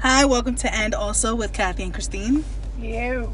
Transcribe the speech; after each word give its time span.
Hi, 0.00 0.24
welcome 0.24 0.54
to 0.56 0.72
End 0.74 0.94
Also 0.94 1.34
with 1.34 1.52
Kathy 1.52 1.82
and 1.82 1.92
Christine. 1.92 2.44
You. 2.80 3.32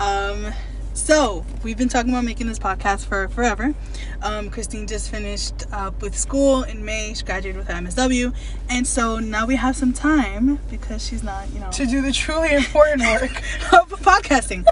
Um, 0.00 0.52
so 0.94 1.46
we've 1.62 1.78
been 1.78 1.88
talking 1.88 2.10
about 2.10 2.24
making 2.24 2.46
this 2.46 2.58
podcast 2.58 3.06
for 3.06 3.28
forever. 3.28 3.74
Um, 4.22 4.50
Christine 4.50 4.86
just 4.86 5.10
finished 5.10 5.64
up 5.72 6.02
with 6.02 6.16
school 6.16 6.62
in 6.64 6.84
May. 6.84 7.14
She 7.14 7.24
graduated 7.24 7.56
with 7.56 7.68
her 7.68 7.74
MSW, 7.74 8.34
and 8.68 8.86
so 8.86 9.18
now 9.18 9.46
we 9.46 9.56
have 9.56 9.74
some 9.74 9.92
time 9.94 10.60
because 10.70 11.04
she's 11.06 11.22
not, 11.22 11.50
you 11.54 11.60
know, 11.60 11.70
To 11.70 11.86
do 11.86 12.02
the 12.02 12.12
truly 12.12 12.52
important 12.54 13.00
work. 13.02 13.30
of 13.72 13.88
podcasting. 14.02 14.66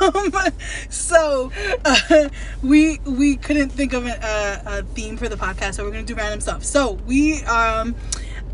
um, 0.00 0.52
so 0.88 1.52
uh, 1.84 2.28
we 2.62 2.98
we 3.04 3.36
couldn't 3.36 3.68
think 3.70 3.92
of 3.92 4.06
a, 4.06 4.10
a, 4.66 4.78
a 4.78 4.82
theme 4.82 5.16
for 5.18 5.28
the 5.28 5.36
podcast, 5.36 5.74
so 5.74 5.84
we're 5.84 5.90
gonna 5.90 6.02
do 6.04 6.14
random 6.14 6.40
stuff. 6.40 6.64
So 6.64 6.92
we 7.06 7.42
um 7.44 7.94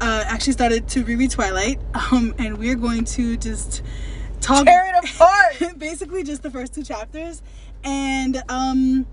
uh, 0.01 0.25
actually 0.27 0.53
started 0.53 0.89
to 0.89 1.05
reread 1.05 1.31
Twilight, 1.31 1.81
um, 1.95 2.35
and 2.39 2.59
we're 2.59 2.77
going 2.77 3.05
to 3.05 3.37
just 3.37 3.83
talk 4.41 4.67
Tear 4.67 4.93
it 4.95 5.05
apart. 5.05 5.79
basically 5.79 6.23
just 6.23 6.43
the 6.43 6.51
first 6.51 6.75
two 6.75 6.83
chapters, 6.83 7.43
and 7.85 8.43
um. 8.49 9.07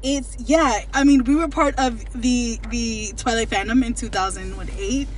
It's 0.00 0.36
yeah. 0.38 0.84
I 0.94 1.02
mean, 1.02 1.24
we 1.24 1.34
were 1.34 1.48
part 1.48 1.76
of 1.76 2.04
the 2.12 2.60
the 2.70 3.12
Twilight 3.16 3.50
fandom 3.50 3.84
in 3.84 3.94
2008. 3.94 5.08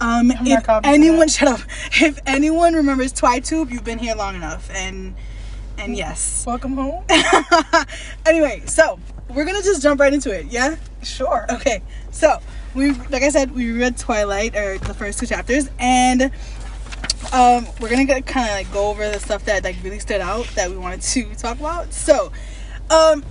Um, 0.00 0.30
I'm 0.30 0.46
if 0.46 0.64
anyone, 0.84 1.28
shut 1.28 1.48
up. 1.48 1.60
If 2.00 2.20
anyone 2.24 2.74
remembers 2.74 3.12
TwiTube, 3.12 3.72
you've 3.72 3.82
been 3.82 3.98
here 3.98 4.14
long 4.14 4.36
enough, 4.36 4.70
and 4.72 5.16
and 5.76 5.96
yes. 5.96 6.44
Welcome 6.46 6.74
home. 6.74 7.04
anyway, 8.26 8.62
so 8.66 9.00
we're 9.28 9.44
gonna 9.44 9.62
just 9.62 9.82
jump 9.82 10.00
right 10.00 10.12
into 10.12 10.30
it. 10.30 10.46
Yeah. 10.46 10.76
Sure. 11.02 11.46
Okay. 11.50 11.82
So 12.10 12.40
we, 12.74 12.92
like 12.92 13.22
I 13.22 13.30
said, 13.30 13.54
we 13.54 13.72
read 13.72 13.96
Twilight 13.96 14.56
or 14.56 14.78
the 14.78 14.94
first 14.94 15.18
two 15.18 15.26
chapters, 15.26 15.70
and 15.78 16.30
um, 17.32 17.66
we're 17.80 17.88
gonna 17.90 18.06
kind 18.22 18.48
of 18.48 18.52
like 18.54 18.72
go 18.72 18.88
over 18.90 19.08
the 19.10 19.18
stuff 19.18 19.44
that 19.46 19.64
like 19.64 19.76
really 19.82 19.98
stood 19.98 20.20
out 20.20 20.46
that 20.54 20.70
we 20.70 20.76
wanted 20.76 21.02
to 21.02 21.24
talk 21.34 21.58
about. 21.58 21.92
So, 21.92 22.32
um, 22.90 23.24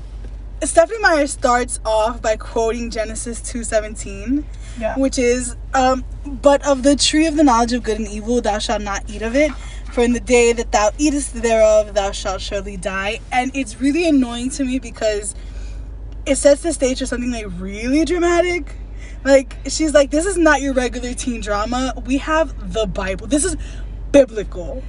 Stephenie 0.64 1.00
Meyer 1.00 1.28
starts 1.28 1.80
off 1.86 2.22
by 2.22 2.36
quoting 2.36 2.90
Genesis 2.90 3.42
two 3.42 3.64
seventeen 3.64 4.44
Yeah. 4.80 4.96
which 4.98 5.18
is 5.20 5.56
um 5.74 6.04
but 6.26 6.66
of 6.66 6.84
the 6.84 6.96
tree 6.96 7.26
of 7.28 7.36
the 7.36 7.44
knowledge 7.44 7.74
of 7.74 7.84
good 7.84 7.98
and 8.00 8.08
evil 8.08 8.42
thou 8.42 8.58
shalt 8.60 8.82
not 8.82 9.04
eat 9.10 9.22
of 9.24 9.36
it 9.36 9.52
for 9.92 10.04
in 10.04 10.14
the 10.14 10.20
day 10.20 10.54
that 10.54 10.72
thou 10.72 10.90
eatest 11.00 11.34
thereof 11.42 11.94
thou 11.96 12.12
shalt 12.12 12.42
surely 12.42 12.76
die 12.78 13.20
and 13.32 13.52
it's 13.56 13.80
really 13.82 14.08
annoying 14.08 14.50
to 14.52 14.64
me 14.64 14.78
because 14.80 15.34
it 16.28 16.36
sets 16.38 16.62
the 16.62 16.74
stage 16.74 17.00
for 17.00 17.06
something 17.08 17.32
like 17.32 17.46
really 17.60 18.04
dramatic 18.06 18.76
like 19.24 19.58
she's 19.68 19.94
like 19.94 20.12
this 20.12 20.26
is 20.26 20.38
not 20.38 20.62
your 20.62 20.74
regular 20.74 21.14
teen 21.14 21.42
drama 21.42 21.94
we 22.06 22.18
have 22.18 22.74
the 22.74 22.86
bible 22.86 23.28
this 23.28 23.44
is 23.44 23.58
biblical 24.12 24.84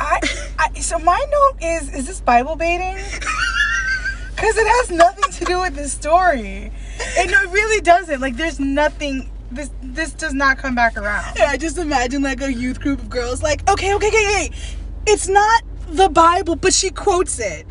I, 0.00 0.20
I 0.58 0.80
so 0.80 0.98
my 0.98 1.22
note 1.30 1.62
is 1.62 1.94
is 1.94 2.06
this 2.06 2.20
Bible 2.20 2.56
baiting? 2.56 2.96
Cuz 4.36 4.56
it 4.56 4.66
has 4.66 4.90
nothing 4.90 5.30
to 5.32 5.44
do 5.44 5.60
with 5.60 5.76
the 5.76 5.88
story. 5.88 6.72
It, 6.98 7.30
no, 7.30 7.42
it 7.42 7.50
really 7.50 7.82
doesn't. 7.82 8.20
Like 8.20 8.36
there's 8.36 8.58
nothing 8.58 9.30
this 9.52 9.70
this 9.82 10.12
does 10.12 10.32
not 10.32 10.56
come 10.56 10.74
back 10.74 10.96
around. 10.96 11.36
Yeah, 11.36 11.50
I 11.50 11.58
just 11.58 11.76
imagine 11.76 12.22
like 12.22 12.40
a 12.40 12.50
youth 12.50 12.80
group 12.80 13.00
of 13.00 13.10
girls 13.10 13.42
like, 13.42 13.68
okay, 13.68 13.94
okay, 13.94 14.08
okay, 14.08 14.26
okay. 14.26 14.50
It's 15.06 15.28
not 15.28 15.62
the 15.88 16.08
Bible, 16.08 16.56
but 16.56 16.72
she 16.72 16.90
quotes 16.90 17.38
it. 17.38 17.66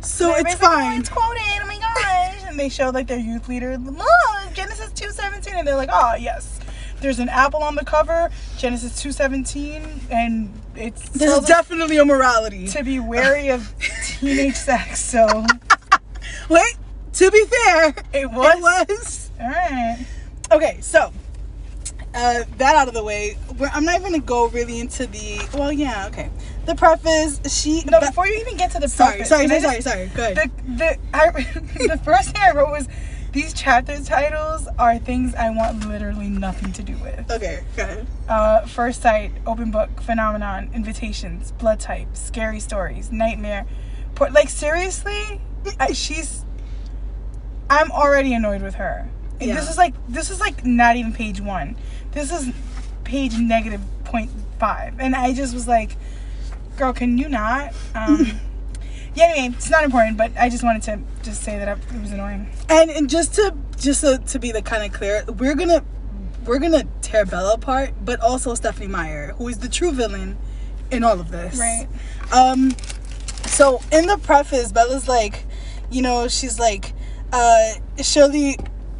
So 0.00 0.28
They're 0.28 0.36
oh, 0.36 0.40
it's 0.40 0.54
fine. 0.54 1.00
It's 1.00 1.08
quoted. 1.10 1.42
Oh 1.60 1.66
my 1.66 1.78
gosh! 1.78 2.44
And 2.48 2.58
they 2.58 2.70
show 2.70 2.88
like 2.88 3.06
their 3.06 3.18
youth 3.18 3.48
leader, 3.48 3.76
look, 3.76 4.45
Genesis 4.56 4.90
two 4.92 5.10
seventeen, 5.10 5.54
and 5.54 5.68
they're 5.68 5.76
like, 5.76 5.90
oh 5.92 6.14
yes, 6.18 6.58
there's 7.00 7.18
an 7.18 7.28
apple 7.28 7.62
on 7.62 7.74
the 7.74 7.84
cover, 7.84 8.30
Genesis 8.56 9.00
two 9.00 9.12
seventeen, 9.12 10.00
and 10.10 10.52
it's 10.74 11.08
This 11.10 11.30
is 11.30 11.46
definitely 11.46 11.98
a 11.98 12.04
morality. 12.04 12.66
to 12.68 12.82
be 12.82 12.98
wary 12.98 13.48
of 13.50 13.72
teenage 14.04 14.54
sex. 14.56 15.00
So 15.00 15.44
Wait, 16.48 16.76
to 17.14 17.30
be 17.30 17.44
fair, 17.44 17.94
it 18.12 18.30
was. 18.30 18.56
it 18.56 18.62
was. 18.88 19.30
All 19.40 19.48
right. 19.48 20.06
Okay, 20.52 20.78
so 20.80 21.12
uh, 22.14 22.44
that 22.56 22.76
out 22.76 22.88
of 22.88 22.94
the 22.94 23.04
way, 23.04 23.36
we're, 23.58 23.68
I'm 23.68 23.84
not 23.84 23.96
even 24.00 24.12
gonna 24.12 24.22
go 24.22 24.48
really 24.48 24.80
into 24.80 25.06
the. 25.06 25.46
Well, 25.52 25.72
yeah, 25.72 26.06
okay. 26.08 26.30
The 26.64 26.74
preface, 26.74 27.40
she. 27.52 27.82
No, 27.84 28.00
but- 28.00 28.08
before 28.08 28.26
you 28.26 28.36
even 28.40 28.56
get 28.56 28.70
to 28.72 28.78
the 28.78 28.88
sorry, 28.88 29.18
preface, 29.18 29.28
sorry, 29.28 29.48
sorry, 29.48 29.60
sorry, 29.60 29.76
just- 29.76 29.88
sorry. 29.88 30.10
Good. 30.14 30.36
The 30.36 30.50
the 30.76 30.98
I, 31.14 31.30
the 31.96 32.00
first 32.02 32.30
thing 32.30 32.40
I 32.42 32.52
wrote 32.52 32.70
was 32.70 32.88
these 33.36 33.52
chapter 33.52 34.02
titles 34.02 34.66
are 34.78 34.98
things 34.98 35.34
I 35.34 35.50
want 35.50 35.86
literally 35.86 36.28
nothing 36.28 36.72
to 36.72 36.82
do 36.82 36.96
with. 36.96 37.30
okay, 37.30 37.62
good. 37.76 38.06
uh, 38.28 38.62
first 38.62 39.02
sight, 39.02 39.30
open 39.46 39.70
book, 39.70 40.00
phenomenon, 40.00 40.70
invitations, 40.74 41.52
blood 41.52 41.78
type, 41.78 42.08
scary 42.14 42.60
stories, 42.60 43.12
nightmare. 43.12 43.66
Por- 44.14 44.30
like 44.30 44.48
seriously, 44.48 45.40
I, 45.78 45.92
she's. 45.92 46.44
I'm 47.68 47.92
already 47.92 48.32
annoyed 48.32 48.62
with 48.62 48.76
her. 48.76 49.08
Yeah. 49.38 49.54
This 49.54 49.68
is 49.68 49.76
like 49.76 49.94
this 50.08 50.30
is 50.30 50.40
like 50.40 50.64
not 50.64 50.96
even 50.96 51.12
page 51.12 51.40
one. 51.40 51.76
This 52.12 52.32
is 52.32 52.54
page 53.04 53.36
negative 53.36 53.82
point 54.04 54.30
five, 54.58 54.98
and 54.98 55.14
I 55.14 55.34
just 55.34 55.52
was 55.52 55.68
like, 55.68 55.96
"Girl, 56.78 56.94
can 56.94 57.18
you 57.18 57.28
not?" 57.28 57.74
Um, 57.94 58.40
yeah. 59.16 59.32
Anyway, 59.34 59.54
it's 59.56 59.70
not 59.70 59.84
important, 59.84 60.16
but 60.16 60.32
I 60.38 60.48
just 60.48 60.62
wanted 60.62 60.82
to 60.82 61.00
just 61.22 61.42
say 61.42 61.58
that 61.58 61.78
it 61.78 62.00
was 62.00 62.12
annoying. 62.12 62.48
And 62.68 62.90
and 62.90 63.10
just 63.10 63.34
to 63.34 63.54
just 63.78 64.00
so, 64.02 64.18
to 64.18 64.38
be 64.38 64.52
the 64.52 64.62
kind 64.62 64.84
of 64.84 64.92
clear, 64.92 65.24
we're 65.26 65.54
gonna 65.54 65.82
we're 66.44 66.58
gonna 66.58 66.84
tear 67.02 67.26
Bella 67.26 67.54
apart, 67.54 67.94
but 68.04 68.20
also 68.20 68.54
Stephenie 68.54 68.88
Meyer, 68.88 69.32
who 69.38 69.48
is 69.48 69.58
the 69.58 69.68
true 69.68 69.92
villain 69.92 70.36
in 70.90 71.02
all 71.02 71.18
of 71.18 71.30
this. 71.30 71.58
Right. 71.58 71.88
Um. 72.32 72.76
So 73.46 73.80
in 73.90 74.06
the 74.06 74.18
preface, 74.18 74.70
Bella's 74.70 75.08
like, 75.08 75.44
you 75.90 76.02
know, 76.02 76.28
she's 76.28 76.58
like, 76.58 76.92
uh, 77.32 77.72
surely 78.02 78.58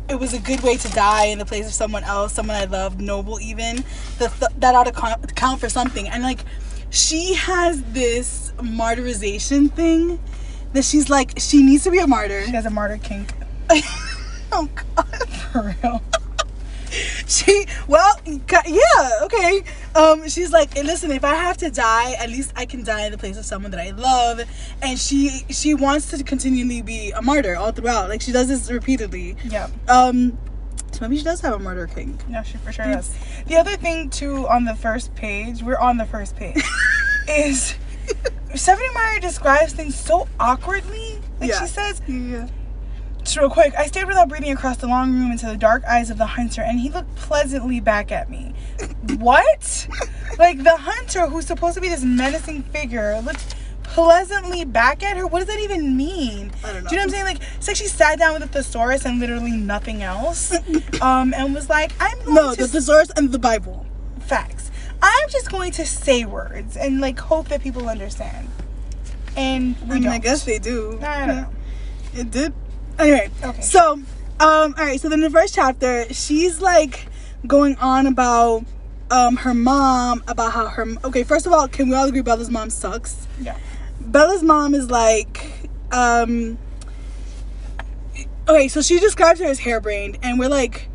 it 0.08 0.16
was 0.16 0.32
a 0.32 0.38
good 0.38 0.60
way 0.62 0.76
to 0.76 0.88
die 0.90 1.26
in 1.26 1.38
the 1.38 1.44
place 1.44 1.66
of 1.66 1.72
someone 1.72 2.04
else, 2.04 2.32
someone 2.32 2.56
I 2.56 2.64
loved, 2.64 3.00
noble 3.00 3.40
even. 3.40 3.84
The 4.18 4.28
th- 4.28 4.52
that 4.58 4.74
ought 4.74 4.84
to 4.84 4.92
count, 4.92 5.34
count 5.34 5.60
for 5.60 5.68
something. 5.68 6.08
And 6.08 6.22
like, 6.22 6.44
she 6.90 7.34
has 7.34 7.82
this 7.92 8.52
martyrization 8.58 9.72
thing 9.72 10.18
that 10.72 10.84
she's 10.84 11.08
like, 11.08 11.38
she 11.38 11.62
needs 11.62 11.84
to 11.84 11.90
be 11.90 11.98
a 11.98 12.06
martyr. 12.06 12.44
She 12.44 12.52
has 12.52 12.66
a 12.66 12.70
martyr 12.70 12.98
kink 12.98 13.32
oh 14.52 14.68
God. 14.96 15.28
for 15.52 15.74
real. 15.82 16.02
She 17.26 17.66
well, 17.88 18.20
yeah, 18.24 19.10
okay. 19.22 19.62
Um, 19.94 20.28
she's 20.28 20.52
like, 20.52 20.72
"Hey, 20.74 20.82
listen, 20.82 21.10
if 21.10 21.24
I 21.24 21.34
have 21.34 21.56
to 21.58 21.70
die, 21.70 22.12
at 22.12 22.30
least 22.30 22.52
I 22.56 22.64
can 22.64 22.84
die 22.84 23.06
in 23.06 23.12
the 23.12 23.18
place 23.18 23.36
of 23.36 23.44
someone 23.44 23.70
that 23.72 23.80
I 23.80 23.90
love. 23.90 24.40
And 24.80 24.98
she 24.98 25.44
she 25.50 25.74
wants 25.74 26.10
to 26.10 26.22
continually 26.22 26.82
be 26.82 27.10
a 27.10 27.20
martyr 27.20 27.56
all 27.56 27.72
throughout. 27.72 28.08
Like 28.08 28.22
she 28.22 28.32
does 28.32 28.48
this 28.48 28.70
repeatedly. 28.70 29.36
Yeah. 29.44 29.68
Um, 29.88 30.38
so 30.92 31.00
maybe 31.02 31.16
she 31.18 31.24
does 31.24 31.40
have 31.42 31.54
a 31.54 31.58
murder 31.58 31.86
kink. 31.86 32.26
No, 32.28 32.42
she 32.42 32.56
for 32.58 32.72
sure 32.72 32.86
does. 32.86 33.14
The 33.46 33.56
other 33.56 33.76
thing 33.76 34.10
too 34.10 34.48
on 34.48 34.64
the 34.64 34.74
first 34.74 35.14
page, 35.14 35.62
we're 35.62 35.78
on 35.78 35.96
the 35.96 36.06
first 36.06 36.36
page, 36.36 36.62
is 37.28 37.74
Stephenie 38.54 38.88
Meyer 38.94 39.20
describes 39.20 39.72
things 39.72 39.94
so 39.94 40.28
awkwardly. 40.40 41.20
Like 41.40 41.50
Yeah. 41.50 41.60
she 41.60 41.66
says, 41.66 42.00
Yeah. 42.06 42.48
just 43.18 43.36
real 43.36 43.50
quick, 43.50 43.74
I 43.76 43.86
stayed 43.86 44.06
without 44.06 44.28
breathing 44.28 44.52
across 44.52 44.78
the 44.78 44.86
long 44.86 45.12
room 45.12 45.30
into 45.32 45.46
the 45.46 45.56
dark 45.56 45.84
eyes 45.84 46.08
of 46.10 46.16
the 46.18 46.26
hunter, 46.26 46.62
and 46.62 46.80
he 46.80 46.88
looked 46.90 47.14
pleasantly 47.16 47.80
back 47.80 48.10
at 48.12 48.30
me. 48.30 48.54
what? 49.18 49.88
like 50.38 50.62
the 50.62 50.76
hunter, 50.76 51.26
who's 51.26 51.46
supposed 51.46 51.74
to 51.74 51.80
be 51.80 51.88
this 51.88 52.02
menacing 52.04 52.62
figure, 52.62 53.20
looked 53.20 53.54
pleasantly 53.88 54.64
back 54.64 55.02
at 55.02 55.16
her. 55.16 55.26
What 55.26 55.40
does 55.40 55.48
that 55.48 55.60
even 55.60 55.96
mean? 55.96 56.52
I 56.64 56.72
don't 56.72 56.84
know. 56.84 56.90
Do 56.90 56.96
you 56.96 57.00
know 57.00 57.02
what 57.02 57.02
I'm 57.04 57.10
saying? 57.10 57.24
Like, 57.24 57.42
it's 57.56 57.68
like 57.68 57.76
she 57.76 57.86
sat 57.86 58.18
down 58.18 58.34
with 58.34 58.42
a 58.44 58.48
thesaurus 58.48 59.04
and 59.04 59.18
literally 59.20 59.52
nothing 59.52 60.02
else, 60.02 60.52
um, 61.00 61.32
and 61.34 61.54
was 61.54 61.68
like, 61.68 61.92
"I'm 62.00 62.18
going 62.24 62.34
No, 62.34 62.54
to 62.54 62.62
the 62.62 62.68
thesaurus 62.68 63.10
and 63.16 63.32
the 63.32 63.38
Bible. 63.38 63.86
facts. 64.20 64.70
I'm 65.02 65.28
just 65.30 65.50
going 65.50 65.72
to 65.72 65.86
say 65.86 66.24
words 66.24 66.76
and 66.76 67.00
like 67.00 67.18
hope 67.18 67.48
that 67.48 67.62
people 67.62 67.88
understand." 67.88 68.48
And 69.36 69.76
we 69.82 69.90
I 69.90 69.94
mean, 69.94 70.02
don't. 70.04 70.12
I 70.12 70.18
guess 70.18 70.44
they 70.44 70.58
do. 70.58 70.98
I 71.02 71.26
don't 71.26 71.36
know. 71.36 71.48
It 72.14 72.30
did. 72.30 72.54
Anyway, 72.98 73.28
Okay. 73.44 73.60
so 73.60 73.92
um, 73.92 74.04
all 74.40 74.72
right. 74.78 74.98
So 75.00 75.08
then 75.10 75.20
the 75.20 75.28
first 75.28 75.54
chapter, 75.54 76.06
she's 76.14 76.62
like 76.62 77.06
going 77.46 77.76
on 77.76 78.06
about 78.06 78.64
um 79.10 79.36
her 79.36 79.52
mom, 79.52 80.22
about 80.26 80.52
how 80.52 80.66
her 80.68 80.86
okay. 81.04 81.22
First 81.22 81.46
of 81.46 81.52
all, 81.52 81.68
can 81.68 81.90
we 81.90 81.94
all 81.94 82.06
agree 82.08 82.22
Bella's 82.22 82.50
mom 82.50 82.70
sucks? 82.70 83.26
Yeah. 83.40 83.56
Bella's 84.06 84.42
mom 84.42 84.74
is 84.74 84.90
like 84.90 85.46
um. 85.92 86.58
Okay, 88.48 88.68
so 88.68 88.80
she 88.80 89.00
describes 89.00 89.40
her 89.40 89.46
as 89.46 89.58
harebrained, 89.58 90.18
and 90.22 90.38
we're 90.38 90.48
like, 90.48 90.88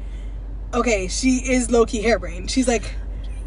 okay, 0.74 1.08
she 1.10 1.38
is 1.38 1.70
low 1.70 1.86
key 1.86 2.02
harebrained. 2.02 2.50
She's 2.50 2.68
like, 2.68 2.96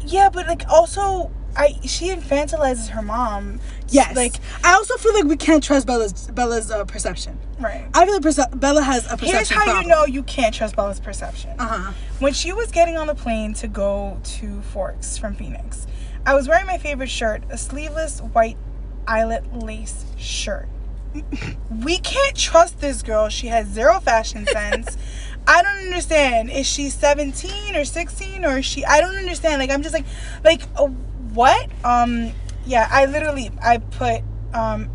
Yeah, 0.05 0.29
but 0.31 0.45
like 0.47 0.63
also 0.69 1.31
I 1.57 1.79
she 1.85 2.09
infantilizes 2.09 2.89
her 2.89 3.01
mom. 3.01 3.59
Yes. 3.89 4.15
Like 4.15 4.35
I 4.63 4.73
also 4.73 4.95
feel 4.97 5.13
like 5.15 5.23
we 5.23 5.37
can't 5.37 5.63
trust 5.63 5.87
Bella's 5.87 6.27
Bella's 6.33 6.69
uh, 6.69 6.85
perception. 6.85 7.39
right. 7.59 7.87
I 7.95 8.05
feel 8.05 8.13
like 8.13 8.21
perce- 8.23 8.55
Bella 8.55 8.83
has 8.83 9.05
a 9.05 9.17
perception 9.17 9.35
Here's 9.35 9.49
how 9.49 9.63
problem. 9.63 9.83
you 9.83 9.89
know 9.89 10.05
you 10.05 10.21
can't 10.23 10.53
trust 10.53 10.75
Bella's 10.75 10.99
perception. 10.99 11.51
Uh 11.57 11.65
huh. 11.67 11.93
When 12.19 12.33
she 12.33 12.53
was 12.53 12.71
getting 12.71 12.97
on 12.97 13.07
the 13.07 13.15
plane 13.15 13.53
to 13.55 13.67
go 13.67 14.19
to 14.23 14.61
Forks 14.61 15.17
from 15.17 15.33
Phoenix, 15.33 15.87
I 16.27 16.35
was 16.35 16.47
wearing 16.47 16.67
my 16.67 16.77
favorite 16.77 17.09
shirt, 17.09 17.43
a 17.49 17.57
sleeveless 17.57 18.19
white 18.19 18.57
eyelet 19.07 19.63
lace 19.63 20.05
shirt. 20.17 20.67
we 21.83 21.97
can't 21.97 22.35
trust 22.35 22.79
this 22.81 23.01
girl. 23.01 23.29
She 23.29 23.47
has 23.47 23.67
zero 23.67 23.99
fashion 23.99 24.45
sense. 24.51 24.97
I 25.47 25.61
don't 25.61 25.77
understand. 25.85 26.49
Is 26.51 26.65
she 26.67 26.89
17 26.89 27.75
or 27.75 27.85
16 27.85 28.45
or 28.45 28.57
is 28.59 28.65
she 28.65 28.83
I 28.85 28.99
don't 28.99 29.15
understand. 29.15 29.59
Like 29.59 29.69
I'm 29.69 29.81
just 29.83 29.93
like 29.93 30.05
like 30.43 30.61
uh, 30.75 30.87
what? 31.33 31.69
Um 31.83 32.31
yeah, 32.65 32.87
I 32.91 33.05
literally 33.05 33.51
I 33.61 33.77
put 33.77 34.21
um 34.53 34.89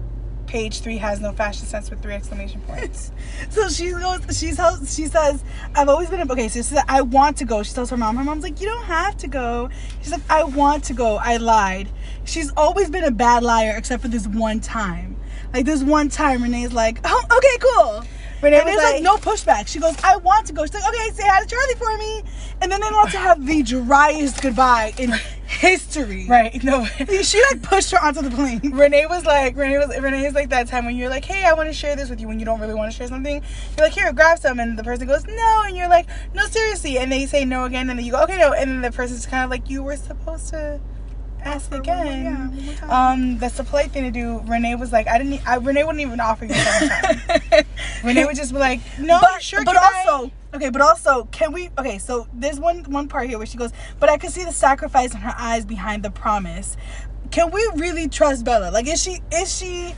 page 0.46 0.80
3 0.80 0.96
has 0.98 1.20
no 1.20 1.30
fashion 1.30 1.64
sense 1.64 1.90
with 1.90 2.02
three 2.02 2.14
exclamation 2.14 2.60
points. 2.62 3.12
So 3.50 3.68
she 3.68 3.90
goes. 3.90 4.20
She's 4.38 4.58
she 4.94 5.06
says. 5.06 5.42
I've 5.74 5.88
always 5.88 6.10
been 6.10 6.30
okay. 6.30 6.48
So 6.48 6.58
she 6.58 6.62
said, 6.62 6.84
"I 6.88 7.00
want 7.00 7.38
to 7.38 7.44
go." 7.46 7.62
She 7.62 7.72
tells 7.72 7.88
her 7.90 7.96
mom. 7.96 8.16
Her 8.16 8.22
mom's 8.22 8.42
like, 8.42 8.60
"You 8.60 8.66
don't 8.66 8.84
have 8.84 9.16
to 9.18 9.28
go." 9.28 9.70
She's 10.02 10.12
like, 10.12 10.20
"I 10.28 10.44
want 10.44 10.84
to 10.84 10.92
go." 10.92 11.16
I 11.16 11.38
lied. 11.38 11.88
She's 12.24 12.52
always 12.56 12.90
been 12.90 13.04
a 13.04 13.10
bad 13.10 13.42
liar, 13.42 13.74
except 13.76 14.02
for 14.02 14.08
this 14.08 14.26
one 14.26 14.60
time. 14.60 15.16
Like 15.52 15.64
this 15.64 15.82
one 15.82 16.08
time, 16.08 16.42
Renee's 16.42 16.72
like, 16.72 17.00
"Oh, 17.04 17.24
okay, 17.36 17.58
cool." 17.60 18.04
Renee 18.42 18.56
and 18.56 18.64
was 18.66 18.74
there's 18.76 18.84
like, 18.84 18.94
like- 18.94 19.02
no 19.02 19.16
pushback. 19.16 19.66
She 19.68 19.80
goes, 19.80 19.96
"I 20.04 20.16
want 20.16 20.46
to 20.46 20.52
go." 20.52 20.64
She's 20.64 20.74
like, 20.74 20.88
"Okay, 20.88 21.10
say 21.10 21.24
hi 21.26 21.40
to 21.42 21.46
Charlie 21.46 21.74
for 21.74 21.96
me." 21.98 22.22
And 22.62 22.70
then 22.70 22.80
they 22.80 22.88
want 22.90 23.10
to 23.12 23.18
have 23.18 23.44
the 23.44 23.62
driest 23.62 24.40
goodbye 24.42 24.92
in 24.98 25.12
history. 25.46 26.26
right. 26.28 26.62
No. 26.62 26.84
She 27.22 27.42
like 27.50 27.62
pushed 27.62 27.90
her 27.90 27.98
onto 28.02 28.22
the 28.22 28.30
plane. 28.30 28.60
Renee 28.72 29.06
was 29.06 29.24
like, 29.24 29.56
Renee 29.56 29.78
was, 29.78 29.98
Renee 29.98 30.26
is 30.26 30.34
like 30.34 30.50
that 30.50 30.68
time 30.68 30.84
when 30.84 30.96
you're 30.96 31.10
like, 31.10 31.24
hey, 31.24 31.44
I 31.44 31.52
want 31.54 31.68
to 31.68 31.72
share 31.72 31.96
this 31.96 32.08
with 32.08 32.20
you 32.20 32.28
when 32.28 32.38
you 32.38 32.44
don't 32.44 32.60
really 32.60 32.74
want 32.74 32.92
to 32.92 32.96
share 32.96 33.08
something. 33.08 33.42
You're 33.76 33.86
like, 33.86 33.92
here, 33.92 34.12
grab 34.12 34.38
some, 34.38 34.60
and 34.60 34.78
the 34.78 34.84
person 34.84 35.06
goes, 35.06 35.26
no, 35.26 35.62
and 35.66 35.76
you're 35.76 35.88
like, 35.88 36.06
no, 36.34 36.46
seriously, 36.46 36.98
and 36.98 37.10
they 37.10 37.26
say 37.26 37.44
no 37.44 37.64
again, 37.64 37.90
and 37.90 37.98
then 37.98 38.06
you 38.06 38.12
go, 38.12 38.22
okay, 38.24 38.38
no, 38.38 38.52
and 38.52 38.70
then 38.70 38.80
the 38.82 38.92
person's 38.92 39.26
kind 39.26 39.44
of 39.44 39.50
like, 39.50 39.68
you 39.68 39.82
were 39.82 39.96
supposed 39.96 40.48
to 40.50 40.80
ask 41.44 41.72
again. 41.72 42.24
yeah, 42.24 42.48
one 42.48 42.64
more 42.64 42.74
time. 42.74 42.90
Um, 42.90 43.38
that's 43.38 43.56
the 43.56 43.64
polite 43.64 43.90
thing 43.90 44.04
to 44.04 44.10
do. 44.10 44.40
Renee 44.46 44.74
was 44.74 44.92
like, 44.92 45.06
I 45.08 45.18
didn't, 45.18 45.46
I, 45.46 45.56
Renee 45.56 45.84
wouldn't 45.84 46.00
even 46.02 46.20
offer 46.20 46.44
you 46.44 46.54
time. 46.54 47.64
Renee 48.04 48.24
would 48.24 48.36
just 48.36 48.52
be 48.52 48.58
like, 48.58 48.80
no, 48.98 49.18
but 49.20 49.42
sure, 49.42 49.64
but 49.64 49.74
can 49.76 49.82
I?" 49.82 50.04
also 50.10 50.32
okay 50.52 50.68
but 50.68 50.82
also 50.82 51.24
can 51.30 51.52
we 51.52 51.70
okay 51.78 51.96
so 51.98 52.26
there's 52.34 52.58
one 52.58 52.82
one 52.90 53.06
part 53.06 53.28
here 53.28 53.38
where 53.38 53.46
she 53.46 53.56
goes 53.56 53.70
but 54.00 54.08
i 54.10 54.18
could 54.18 54.30
see 54.32 54.42
the 54.42 54.50
sacrifice 54.52 55.14
in 55.14 55.20
her 55.20 55.32
eyes 55.38 55.64
behind 55.64 56.02
the 56.02 56.10
promise 56.10 56.76
can 57.30 57.52
we 57.52 57.64
really 57.76 58.08
trust 58.08 58.44
bella 58.44 58.68
like 58.72 58.88
is 58.88 59.00
she 59.00 59.20
is 59.32 59.56
she 59.56 59.94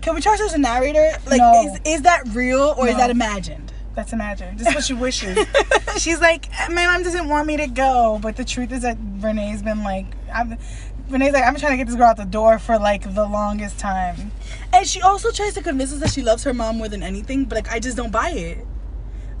can 0.00 0.16
we 0.16 0.20
trust 0.20 0.40
her 0.40 0.46
as 0.46 0.54
a 0.54 0.58
narrator 0.58 1.12
like 1.26 1.38
No. 1.38 1.52
is 1.66 1.80
is 1.84 2.02
that 2.02 2.26
real 2.34 2.74
or 2.76 2.88
is 2.88 2.96
that 2.96 3.10
imagined 3.10 3.72
That's 3.94 4.12
imagined. 4.12 4.58
This 4.58 4.68
is 4.68 4.74
what 4.74 4.84
she 4.84 4.94
wishes. 4.94 5.38
She's 5.98 6.20
like, 6.20 6.48
my 6.70 6.86
mom 6.86 7.02
doesn't 7.02 7.28
want 7.28 7.46
me 7.46 7.58
to 7.58 7.66
go, 7.66 8.18
but 8.22 8.36
the 8.36 8.44
truth 8.44 8.72
is 8.72 8.82
that 8.82 8.96
Renee's 9.20 9.62
been 9.62 9.82
like, 9.84 10.06
I'm. 10.32 10.56
Renee's 11.10 11.32
like, 11.34 11.44
I'm 11.44 11.56
trying 11.56 11.72
to 11.72 11.76
get 11.76 11.88
this 11.88 11.96
girl 11.96 12.06
out 12.06 12.16
the 12.16 12.24
door 12.24 12.58
for 12.58 12.78
like 12.78 13.02
the 13.14 13.26
longest 13.26 13.78
time. 13.78 14.32
and 14.72 14.86
she 14.86 15.02
also 15.02 15.30
tries 15.30 15.52
to 15.54 15.62
convince 15.62 15.92
us 15.92 15.98
that 16.00 16.10
she 16.10 16.22
loves 16.22 16.42
her 16.44 16.54
mom 16.54 16.78
more 16.78 16.88
than 16.88 17.02
anything 17.02 17.44
but 17.44 17.56
like 17.56 17.70
i 17.70 17.78
just 17.78 17.96
don't 17.98 18.10
buy 18.12 18.30
it 18.30 18.64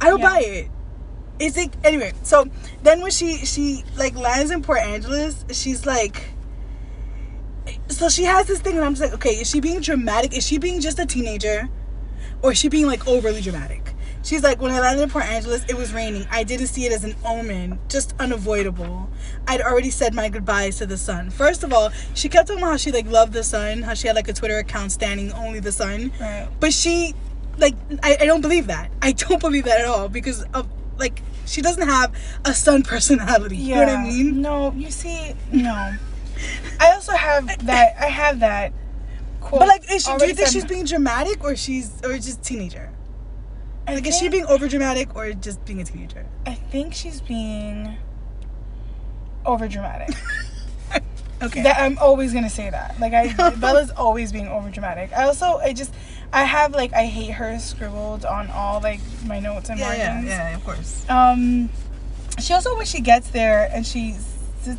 i 0.00 0.10
don't 0.10 0.20
Yeah. 0.20 0.28
buy 0.30 0.40
it 0.40 0.68
it's 1.38 1.56
like 1.56 1.72
anyway 1.82 2.12
so 2.22 2.44
then 2.82 3.00
when 3.00 3.10
she 3.10 3.38
she 3.46 3.84
like 3.96 4.14
lands 4.16 4.50
in 4.50 4.60
port 4.60 4.80
angeles 4.80 5.46
she's 5.52 5.86
like 5.86 6.26
so 7.88 8.08
she 8.10 8.24
has 8.24 8.46
this 8.46 8.60
thing 8.60 8.76
and 8.76 8.84
i'm 8.84 8.92
just 8.94 9.02
like 9.02 9.14
okay 9.14 9.40
is 9.40 9.48
she 9.48 9.60
being 9.60 9.80
dramatic 9.80 10.36
is 10.36 10.46
she 10.46 10.58
being 10.58 10.80
just 10.80 10.98
a 10.98 11.06
teenager 11.06 11.70
or 12.42 12.52
is 12.52 12.58
she 12.58 12.68
being 12.68 12.86
like 12.86 13.06
overly 13.08 13.40
dramatic 13.40 13.91
she's 14.22 14.42
like 14.42 14.60
when 14.60 14.70
i 14.70 14.80
landed 14.80 15.02
in 15.02 15.10
port 15.10 15.24
angeles 15.24 15.64
it 15.68 15.76
was 15.76 15.92
raining 15.92 16.26
i 16.30 16.42
didn't 16.44 16.66
see 16.68 16.84
it 16.86 16.92
as 16.92 17.04
an 17.04 17.14
omen 17.24 17.78
just 17.88 18.14
unavoidable 18.18 19.08
i'd 19.48 19.60
already 19.60 19.90
said 19.90 20.14
my 20.14 20.28
goodbyes 20.28 20.78
to 20.78 20.86
the 20.86 20.96
sun 20.96 21.30
first 21.30 21.62
of 21.64 21.72
all 21.72 21.90
she 22.14 22.28
kept 22.28 22.48
talking 22.48 22.62
about 22.62 22.70
how 22.72 22.76
she 22.76 22.92
like 22.92 23.06
loved 23.06 23.32
the 23.32 23.42
sun 23.44 23.82
how 23.82 23.94
she 23.94 24.06
had 24.06 24.16
like 24.16 24.28
a 24.28 24.32
twitter 24.32 24.58
account 24.58 24.92
standing 24.92 25.32
only 25.32 25.60
the 25.60 25.72
sun 25.72 26.12
Right. 26.20 26.48
but 26.60 26.72
she 26.72 27.14
like 27.58 27.74
I, 28.02 28.16
I 28.20 28.26
don't 28.26 28.40
believe 28.40 28.66
that 28.68 28.90
i 29.02 29.12
don't 29.12 29.40
believe 29.40 29.64
that 29.64 29.80
at 29.80 29.86
all 29.86 30.08
because 30.08 30.42
of 30.54 30.68
like 30.98 31.22
she 31.46 31.60
doesn't 31.60 31.86
have 31.88 32.14
a 32.44 32.54
sun 32.54 32.82
personality 32.82 33.56
Yeah. 33.56 33.80
you 33.80 33.84
know 33.86 33.92
what 33.92 33.98
i 33.98 34.02
mean 34.04 34.40
No, 34.42 34.72
you 34.72 34.90
see, 34.90 35.34
no. 35.50 35.94
I 36.80 36.92
also 36.94 37.12
have 37.12 37.46
that. 37.66 37.94
I 38.00 38.06
have 38.06 38.40
that. 38.40 38.72
Quote 39.40 39.60
but 39.60 39.68
like 39.68 39.92
is 39.92 40.04
she, 40.04 40.16
do 40.16 40.26
you 40.26 40.34
think 40.34 40.48
she's 40.48 40.64
being 40.64 40.84
dramatic 40.84 41.44
or 41.44 41.54
she's 41.56 42.00
or 42.04 42.14
just 42.18 42.42
teenager 42.42 42.90
I 43.86 43.94
like 43.94 44.06
is 44.06 44.18
she 44.18 44.28
being 44.28 44.46
over 44.46 44.68
dramatic 44.68 45.14
or 45.16 45.32
just 45.32 45.64
being 45.64 45.80
a 45.80 45.84
teenager 45.84 46.24
I 46.46 46.54
think 46.54 46.94
she's 46.94 47.20
being 47.20 47.96
over 49.44 49.66
dramatic. 49.68 50.14
okay 51.42 51.62
That 51.62 51.80
I'm 51.80 51.98
always 51.98 52.32
gonna 52.32 52.50
say 52.50 52.70
that. 52.70 52.98
Like 53.00 53.12
I, 53.12 53.50
Bella's 53.56 53.90
always 53.90 54.32
being 54.32 54.48
over 54.48 54.70
dramatic. 54.70 55.12
I 55.12 55.24
also, 55.24 55.58
I 55.58 55.72
just, 55.72 55.92
I 56.32 56.44
have 56.44 56.72
like 56.74 56.92
I 56.92 57.06
hate 57.06 57.32
her 57.32 57.58
scribbled 57.58 58.24
on 58.24 58.50
all 58.50 58.80
like 58.80 59.00
my 59.26 59.40
notes 59.40 59.68
and 59.68 59.78
yeah, 59.78 59.94
yeah 59.94 60.22
yeah 60.22 60.56
of 60.56 60.64
course 60.64 61.04
Um, 61.08 61.68
she 62.38 62.54
also 62.54 62.76
when 62.76 62.86
she 62.86 63.00
gets 63.00 63.28
there 63.30 63.68
and 63.72 63.84
she's, 63.86 64.26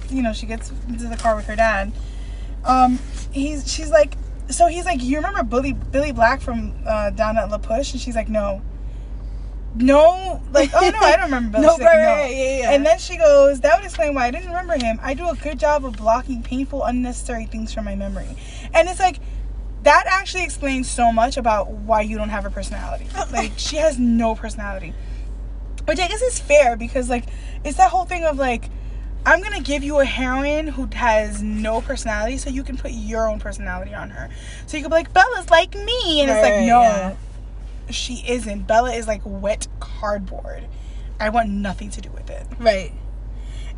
you 0.09 0.21
know, 0.23 0.33
she 0.33 0.45
gets 0.45 0.71
into 0.87 1.07
the 1.07 1.17
car 1.17 1.35
with 1.35 1.45
her 1.47 1.55
dad. 1.55 1.91
Um, 2.65 2.99
he's 3.31 3.71
she's 3.71 3.91
like, 3.91 4.15
so 4.49 4.67
he's 4.67 4.85
like, 4.85 5.03
you 5.03 5.17
remember 5.17 5.43
Billy 5.43 5.73
Billy 5.73 6.11
Black 6.13 6.39
from 6.41 6.73
uh, 6.87 7.09
down 7.11 7.37
at 7.37 7.49
La 7.49 7.57
Push? 7.57 7.91
And 7.91 8.01
she's 8.01 8.15
like, 8.15 8.29
no. 8.29 8.61
No, 9.75 10.41
like, 10.51 10.69
oh 10.75 10.89
no, 10.89 10.99
I 10.99 11.15
don't 11.15 11.25
remember 11.25 11.59
No, 11.61 11.77
right, 11.77 11.79
right, 11.79 12.35
yeah, 12.35 12.57
yeah. 12.59 12.71
And 12.71 12.85
then 12.85 12.99
she 12.99 13.17
goes, 13.17 13.61
that 13.61 13.75
would 13.75 13.85
explain 13.85 14.13
why 14.13 14.27
I 14.27 14.31
didn't 14.31 14.47
remember 14.47 14.73
him. 14.77 14.99
I 15.01 15.13
do 15.13 15.29
a 15.29 15.35
good 15.35 15.59
job 15.59 15.83
of 15.85 15.97
blocking 15.97 16.43
painful, 16.43 16.83
unnecessary 16.83 17.45
things 17.45 17.73
from 17.73 17.85
my 17.85 17.95
memory. 17.95 18.37
And 18.73 18.87
it's 18.87 18.99
like, 18.99 19.19
that 19.81 20.05
actually 20.07 20.43
explains 20.43 20.89
so 20.89 21.11
much 21.11 21.37
about 21.37 21.71
why 21.71 22.01
you 22.01 22.17
don't 22.17 22.29
have 22.29 22.45
a 22.45 22.49
personality. 22.49 23.07
Like, 23.31 23.53
she 23.57 23.77
has 23.77 23.97
no 23.97 24.35
personality. 24.35 24.93
Which 25.85 25.99
I 25.99 26.07
guess 26.07 26.21
is 26.21 26.39
fair 26.39 26.77
because, 26.77 27.09
like, 27.09 27.25
it's 27.63 27.77
that 27.77 27.89
whole 27.89 28.05
thing 28.05 28.23
of, 28.25 28.37
like, 28.37 28.69
I'm 29.25 29.41
gonna 29.41 29.61
give 29.61 29.83
you 29.83 29.99
a 29.99 30.05
heroine 30.05 30.67
who 30.67 30.87
has 30.93 31.41
no 31.41 31.81
personality 31.81 32.37
so 32.37 32.49
you 32.49 32.63
can 32.63 32.77
put 32.77 32.91
your 32.91 33.27
own 33.29 33.39
personality 33.39 33.93
on 33.93 34.09
her. 34.11 34.29
So 34.67 34.77
you 34.77 34.83
can 34.83 34.89
be 34.89 34.95
like, 34.95 35.13
Bella's 35.13 35.49
like 35.49 35.73
me. 35.75 36.21
And 36.21 36.29
it's 36.29 36.41
like, 36.41 36.59
no, 36.59 36.81
yeah. 36.81 37.15
She 37.89 38.23
isn't. 38.27 38.67
Bella 38.67 38.93
is 38.93 39.07
like 39.07 39.21
wet 39.25 39.67
cardboard. 39.79 40.65
I 41.19 41.29
want 41.29 41.49
nothing 41.49 41.89
to 41.91 42.01
do 42.01 42.09
with 42.11 42.29
it. 42.29 42.45
Right. 42.59 42.91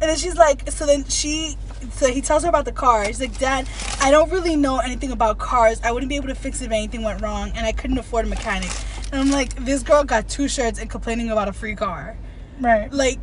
And 0.01 0.09
then 0.09 0.17
she's 0.17 0.35
like, 0.35 0.69
so 0.71 0.85
then 0.85 1.05
she, 1.05 1.55
so 1.91 2.11
he 2.11 2.21
tells 2.21 2.43
her 2.43 2.49
about 2.49 2.65
the 2.65 2.71
car. 2.71 3.05
She's 3.05 3.21
like, 3.21 3.37
Dad, 3.37 3.69
I 4.01 4.11
don't 4.11 4.29
really 4.29 4.57
know 4.57 4.79
anything 4.79 5.11
about 5.11 5.37
cars. 5.37 5.79
I 5.83 5.91
wouldn't 5.91 6.09
be 6.09 6.17
able 6.17 6.27
to 6.27 6.35
fix 6.35 6.61
it 6.61 6.65
if 6.65 6.71
anything 6.71 7.01
went 7.01 7.21
wrong, 7.21 7.51
and 7.55 7.65
I 7.65 7.71
couldn't 7.71 7.97
afford 7.97 8.25
a 8.25 8.27
mechanic. 8.27 8.69
And 9.11 9.21
I'm 9.21 9.31
like, 9.31 9.55
this 9.63 9.83
girl 9.83 10.03
got 10.03 10.27
two 10.27 10.49
shirts 10.49 10.79
and 10.79 10.89
complaining 10.89 11.31
about 11.31 11.47
a 11.47 11.53
free 11.53 11.75
car. 11.75 12.17
Right. 12.59 12.91
Like, 12.91 13.19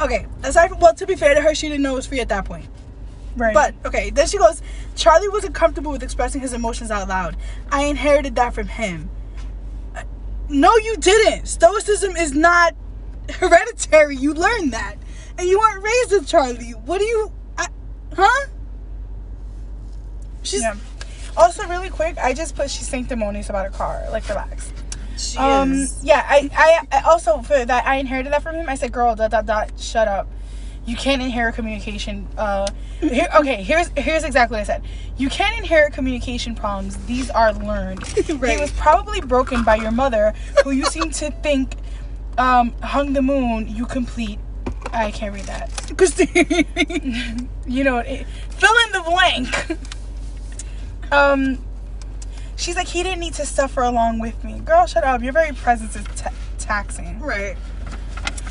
okay, 0.00 0.26
aside 0.44 0.68
from, 0.68 0.78
well, 0.78 0.94
to 0.94 1.06
be 1.06 1.16
fair 1.16 1.34
to 1.34 1.40
her, 1.40 1.56
she 1.56 1.68
didn't 1.68 1.82
know 1.82 1.94
it 1.94 1.96
was 1.96 2.06
free 2.06 2.20
at 2.20 2.28
that 2.28 2.44
point. 2.44 2.66
Right. 3.36 3.54
But, 3.54 3.74
okay, 3.84 4.10
then 4.10 4.28
she 4.28 4.38
goes, 4.38 4.62
Charlie 4.94 5.28
wasn't 5.28 5.54
comfortable 5.54 5.90
with 5.90 6.04
expressing 6.04 6.40
his 6.40 6.52
emotions 6.52 6.90
out 6.92 7.08
loud. 7.08 7.36
I 7.70 7.84
inherited 7.84 8.36
that 8.36 8.54
from 8.54 8.68
him. 8.68 9.10
No, 10.48 10.76
you 10.76 10.96
didn't. 10.98 11.46
Stoicism 11.46 12.16
is 12.16 12.32
not 12.34 12.74
hereditary. 13.30 14.16
You 14.16 14.34
learned 14.34 14.72
that. 14.72 14.96
And 15.38 15.48
you 15.48 15.58
weren't 15.58 15.82
raised 15.82 16.12
with 16.12 16.26
Charlie. 16.28 16.72
What 16.72 16.98
do 16.98 17.04
you. 17.04 17.32
I, 17.56 17.68
huh? 18.14 18.46
She's. 20.42 20.60
yeah. 20.62 20.74
Also, 21.36 21.66
really 21.68 21.88
quick, 21.88 22.18
I 22.18 22.34
just 22.34 22.54
put 22.54 22.70
she's 22.70 22.86
sanctimonious 22.88 23.48
about 23.48 23.66
a 23.66 23.70
car. 23.70 24.04
Like, 24.10 24.28
relax. 24.28 24.72
She 25.16 25.38
Um. 25.38 25.72
is. 25.72 26.00
Yeah. 26.04 26.24
I, 26.28 26.50
I. 26.54 26.98
I 26.98 27.02
also 27.10 27.40
for 27.42 27.64
that 27.64 27.86
I 27.86 27.96
inherited 27.96 28.32
that 28.32 28.42
from 28.42 28.56
him. 28.56 28.68
I 28.68 28.74
said, 28.74 28.92
"Girl, 28.92 29.14
dot 29.14 29.30
dot 29.30 29.46
dot. 29.46 29.72
Shut 29.78 30.08
up. 30.08 30.28
You 30.84 30.96
can't 30.96 31.22
inherit 31.22 31.54
communication. 31.54 32.26
Uh. 32.36 32.66
Here, 33.00 33.28
okay. 33.36 33.62
Here's 33.62 33.88
here's 33.96 34.24
exactly 34.24 34.56
what 34.56 34.60
I 34.62 34.64
said. 34.64 34.82
You 35.16 35.28
can't 35.28 35.56
inherit 35.58 35.92
communication 35.92 36.54
problems. 36.54 36.96
These 37.06 37.30
are 37.30 37.52
learned. 37.52 38.02
Right. 38.42 38.56
It 38.56 38.60
was 38.60 38.72
probably 38.72 39.20
broken 39.20 39.62
by 39.62 39.76
your 39.76 39.90
mother, 39.92 40.32
who 40.64 40.70
you 40.70 40.84
seem 40.86 41.10
to 41.10 41.30
think, 41.30 41.76
um, 42.38 42.72
hung 42.82 43.12
the 43.12 43.22
moon. 43.22 43.68
You 43.68 43.86
complete. 43.86 44.38
I 44.92 45.10
can't 45.10 45.34
read 45.34 45.44
that. 45.44 45.70
Christine. 45.96 47.48
you 47.66 47.84
know, 47.84 47.98
it, 47.98 48.26
fill 48.50 48.74
in 48.86 48.92
the 48.92 49.02
blank. 49.02 49.78
um, 51.12 51.58
she's 52.56 52.74
like, 52.76 52.88
he 52.88 53.02
didn't 53.02 53.20
need 53.20 53.34
to 53.34 53.46
suffer 53.46 53.82
along 53.82 54.18
with 54.18 54.42
me. 54.44 54.60
Girl, 54.60 54.86
shut 54.86 55.04
up. 55.04 55.22
Your 55.22 55.32
very 55.32 55.52
presence 55.52 55.94
is 55.94 56.04
ta- 56.16 56.32
taxing. 56.58 57.20
Right. 57.20 57.56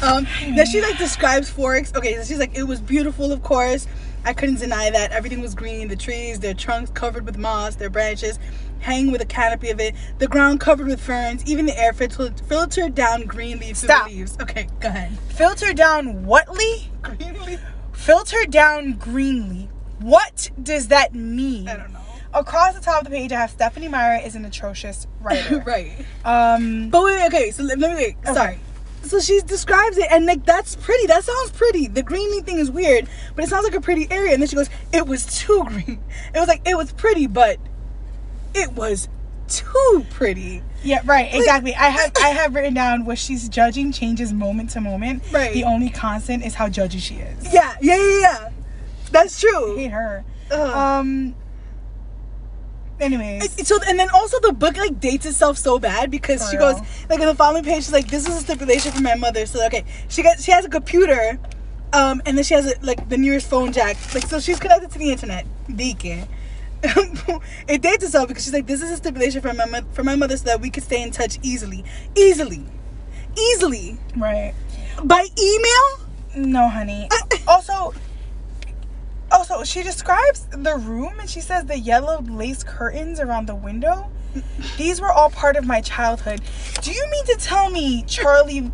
Um, 0.02 0.28
then 0.56 0.66
she 0.66 0.82
like 0.82 0.98
describes 0.98 1.50
Forks. 1.50 1.94
Okay, 1.96 2.16
so 2.16 2.24
she's 2.24 2.40
like, 2.40 2.56
it 2.58 2.64
was 2.64 2.82
beautiful, 2.82 3.32
of 3.32 3.44
course. 3.44 3.88
I 4.24 4.34
couldn't 4.34 4.60
deny 4.60 4.90
that 4.92 5.12
everything 5.12 5.42
was 5.42 5.56
green. 5.56 5.88
The 5.88 5.96
trees, 5.96 6.40
their 6.40 6.54
trunks 6.54 6.92
covered 6.92 7.26
with 7.26 7.38
moss, 7.38 7.76
their 7.76 7.90
branches 7.90 8.38
hanging 8.80 9.12
with 9.12 9.22
a 9.22 9.26
canopy 9.26 9.70
of 9.70 9.80
it, 9.80 9.94
the 10.18 10.28
ground 10.28 10.60
covered 10.60 10.88
with 10.88 11.00
ferns, 11.00 11.46
even 11.46 11.68
the 11.68 11.78
air 11.80 11.94
filtered, 11.94 12.40
filtered 12.48 12.96
down 12.96 13.24
green 13.26 13.60
leaves 13.60 13.84
Stop. 13.84 14.08
leaves. 14.08 14.36
Okay, 14.42 14.68
go 14.80 14.88
ahead. 14.88 15.16
Filter 15.30 15.72
down 15.74 16.26
whatly? 16.26 16.86
Green 17.04 17.40
leaf? 17.46 17.60
Filter 17.94 18.44
down 18.50 18.94
greenly. 18.94 19.70
What 20.00 20.50
does 20.62 20.88
that 20.88 21.14
mean? 21.14 21.68
I 21.68 21.78
don't 21.78 21.94
know. 21.94 22.00
Across 22.34 22.74
the 22.76 22.82
top 22.82 23.02
of 23.02 23.06
the 23.06 23.12
page, 23.16 23.32
I 23.32 23.40
have 23.42 23.52
Stephenie 23.52 23.88
Meyer 23.88 24.20
is 24.26 24.34
an 24.36 24.46
atrocious 24.46 25.06
writer. 25.22 25.60
right. 25.66 25.92
Um, 26.26 26.90
But 26.90 27.04
wait, 27.04 27.18
wait, 27.20 27.28
okay, 27.28 27.52
so 27.52 27.62
let 27.64 27.78
let 27.78 27.92
me 27.92 28.04
wait. 28.04 28.16
Okay. 28.24 28.34
Sorry. 28.34 28.60
So 29.04 29.20
she 29.20 29.42
describes 29.42 29.98
it, 29.98 30.08
and 30.12 30.26
like 30.26 30.46
that's 30.46 30.76
pretty. 30.76 31.08
That 31.08 31.24
sounds 31.24 31.52
pretty. 31.52 31.88
The 31.88 32.04
greeny 32.04 32.42
thing 32.42 32.60
is 32.60 32.70
weird, 32.70 33.08
but 33.36 33.44
it 33.44 33.50
sounds 33.50 33.64
like 33.64 33.74
a 33.76 33.82
pretty 33.82 34.08
area. 34.12 34.34
And 34.34 34.42
then 34.42 34.48
she 34.48 34.56
goes, 34.56 34.70
"It 34.94 35.08
was 35.08 35.26
too 35.26 35.64
green." 35.68 36.04
It 36.34 36.40
was 36.40 36.48
like 36.48 36.62
it 36.68 36.76
was 36.78 36.92
pretty, 36.94 37.28
but 37.28 37.58
it 38.54 38.74
was 38.74 39.10
too 39.48 40.06
pretty. 40.12 40.62
yeah, 40.84 41.02
right, 41.04 41.34
exactly. 41.34 41.76
I 41.76 41.90
have 41.90 42.12
I 42.22 42.30
have 42.30 42.56
written 42.56 42.74
down 42.74 43.04
what 43.06 43.18
she's 43.18 43.50
judging 43.50 43.92
changes 43.92 44.32
moment 44.32 44.70
to 44.72 44.82
moment. 44.82 45.24
Right. 45.32 45.54
The 45.54 45.64
only 45.66 45.90
constant 45.90 46.46
is 46.46 46.54
how 46.54 46.70
judgy 46.70 47.00
she 47.00 47.16
is. 47.16 47.54
Yeah, 47.54 47.76
yeah, 47.82 47.98
yeah, 47.98 48.20
yeah. 48.22 48.50
That's 49.12 49.44
I 49.44 49.50
true. 49.50 49.76
hate 49.78 49.92
her. 49.92 50.24
Ugh. 50.52 50.60
Um. 50.78 51.36
Anyways, 53.02 53.58
It- 53.58 53.68
so 53.68 53.80
and 53.88 54.00
then 54.00 54.10
also 54.14 54.40
the 54.40 54.54
book 54.54 54.78
like 54.78 55.00
dates 55.00 55.26
itself 55.26 55.58
so 55.58 55.80
bad 55.80 56.12
because 56.12 56.44
For 56.44 56.52
she 56.52 56.58
real. 56.58 56.74
goes 56.74 56.82
like 57.10 57.20
in 57.20 57.26
the 57.26 57.36
following 57.36 57.64
page 57.64 57.78
she's 57.84 57.92
like 57.94 58.08
this 58.08 58.28
is 58.30 58.36
a 58.38 58.40
stipulation 58.42 58.92
for 58.92 59.02
my 59.02 59.16
mother 59.16 59.46
so 59.48 59.66
okay 59.66 59.84
she 60.08 60.22
got 60.22 60.40
she 60.40 60.52
has 60.52 60.66
a 60.66 60.70
computer 60.70 61.40
um 61.94 62.22
and 62.26 62.38
then 62.38 62.44
she 62.44 62.54
has 62.54 62.68
a, 62.72 62.76
like 62.86 63.10
the 63.10 63.18
nearest 63.18 63.50
phone 63.50 63.72
jack 63.72 63.98
like 64.14 64.26
so 64.28 64.40
she's 64.40 64.60
connected 64.60 64.92
to 64.92 65.00
the 65.00 65.10
internet 65.12 65.46
Dike. 65.76 66.28
it 67.68 67.82
dates 67.82 68.04
itself 68.04 68.28
because 68.28 68.44
she's 68.44 68.54
like 68.54 68.68
this 68.68 68.82
is 68.82 68.92
a 68.92 68.98
stipulation 68.98 69.42
for 69.42 69.54
my 69.54 69.66
mo- 69.66 69.88
for 69.94 70.04
my 70.04 70.16
mother 70.16 70.38
so 70.38 70.46
that 70.46 70.62
we 70.62 70.70
could 70.70 70.84
stay 70.84 71.02
in 71.02 71.12
touch 71.12 71.38
easily 71.42 71.84
easily 72.16 72.66
easily 73.38 73.98
right. 74.18 74.54
by 75.04 75.26
email 75.40 76.48
No, 76.52 76.70
honey. 76.70 77.08
also, 77.48 77.94
also, 79.32 79.64
she 79.64 79.82
describes 79.84 80.46
the 80.52 80.76
room 80.76 81.20
and 81.20 81.30
she 81.30 81.42
says 81.42 81.66
the 81.66 81.80
yellow 81.80 82.22
lace 82.22 82.64
curtains 82.64 83.20
around 83.20 83.48
the 83.48 83.56
window. 83.56 84.12
These 84.78 85.02
were 85.02 85.12
all 85.12 85.30
part 85.30 85.56
of 85.56 85.66
my 85.66 85.82
childhood. 85.82 86.42
Do 86.82 86.92
you 86.92 87.06
mean 87.10 87.26
to 87.26 87.36
tell 87.36 87.70
me, 87.70 88.04
Charlie 88.08 88.72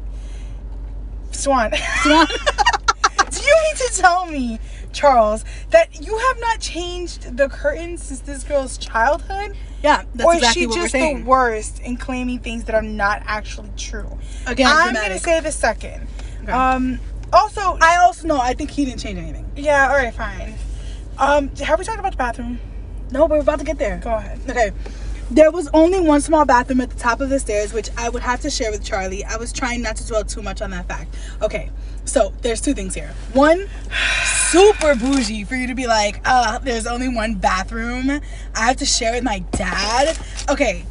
Swan? 1.32 1.72
Swan. 2.02 2.28
Do 3.30 3.42
you 3.42 3.56
mean 3.64 3.76
to 3.76 3.92
tell 3.96 4.26
me, 4.26 4.60
Charles, 4.94 5.46
that 5.70 6.02
you 6.02 6.18
have 6.18 6.40
not 6.40 6.60
changed 6.60 7.38
the 7.38 7.50
curtains 7.50 8.04
since 8.04 8.22
this 8.22 8.44
girl's 8.44 8.78
childhood? 8.78 9.56
yeah 9.84 10.04
that's 10.16 10.26
or 10.26 10.34
exactly 10.34 10.64
she 10.64 10.68
just 10.68 10.94
the 10.94 11.24
worst 11.24 11.80
in 11.82 11.98
claiming 11.98 12.40
things 12.40 12.64
that 12.64 12.74
are 12.74 12.82
not 12.82 13.22
actually 13.28 13.70
true? 13.78 14.18
again 14.48 14.68
I'm 14.70 14.94
gonna 14.94 15.20
say 15.20 15.40
the 15.40 15.52
second. 15.52 16.08
Okay. 16.44 16.52
Um. 16.52 17.00
Also, 17.34 17.78
I 17.82 17.98
also 17.98 18.28
know 18.28 18.40
I 18.40 18.54
think 18.54 18.72
he 18.72 18.86
didn't 18.86 19.00
change 19.00 19.20
anything 19.20 19.50
Yeah, 19.56 19.90
all 19.90 19.96
right, 19.96 20.14
fine. 20.14 20.56
Um, 21.18 21.50
have 21.58 21.80
we 21.80 21.86
talked 21.86 22.00
about 22.00 22.12
the 22.12 22.18
bathroom? 22.18 22.60
no 23.12 23.28
but 23.28 23.36
we're 23.36 23.42
about 23.42 23.60
to 23.60 23.66
get 23.66 23.78
there 23.78 24.00
Go 24.04 24.16
ahead. 24.16 24.40
Okay. 24.50 24.72
There 25.30 25.52
was 25.52 25.68
only 25.74 26.00
one 26.00 26.22
small 26.22 26.46
bathroom 26.46 26.80
at 26.80 26.90
the 26.90 26.96
top 26.98 27.20
of 27.20 27.30
the 27.30 27.38
stairs, 27.38 27.74
which 27.74 27.90
I 27.98 28.08
would 28.08 28.24
have 28.24 28.40
to 28.42 28.50
share 28.50 28.72
with 28.72 28.82
Charlie. 28.82 29.26
I 29.26 29.36
was 29.36 29.52
trying 29.52 29.82
not 29.82 29.98
to 29.98 30.08
dwell 30.08 30.24
too 30.24 30.42
much 30.42 30.62
on 30.62 30.72
that 30.72 30.88
fact. 30.88 31.14
Okay, 31.42 31.70
so 32.06 32.32
there's 32.44 32.62
two 32.62 32.74
things 32.74 32.96
here. 32.96 33.14
One, 33.34 33.68
super 34.24 34.96
bougie 34.96 35.44
for 35.44 35.56
you 35.56 35.68
to 35.68 35.76
be 35.76 35.86
like, 35.86 36.22
uh, 36.24 36.60
there's 36.60 36.88
only 36.88 37.10
one 37.10 37.36
bathroom. 37.36 38.10
I 38.56 38.68
have 38.68 38.78
to 38.78 38.86
share 38.86 39.12
with 39.12 39.24
my 39.26 39.40
dad. 39.52 40.18
Okay. 40.50 40.86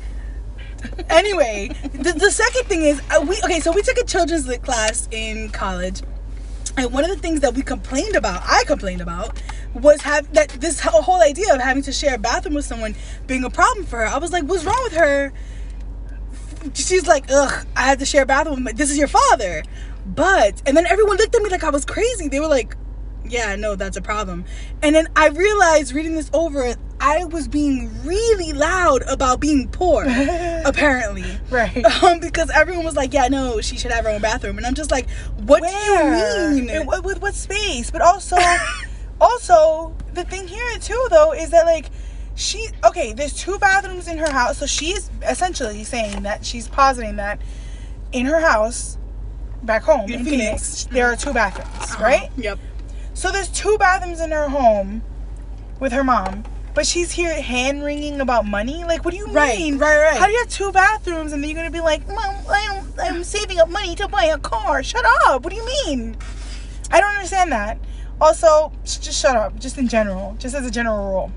Anyway, 1.08 1.68
the, 1.94 2.12
the 2.12 2.30
second 2.30 2.64
thing 2.64 2.82
is, 2.82 3.00
uh, 3.10 3.24
we 3.26 3.38
okay. 3.42 3.60
So 3.60 3.72
we 3.72 3.80
took 3.80 3.96
a 3.96 4.04
children's 4.04 4.46
lit 4.46 4.62
class 4.62 5.08
in 5.10 5.48
college, 5.48 6.02
and 6.76 6.92
one 6.92 7.04
of 7.04 7.10
the 7.10 7.16
things 7.16 7.40
that 7.40 7.54
we 7.54 7.62
complained 7.62 8.16
about, 8.16 8.42
I 8.44 8.64
complained 8.64 9.00
about, 9.00 9.40
was 9.74 10.00
have 10.02 10.32
that 10.34 10.48
this 10.50 10.80
whole 10.80 11.22
idea 11.22 11.54
of 11.54 11.60
having 11.60 11.82
to 11.84 11.92
share 11.92 12.14
a 12.14 12.18
bathroom 12.18 12.54
with 12.54 12.64
someone 12.64 12.94
being 13.26 13.44
a 13.44 13.50
problem 13.50 13.86
for 13.86 13.98
her. 14.00 14.06
I 14.06 14.18
was 14.18 14.32
like, 14.32 14.44
what's 14.44 14.64
wrong 14.64 14.80
with 14.84 14.94
her? 14.94 15.32
She's 16.74 17.06
like, 17.06 17.26
ugh, 17.30 17.66
I 17.76 17.82
had 17.82 17.98
to 18.00 18.04
share 18.06 18.22
a 18.22 18.26
bathroom. 18.26 18.56
with 18.56 18.64
my- 18.64 18.72
This 18.72 18.90
is 18.90 18.98
your 18.98 19.08
father, 19.08 19.62
but 20.06 20.62
and 20.66 20.76
then 20.76 20.86
everyone 20.86 21.16
looked 21.16 21.34
at 21.34 21.42
me 21.42 21.48
like 21.50 21.64
I 21.64 21.70
was 21.70 21.84
crazy. 21.84 22.28
They 22.28 22.40
were 22.40 22.48
like, 22.48 22.76
yeah, 23.30 23.56
no, 23.56 23.74
that's 23.76 23.96
a 23.96 24.02
problem. 24.02 24.44
And 24.82 24.94
then 24.94 25.08
I 25.16 25.28
realized 25.28 25.92
reading 25.94 26.14
this 26.14 26.30
over, 26.32 26.74
I 27.00 27.24
was 27.24 27.46
being 27.48 27.90
really 28.04 28.52
loud 28.52 29.02
about 29.08 29.40
being 29.40 29.68
poor, 29.68 30.04
apparently. 30.64 31.24
Right. 31.50 31.84
Um, 32.02 32.20
because 32.20 32.50
everyone 32.50 32.84
was 32.84 32.94
like, 32.96 33.12
yeah, 33.14 33.28
no, 33.28 33.60
she 33.60 33.76
should 33.76 33.90
have 33.90 34.04
her 34.04 34.10
own 34.10 34.20
bathroom. 34.20 34.58
And 34.58 34.66
I'm 34.66 34.74
just 34.74 34.90
like, 34.90 35.08
what 35.44 35.62
do 35.62 35.68
you 35.68 36.50
mean? 36.62 36.70
And 36.70 36.86
what- 36.86 37.04
with 37.04 37.20
what 37.22 37.34
space? 37.34 37.90
But 37.90 38.02
also, 38.02 38.36
also 39.20 39.94
the 40.14 40.24
thing 40.24 40.46
here 40.46 40.78
too, 40.78 41.06
though, 41.10 41.32
is 41.32 41.50
that 41.50 41.64
like 41.66 41.86
she 42.34 42.68
okay. 42.84 43.12
There's 43.12 43.32
two 43.32 43.58
bathrooms 43.58 44.08
in 44.08 44.18
her 44.18 44.30
house, 44.30 44.58
so 44.58 44.66
she's 44.66 45.10
essentially 45.22 45.84
saying 45.84 46.22
that 46.24 46.44
she's 46.44 46.68
positing 46.68 47.16
that 47.16 47.40
in 48.12 48.26
her 48.26 48.40
house 48.40 48.98
back 49.62 49.82
home 49.82 50.10
In 50.10 50.20
in, 50.20 50.24
Phoenix. 50.24 50.84
Phoenix, 50.84 50.84
there 50.94 51.06
are 51.10 51.16
two 51.16 51.32
bathrooms, 51.32 51.98
right? 52.00 52.30
Yep. 52.36 52.58
So 53.16 53.32
there's 53.32 53.48
two 53.48 53.78
bathrooms 53.78 54.20
in 54.20 54.30
her 54.30 54.46
home 54.48 55.02
with 55.80 55.90
her 55.92 56.04
mom, 56.04 56.44
but 56.74 56.86
she's 56.86 57.12
here 57.12 57.32
hand 57.40 57.82
wringing 57.82 58.20
about 58.20 58.44
money. 58.44 58.84
Like, 58.84 59.06
what 59.06 59.12
do 59.12 59.16
you 59.16 59.26
Right, 59.28 59.58
mean? 59.58 59.78
right, 59.78 59.98
right. 60.02 60.18
How 60.18 60.26
do 60.26 60.32
you 60.32 60.38
have 60.40 60.50
two 60.50 60.70
bathrooms 60.70 61.32
and 61.32 61.42
then 61.42 61.48
you're 61.48 61.56
gonna 61.56 61.70
be 61.70 61.80
like, 61.80 62.06
Mom, 62.06 62.36
I'm, 62.50 62.84
I'm 63.02 63.24
saving 63.24 63.58
up 63.58 63.70
money 63.70 63.94
to 63.96 64.06
buy 64.06 64.24
a 64.24 64.38
car? 64.38 64.82
Shut 64.82 65.04
up! 65.24 65.42
What 65.44 65.50
do 65.50 65.56
you 65.56 65.64
mean? 65.86 66.14
I 66.90 67.00
don't 67.00 67.14
understand 67.14 67.50
that. 67.52 67.78
Also, 68.20 68.70
just 68.84 69.18
shut 69.18 69.34
up. 69.34 69.58
Just 69.58 69.78
in 69.78 69.88
general, 69.88 70.36
just 70.38 70.54
as 70.54 70.66
a 70.66 70.70
general 70.70 71.10
rule. 71.10 71.32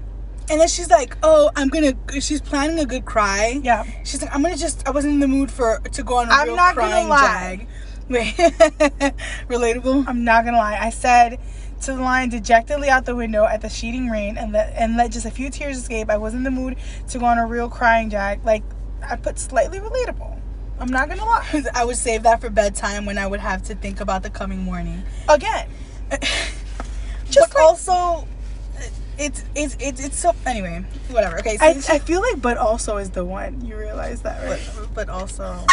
And 0.49 0.59
then 0.59 0.67
she's 0.67 0.89
like, 0.89 1.15
oh, 1.23 1.49
I'm 1.55 1.69
gonna. 1.69 1.93
She's 2.19 2.41
planning 2.41 2.79
a 2.79 2.85
good 2.85 3.05
cry. 3.05 3.59
Yeah. 3.63 3.83
She's 4.03 4.21
like, 4.21 4.33
I'm 4.35 4.41
gonna 4.41 4.57
just. 4.57 4.85
I 4.87 4.91
wasn't 4.91 5.13
in 5.13 5.19
the 5.21 5.27
mood 5.27 5.49
for 5.49 5.79
to 5.79 6.03
go 6.03 6.15
on 6.17 6.27
a 6.27 6.31
I'm 6.31 6.47
real 6.47 6.55
not 6.57 6.75
gonna 6.75 6.89
crying 6.91 7.07
lie. 7.09 7.57
jag. 7.57 7.67
Wait, 8.09 8.33
relatable. 9.47 10.05
I'm 10.07 10.23
not 10.23 10.43
gonna 10.45 10.57
lie. 10.57 10.77
I 10.79 10.89
said 10.89 11.39
to 11.81 11.93
the 11.93 12.01
line 12.01 12.29
dejectedly 12.29 12.89
out 12.89 13.05
the 13.05 13.15
window 13.15 13.45
at 13.45 13.61
the 13.61 13.69
sheeting 13.69 14.09
rain 14.09 14.37
and 14.37 14.51
let 14.51 14.73
and 14.75 14.97
let 14.97 15.11
just 15.11 15.25
a 15.25 15.31
few 15.31 15.49
tears 15.49 15.77
escape. 15.77 16.09
I 16.09 16.17
was 16.17 16.33
in 16.33 16.43
the 16.43 16.51
mood 16.51 16.75
to 17.09 17.19
go 17.19 17.25
on 17.25 17.37
a 17.37 17.45
real 17.45 17.69
crying 17.69 18.09
jag. 18.09 18.43
Like 18.43 18.63
I 19.07 19.15
put 19.15 19.39
slightly 19.39 19.79
relatable. 19.79 20.37
I'm 20.79 20.89
not 20.89 21.09
gonna 21.09 21.25
lie. 21.25 21.63
I 21.73 21.85
would 21.85 21.97
save 21.97 22.23
that 22.23 22.41
for 22.41 22.49
bedtime 22.49 23.05
when 23.05 23.17
I 23.17 23.27
would 23.27 23.39
have 23.41 23.63
to 23.63 23.75
think 23.75 23.99
about 24.01 24.23
the 24.23 24.29
coming 24.29 24.63
morning. 24.63 25.03
Again, 25.27 25.67
Just 27.29 27.53
like- 27.55 27.63
also, 27.63 28.27
it's 29.17 29.43
it's 29.55 29.75
it's 29.79 30.03
it's 30.03 30.17
so. 30.17 30.33
Anyway, 30.45 30.83
whatever. 31.09 31.39
Okay, 31.39 31.57
so 31.57 31.65
I, 31.65 31.79
she- 31.79 31.93
I 31.93 31.99
feel 31.99 32.21
like 32.21 32.41
but 32.41 32.57
also 32.57 32.97
is 32.97 33.09
the 33.11 33.23
one. 33.25 33.65
You 33.65 33.77
realize 33.77 34.21
that, 34.21 34.43
right? 34.49 34.69
but, 34.75 34.93
but 34.95 35.09
also 35.09 35.43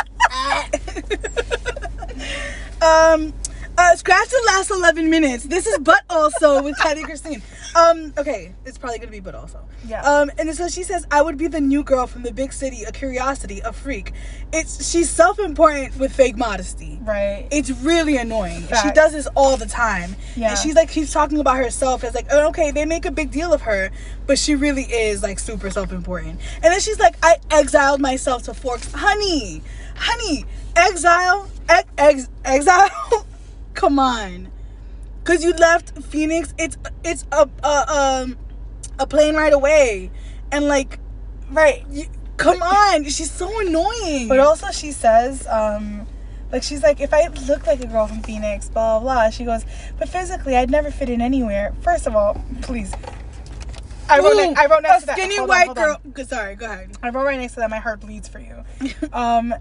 um 2.83 3.33
uh, 3.78 3.95
scratch 3.97 4.28
the 4.28 4.42
last 4.47 4.71
11 4.71 5.11
minutes 5.11 5.45
this 5.45 5.66
is 5.66 5.78
but 5.78 6.00
also 6.09 6.62
with 6.62 6.76
Patty 6.78 7.02
Christine 7.02 7.42
um 7.76 8.12
okay 8.16 8.54
it's 8.64 8.78
probably 8.78 8.99
gonna 8.99 9.11
be 9.11 9.21
but 9.21 9.35
also 9.35 9.62
Yeah. 9.87 10.02
um 10.02 10.30
and 10.38 10.54
so 10.54 10.68
she 10.68 10.83
says 10.83 11.06
I 11.11 11.21
would 11.23 11.37
be 11.37 11.47
the 11.47 11.61
new 11.61 11.83
girl 11.83 12.06
from 12.06 12.23
the 12.23 12.33
big 12.33 12.52
city 12.52 12.85
a 12.85 12.92
curiosity 12.92 13.61
a 13.61 13.73
freak 13.73 14.12
it's 14.52 14.90
she's 14.90 15.11
self-important 15.11 15.97
with 15.99 16.12
fake 16.12 16.37
modesty 16.37 16.99
Right. 17.02 17.47
it's 17.52 17.71
really 17.71 18.16
annoying. 18.16 18.62
She 18.83 18.90
does 18.92 19.12
this 19.12 19.26
all 19.37 19.56
the 19.56 19.66
time. 19.66 20.16
Yeah. 20.35 20.50
And 20.50 20.59
she's 20.59 20.75
like, 20.75 20.90
she's 20.90 21.12
talking 21.12 21.38
about 21.38 21.56
herself 21.56 22.02
as 22.02 22.14
like, 22.14 22.26
oh, 22.33 22.49
okay, 22.49 22.71
they 22.73 22.85
make 22.85 23.04
a 23.04 23.11
big 23.12 23.30
deal 23.30 23.52
of 23.52 23.62
her, 23.62 23.90
but 24.26 24.38
she 24.38 24.54
really 24.56 24.83
is 24.83 25.23
like 25.23 25.38
super 25.38 25.71
self 25.71 25.92
important. 25.92 26.40
And 26.54 26.64
then 26.64 26.80
she's 26.80 26.99
like, 26.99 27.14
I 27.23 27.37
exiled 27.50 28.00
myself 28.00 28.42
to 28.45 28.54
Forks. 28.54 28.90
Honey, 28.92 29.62
honey, 29.95 30.45
exile, 30.75 31.49
ex, 31.68 31.88
ex, 31.99 32.28
exile? 32.45 32.88
Come 33.76 33.99
on. 34.00 34.49
Cause 35.25 35.45
you 35.45 35.52
left 35.52 35.97
Phoenix, 36.04 36.54
it's 36.59 36.76
it's 37.04 37.25
a, 37.33 37.49
a 37.64 37.92
um 38.25 38.37
a 38.99 39.06
plane 39.06 39.35
right 39.35 39.52
away, 39.52 40.11
and 40.52 40.66
like, 40.66 40.99
right. 41.50 41.85
you, 41.90 42.04
come 42.37 42.62
on, 42.62 43.04
she's 43.04 43.30
so 43.30 43.49
annoying. 43.61 44.28
But 44.28 44.38
also 44.38 44.71
she 44.71 44.92
says, 44.92 45.47
um, 45.49 46.06
like 46.52 46.62
she's 46.62 46.83
like, 46.83 47.00
if 47.00 47.12
I 47.12 47.26
look 47.49 47.66
like 47.66 47.80
a 47.80 47.88
girl 47.88 48.06
from 48.06 48.23
Phoenix, 48.23 48.68
blah 48.68 49.00
blah 49.00 49.14
blah. 49.14 49.30
She 49.30 49.45
goes, 49.45 49.64
but 49.99 50.09
physically, 50.09 50.56
I'd 50.56 50.71
never 50.71 50.90
fit 50.92 51.11
in 51.11 51.21
anywhere. 51.21 51.75
First 51.83 52.06
of 52.06 52.14
all, 52.14 52.40
please. 52.62 52.92
I 54.09 54.21
wrote, 54.21 54.37
ne- 54.37 54.50
Ooh, 54.50 54.54
I 54.56 54.66
wrote 54.66 54.83
next 54.83 54.99
a 54.99 55.00
to 55.00 55.06
that. 55.06 55.16
skinny 55.18 55.37
hold 55.38 55.49
white 55.49 55.68
on. 55.71 55.75
girl. 55.75 56.00
Good, 56.12 56.28
Sorry, 56.28 56.54
go 56.54 56.66
ahead. 56.66 56.92
I 57.02 57.09
wrote 57.11 57.25
right 57.25 57.40
next 57.40 57.54
to 57.54 57.61
that. 57.61 57.71
My 57.71 57.78
heart 57.80 57.99
bleeds 57.99 58.28
for 58.28 58.38
you. 58.38 58.62
Um, 59.12 59.52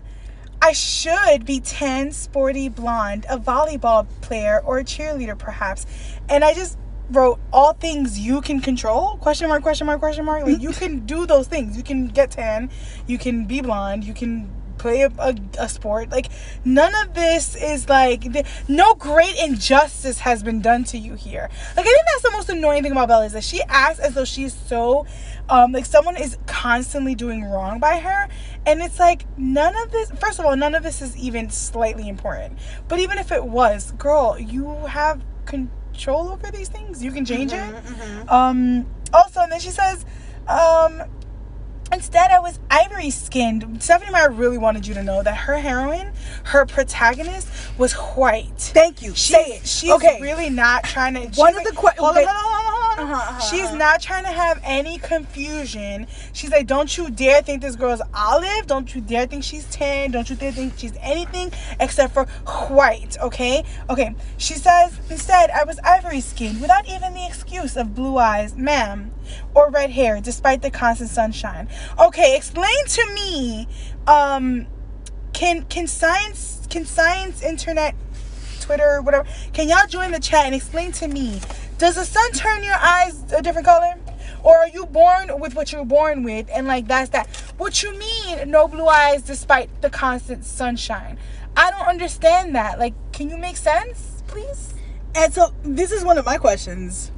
I 0.66 0.72
should 0.72 1.46
be 1.46 1.60
tan, 1.60 2.12
sporty, 2.12 2.70
blonde, 2.70 3.28
a 3.30 3.38
volleyball 3.38 4.08
player 4.22 4.64
or 4.66 4.80
a 4.80 4.84
cheerleader, 4.84 5.38
perhaps. 5.38 5.86
And 6.28 6.44
I 6.44 6.56
just, 6.56 6.80
wrote 7.12 7.40
all 7.54 7.74
things 7.74 8.18
you 8.18 8.42
can 8.42 8.60
control? 8.60 9.18
Question 9.18 9.48
mark 9.48 9.62
question 9.62 9.86
mark 9.86 10.00
question 10.00 10.26
mark. 10.26 10.44
Like 10.44 10.60
you 10.60 10.72
can 10.72 11.06
do 11.06 11.28
those 11.28 11.48
things. 11.48 11.78
You 11.78 11.84
can 11.84 12.08
get 12.08 12.32
tan. 12.32 12.72
You 13.06 13.20
can 13.20 13.46
be 13.46 13.62
blonde. 13.62 14.04
You 14.04 14.16
can 14.16 14.52
play 14.78 15.02
a, 15.02 15.12
a, 15.18 15.36
a 15.60 15.70
sport. 15.70 16.10
Like 16.10 16.28
none 16.64 16.94
of 17.04 17.14
this 17.14 17.56
is 17.56 17.90
like 17.90 18.32
th- 18.32 18.46
no 18.68 18.94
great 18.96 19.36
injustice 19.42 20.20
has 20.20 20.44
been 20.44 20.62
done 20.62 20.84
to 20.86 20.98
you 20.98 21.16
here. 21.16 21.50
Like 21.76 21.86
i 21.86 21.90
think 21.90 22.06
that's 22.14 22.24
the 22.24 22.32
most 22.32 22.50
annoying 22.50 22.84
thing 22.84 22.92
about 22.92 23.08
bella 23.08 23.26
is 23.26 23.34
that 23.34 23.44
she 23.44 23.62
acts 23.64 24.00
as 24.00 24.14
though 24.14 24.26
she's 24.26 24.54
so 24.54 25.06
um 25.50 25.72
like 25.72 25.86
someone 25.86 26.18
is 26.18 26.38
constantly 26.46 27.16
doing 27.16 27.44
wrong 27.44 27.80
by 27.80 28.00
her. 28.00 28.28
And 28.66 28.82
it's 28.82 29.00
like 29.00 29.26
none 29.38 29.76
of 29.76 29.92
this 29.92 30.12
first 30.20 30.40
of 30.40 30.46
all 30.46 30.56
none 30.56 30.76
of 30.76 30.84
this 30.84 31.02
is 31.02 31.16
even 31.18 31.50
slightly 31.50 32.08
important. 32.10 32.58
But 32.88 33.00
even 33.00 33.18
if 33.18 33.32
it 33.32 33.44
was 33.46 33.92
girl 33.94 34.38
you 34.40 34.68
have 34.88 35.22
control 35.46 36.30
over 36.30 36.52
these 36.52 36.70
things. 36.70 37.04
You 37.04 37.12
can 37.12 37.26
change 37.26 37.54
it. 37.54 37.74
Um 38.30 38.86
also 39.14 39.42
and 39.42 39.52
then 39.52 39.60
she 39.60 39.70
says 39.72 40.06
um 40.48 41.04
Instead, 41.92 42.32
I 42.32 42.40
was 42.40 42.60
ivory 42.70 43.10
skinned. 43.10 43.82
Stephenie 43.82 44.12
Meyer 44.12 44.32
really 44.32 44.58
wanted 44.58 44.88
you 44.88 44.94
to 44.96 45.04
know 45.04 45.22
that 45.24 45.36
her 45.38 45.58
heroine, 45.58 46.12
her 46.46 46.66
protagonist, 46.66 47.48
was 47.78 47.94
white. 47.94 48.52
Thank 48.58 49.02
you. 49.02 49.14
She, 49.14 49.34
Say 49.34 49.44
it. 49.46 49.68
She's 49.68 49.92
okay. 49.92 50.20
really 50.22 50.50
not 50.50 50.84
trying 50.84 51.14
to. 51.14 51.22
she's 51.22 51.38
One 51.38 51.56
of 51.56 51.64
the 51.64 51.72
que- 51.72 51.92
hold 51.98 52.18
on, 52.18 52.18
okay. 52.18 52.26
hold 52.26 52.36
on, 52.36 52.44
hold 52.44 52.66
on, 52.66 52.72
hold 52.72 53.00
on. 53.00 53.14
Uh-huh, 53.14 53.14
uh-huh, 53.14 53.40
She's 53.42 53.66
uh-huh. 53.66 53.76
not 53.76 54.02
trying 54.02 54.24
to 54.24 54.32
have 54.32 54.60
any 54.64 54.98
confusion. 54.98 56.08
She's 56.34 56.50
like, 56.52 56.66
don't 56.68 56.98
you 56.98 57.10
dare 57.12 57.42
think 57.42 57.62
this 57.62 57.76
girl's 57.76 58.02
olive. 58.14 58.68
Don't 58.68 58.94
you 58.96 59.02
dare 59.02 59.28
think 59.28 59.44
she's 59.44 59.66
tan. 59.70 60.12
Don't 60.12 60.30
you 60.30 60.36
dare 60.36 60.52
think 60.52 60.74
she's 60.78 60.94
anything 61.02 61.52
except 61.80 62.14
for 62.14 62.26
white. 62.70 63.18
Okay. 63.22 63.64
Okay. 63.90 64.16
She 64.38 64.56
says 64.56 64.98
instead, 65.10 65.50
I 65.52 65.64
was 65.66 65.80
ivory 65.84 66.22
skinned 66.22 66.62
without 66.62 66.88
even 66.88 67.14
the 67.14 67.26
excuse 67.26 67.78
of 67.78 67.94
blue 67.94 68.18
eyes, 68.18 68.56
ma'am, 68.56 69.12
or 69.54 69.70
red 69.70 69.92
hair, 69.92 70.22
despite 70.22 70.62
the 70.62 70.72
constant 70.72 71.10
sunshine. 71.10 71.68
Okay, 72.00 72.36
explain 72.36 72.86
to 72.88 73.14
me. 73.14 73.68
Um, 74.08 74.68
can 75.34 75.64
can 75.64 75.88
science 75.88 76.68
can 76.70 76.86
science 76.86 77.42
internet 77.42 77.96
Twitter, 78.62 79.02
whatever. 79.02 79.28
Can 79.54 79.70
y'all 79.70 79.88
join 79.88 80.12
the 80.12 80.20
chat 80.20 80.46
and 80.46 80.56
explain 80.56 80.92
to 80.94 81.08
me? 81.08 81.40
Does 81.78 81.96
the 81.96 82.06
sun 82.06 82.32
turn 82.32 82.64
your 82.64 82.76
eyes 82.76 83.24
a 83.32 83.42
different 83.42 83.68
color? 83.68 83.96
Or 84.44 84.58
are 84.58 84.68
you 84.68 84.86
born 84.86 85.40
with 85.40 85.56
what 85.56 85.72
you're 85.72 85.86
born 85.86 86.24
with 86.24 86.50
and 86.54 86.68
like 86.68 86.88
that's 86.88 87.10
that? 87.10 87.28
What 87.58 87.84
you 87.84 87.98
mean 87.98 88.50
no 88.50 88.68
blue 88.68 88.88
eyes 88.88 89.24
despite 89.24 89.70
the 89.82 89.90
constant 89.90 90.46
sunshine? 90.46 91.18
I 91.58 91.72
don't 91.72 91.88
understand 91.88 92.56
that. 92.56 92.80
Like, 92.80 92.94
can 93.12 93.30
you 93.30 93.38
make 93.38 93.58
sense, 93.58 94.24
please? 94.28 94.74
And 95.16 95.34
so 95.34 95.54
this 95.64 95.92
is 95.92 96.04
one 96.04 96.18
of 96.18 96.26
my 96.26 96.38
questions. 96.38 97.12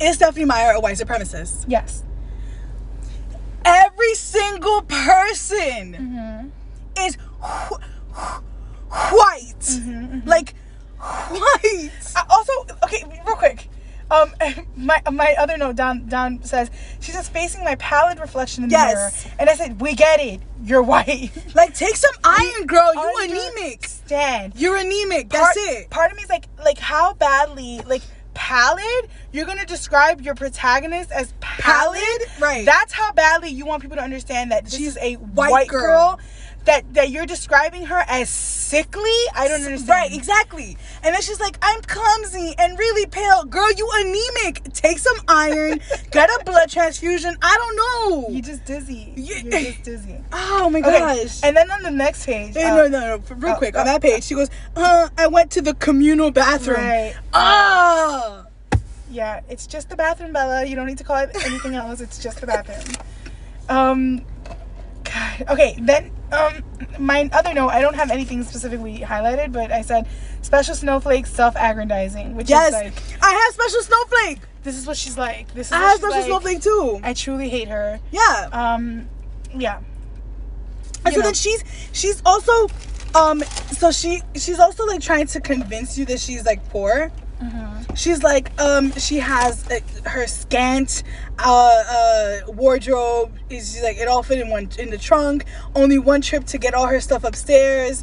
Is 0.00 0.16
Stephenie 0.16 0.44
Meyer 0.44 0.72
a 0.72 0.80
white 0.80 0.96
supremacist? 0.96 1.64
Yes. 1.68 2.02
Every 3.64 4.14
single 4.14 4.82
person 4.82 6.50
Mm-hmm. 6.96 7.04
is 7.06 7.16
wh- 7.42 7.74
wh- 8.14 9.12
white. 9.12 10.24
Like 10.26 10.54
white. 11.00 11.90
I 12.16 12.24
also, 12.30 12.52
okay, 12.84 13.04
real 13.26 13.36
quick. 13.36 13.68
Um, 14.10 14.32
my 14.76 15.02
my 15.12 15.34
other 15.38 15.58
note 15.58 15.76
down 15.76 16.06
down 16.06 16.42
says 16.42 16.70
she 17.00 17.12
says 17.12 17.28
facing 17.28 17.62
my 17.62 17.74
pallid 17.74 18.18
reflection 18.20 18.64
in 18.64 18.70
the 18.70 18.74
Yes. 18.76 18.94
mirror, 19.26 19.34
and 19.38 19.50
I 19.50 19.54
said, 19.54 19.80
"We 19.82 19.94
get 19.94 20.18
it. 20.20 20.40
You're 20.64 20.82
white." 20.82 21.30
Like 21.54 21.74
take 21.74 21.94
some 21.96 22.14
iron, 22.24 22.66
girl. 22.66 22.90
You 22.94 23.14
anemic. 23.24 23.86
Stand. 23.86 24.54
You're 24.56 24.76
anemic. 24.78 25.28
That's 25.28 25.58
part, 25.58 25.70
it. 25.76 25.90
Part 25.90 26.10
of 26.12 26.16
me 26.16 26.22
is 26.22 26.30
like, 26.30 26.46
like 26.64 26.78
how 26.78 27.12
badly, 27.14 27.80
like 27.86 28.00
pallid. 28.38 29.10
You're 29.32 29.46
gonna 29.46 29.66
describe 29.66 30.20
your 30.20 30.36
protagonist 30.36 31.10
as 31.10 31.34
pallid, 31.40 31.98
Pallid? 31.98 32.22
Right. 32.40 32.64
That's 32.64 32.92
how 32.92 33.12
badly 33.12 33.50
you 33.50 33.66
want 33.66 33.82
people 33.82 33.96
to 33.96 34.02
understand 34.02 34.52
that 34.52 34.70
she's 34.70 34.96
a 34.98 35.14
white, 35.14 35.50
white 35.50 35.68
girl. 35.68 35.80
girl. 35.82 36.20
That 36.68 36.92
that 36.94 37.08
you're 37.10 37.24
describing 37.24 37.86
her 37.86 38.04
as 38.08 38.28
sickly. 38.28 39.10
I 39.34 39.48
don't 39.48 39.62
understand. 39.62 39.88
Right, 39.88 40.12
exactly. 40.12 40.76
And 41.02 41.14
then 41.14 41.22
she's 41.22 41.40
like, 41.40 41.56
I'm 41.62 41.80
clumsy 41.80 42.54
and 42.58 42.78
really 42.78 43.06
pale. 43.06 43.44
Girl, 43.44 43.72
you 43.72 43.88
anemic. 43.94 44.74
Take 44.74 44.98
some 44.98 45.16
iron, 45.28 45.80
get 46.10 46.28
a 46.28 46.44
blood 46.44 46.68
transfusion. 46.68 47.34
I 47.40 47.56
don't 47.56 47.76
know. 47.76 48.28
You 48.34 48.42
just 48.42 48.66
dizzy. 48.66 49.14
You- 49.16 49.36
You're 49.36 49.60
just 49.62 49.82
dizzy. 49.82 50.16
oh 50.32 50.68
my 50.68 50.80
Okay. 50.80 50.98
gosh. 50.98 51.40
And 51.42 51.56
then 51.56 51.70
on 51.70 51.82
the 51.82 51.90
next 51.90 52.26
page, 52.26 52.54
uh, 52.54 52.76
no, 52.76 52.86
no, 52.88 53.16
no. 53.16 53.34
Real 53.36 53.54
uh, 53.54 53.56
quick, 53.58 53.74
uh, 53.74 53.80
on 53.80 53.86
that 53.86 54.02
page, 54.02 54.24
she 54.24 54.34
goes, 54.34 54.50
uh, 54.76 55.08
I 55.16 55.26
went 55.28 55.50
to 55.52 55.62
the 55.62 55.72
communal 55.74 56.30
bathroom. 56.30 56.80
Right. 56.80 57.14
Ah. 57.32 58.44
Yeah, 59.10 59.40
it's 59.48 59.66
just 59.66 59.88
the 59.88 59.96
bathroom, 59.96 60.34
Bella. 60.34 60.66
You 60.66 60.76
don't 60.76 60.86
need 60.86 60.98
to 60.98 61.04
call 61.04 61.16
it 61.16 61.30
anything 61.46 61.74
else. 61.76 62.02
It's 62.02 62.22
just 62.22 62.42
the 62.42 62.46
bathroom. 62.46 62.94
Um, 63.70 64.26
God. 65.12 65.44
Okay, 65.50 65.76
then 65.80 66.10
um, 66.32 66.62
my 66.98 67.28
other 67.32 67.54
note. 67.54 67.68
I 67.70 67.80
don't 67.80 67.94
have 67.94 68.10
anything 68.10 68.42
specifically 68.44 68.98
highlighted, 69.00 69.52
but 69.52 69.72
I 69.72 69.82
said 69.82 70.06
special 70.42 70.74
snowflake 70.74 71.26
self-aggrandizing, 71.26 72.34
which 72.34 72.48
Yes. 72.50 72.68
is 72.68 72.74
like 72.74 73.22
I 73.22 73.32
have 73.32 73.54
special 73.54 73.82
snowflake. 73.82 74.38
this 74.62 74.76
is 74.76 74.86
what 74.86 74.96
she's 74.96 75.16
like. 75.16 75.52
This 75.54 75.68
is 75.68 75.72
I 75.72 75.78
have 75.78 75.98
special 75.98 76.10
like. 76.18 76.26
snowflake 76.26 76.62
too. 76.62 77.00
I 77.02 77.12
truly 77.14 77.48
hate 77.48 77.68
her. 77.68 78.00
yeah. 78.10 78.48
Um, 78.52 79.08
yeah. 79.54 79.78
And 81.04 81.06
you 81.06 81.12
so 81.12 81.18
know. 81.20 81.24
then 81.26 81.34
she's 81.34 81.64
she's 81.92 82.22
also 82.26 82.68
um 83.14 83.40
so 83.72 83.90
she 83.90 84.20
she's 84.34 84.58
also 84.58 84.84
like 84.84 85.00
trying 85.00 85.26
to 85.28 85.40
convince 85.40 85.96
you 85.96 86.04
that 86.06 86.20
she's 86.20 86.44
like 86.44 86.68
poor. 86.70 87.10
Mm-hmm. 87.40 87.94
She's 87.94 88.22
like 88.22 88.58
um 88.60 88.92
she 88.92 89.18
has 89.18 89.68
uh, 89.70 89.78
her 90.08 90.26
scant 90.26 91.04
uh 91.38 91.84
uh 91.88 92.52
wardrobe 92.52 93.32
is 93.48 93.72
she's 93.72 93.82
like 93.82 93.96
it 93.96 94.08
all 94.08 94.22
fit 94.24 94.40
in 94.40 94.48
one 94.48 94.68
in 94.78 94.90
the 94.90 94.98
trunk. 94.98 95.44
Only 95.74 95.98
one 95.98 96.20
trip 96.20 96.44
to 96.46 96.58
get 96.58 96.74
all 96.74 96.86
her 96.86 97.00
stuff 97.00 97.24
upstairs. 97.24 98.02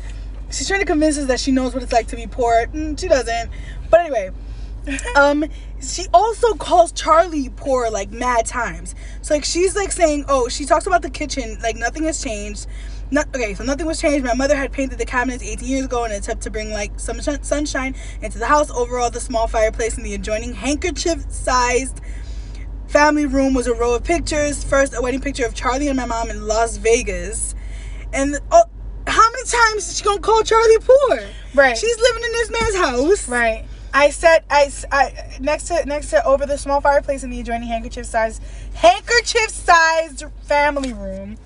She's 0.52 0.68
trying 0.68 0.80
to 0.80 0.86
convince 0.86 1.18
us 1.18 1.26
that 1.26 1.40
she 1.40 1.52
knows 1.52 1.74
what 1.74 1.84
it's 1.84 1.92
like 1.92 2.08
to 2.08 2.16
be 2.16 2.28
poor. 2.28 2.68
Mm, 2.68 3.00
she 3.00 3.08
doesn't. 3.08 3.50
But 3.90 4.02
anyway, 4.02 4.32
um 5.16 5.44
she 5.82 6.06
also 6.14 6.54
calls 6.56 6.92
charlie 6.92 7.50
poor 7.50 7.90
like 7.90 8.12
mad 8.12 8.46
times 8.46 8.96
so 9.22 9.34
like 9.34 9.44
she's 9.44 9.76
like 9.76 9.92
saying 9.92 10.24
oh 10.28 10.48
she 10.48 10.66
talks 10.66 10.88
about 10.88 11.02
the 11.02 11.10
kitchen 11.10 11.58
like 11.62 11.76
nothing 11.76 12.04
has 12.04 12.24
changed 12.24 12.68
not, 13.12 13.28
okay 13.36 13.54
so 13.54 13.64
nothing 13.64 13.86
was 13.86 14.00
changed 14.02 14.26
my 14.26 14.34
mother 14.34 14.56
had 14.56 14.72
painted 14.72 14.98
the 14.98 15.06
cabinets 15.06 15.44
18 15.44 15.68
years 15.68 15.86
ago 15.86 16.06
in 16.06 16.12
an 16.12 16.18
attempt 16.18 16.44
to 16.44 16.50
bring 16.50 16.72
like 16.72 17.00
some 17.00 17.22
shun- 17.22 17.44
sunshine 17.44 17.96
into 18.22 18.40
the 18.40 18.48
house 18.48 18.72
overall 18.72 19.10
the 19.10 19.20
small 19.20 19.48
fireplace 19.48 19.98
in 19.98 20.04
the 20.04 20.14
adjoining 20.16 20.54
handkerchief 20.54 21.24
sized 21.30 22.02
family 22.88 23.26
room 23.26 23.54
was 23.54 23.68
a 23.68 23.74
row 23.74 23.96
of 23.96 24.04
pictures 24.04 24.64
first 24.64 24.94
a 24.96 25.02
wedding 25.02 25.22
picture 25.22 25.46
of 25.46 25.54
charlie 25.54 25.88
and 25.88 25.98
my 25.98 26.06
mom 26.06 26.30
in 26.30 26.48
las 26.48 26.78
vegas 26.78 27.54
and 28.14 28.40
oh, 28.52 28.64
how 29.08 29.32
many 29.32 29.44
times 29.44 29.88
is 29.90 29.98
she 29.98 30.04
gonna 30.04 30.20
call 30.20 30.42
charlie 30.44 30.80
poor 30.80 31.20
Right. 31.54 31.78
she's 31.78 31.98
living 32.00 32.24
in 32.24 32.32
this 32.32 32.52
man's 32.52 32.76
house 32.76 33.30
Right. 33.30 33.66
I 33.94 34.10
said 34.10 34.44
I 34.52 34.70
next 35.40 35.68
to 35.70 35.86
next 35.86 36.10
to 36.10 36.22
over 36.26 36.46
the 36.46 36.58
small 36.58 36.82
fireplace 36.82 37.24
in 37.24 37.30
the 37.30 37.40
adjoining 37.40 37.70
handkerchief 37.70 38.06
sized 38.06 38.44
handkerchief 38.74 39.50
sized 39.50 40.26
family 40.44 40.92
room. 40.92 41.38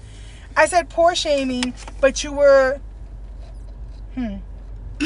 I 0.60 0.66
said 0.66 0.90
poor 0.90 1.16
shaming, 1.16 1.74
but 2.02 2.22
you 2.22 2.34
were 2.34 2.82
hmm. 4.14 4.36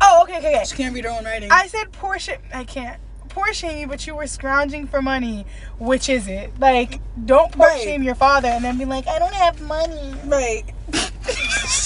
oh, 0.00 0.22
okay, 0.22 0.38
okay, 0.38 0.54
okay. 0.54 0.64
she 0.64 0.76
can't 0.76 0.94
read 0.94 1.02
her 1.04 1.10
own 1.10 1.24
writing 1.24 1.50
I 1.50 1.66
said 1.66 1.90
poor 1.90 2.16
sh- 2.20 2.30
I 2.54 2.62
can't. 2.62 3.00
Poor 3.28 3.52
shaming, 3.52 3.88
but 3.88 4.06
you 4.06 4.14
were 4.14 4.28
scrounging 4.28 4.86
for 4.86 5.02
money. 5.02 5.44
Which 5.80 6.08
is 6.08 6.28
it? 6.28 6.52
Like, 6.60 7.00
don't 7.26 7.50
poor 7.50 7.66
Right. 7.66 7.82
shame 7.82 8.04
your 8.04 8.14
father 8.14 8.46
and 8.46 8.64
then 8.64 8.78
be 8.78 8.84
like, 8.84 9.08
I 9.08 9.18
don't 9.18 9.34
have 9.34 9.60
money. 9.60 10.14
Right. 10.24 10.62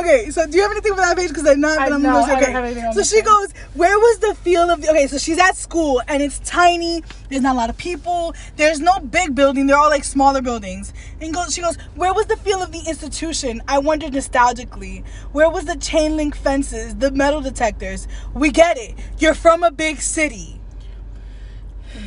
okay, 0.00 0.30
so 0.30 0.46
do 0.46 0.56
you 0.56 0.62
have 0.62 0.70
anything 0.72 0.92
for 0.94 1.00
that 1.00 1.16
page? 1.16 1.28
Because 1.28 1.46
I'm 1.46 1.60
not. 1.60 1.78
I- 1.78 1.84
But 1.88 1.94
I'm 1.94 2.02
no, 2.02 2.16
I 2.18 2.32
okay. 2.36 2.52
have 2.52 2.64
anything 2.64 2.84
on 2.84 2.92
so 2.94 3.02
she 3.02 3.16
page. 3.16 3.24
goes, 3.26 3.52
"Where 3.74 3.98
was 3.98 4.18
the 4.18 4.34
feel 4.34 4.70
of 4.70 4.82
the?" 4.82 4.90
Okay, 4.90 5.06
so 5.06 5.18
she's 5.18 5.38
at 5.38 5.56
school 5.56 6.02
and 6.08 6.22
it's 6.22 6.38
tiny. 6.40 7.02
There's 7.28 7.42
not 7.42 7.54
a 7.54 7.58
lot 7.58 7.70
of 7.70 7.76
people. 7.76 8.34
There's 8.56 8.80
no 8.80 8.98
big 9.00 9.34
building. 9.34 9.66
They're 9.66 9.76
all 9.78 9.90
like 9.90 10.04
smaller 10.04 10.42
buildings. 10.42 10.92
And 11.20 11.32
goes, 11.34 11.54
she 11.54 11.60
goes, 11.62 11.76
"Where 11.94 12.12
was 12.14 12.26
the 12.26 12.36
feel 12.36 12.62
of 12.62 12.72
the 12.72 12.82
institution?" 12.86 13.62
I 13.68 13.78
wondered 13.78 14.12
nostalgically. 14.12 15.04
Where 15.32 15.50
was 15.50 15.64
the 15.66 15.76
chain 15.76 16.16
link 16.16 16.36
fences, 16.36 16.96
the 16.96 17.10
metal 17.10 17.40
detectors? 17.40 18.08
We 18.34 18.50
get 18.50 18.78
it. 18.78 18.94
You're 19.18 19.34
from 19.34 19.62
a 19.62 19.70
big 19.70 20.00
city. 20.00 20.60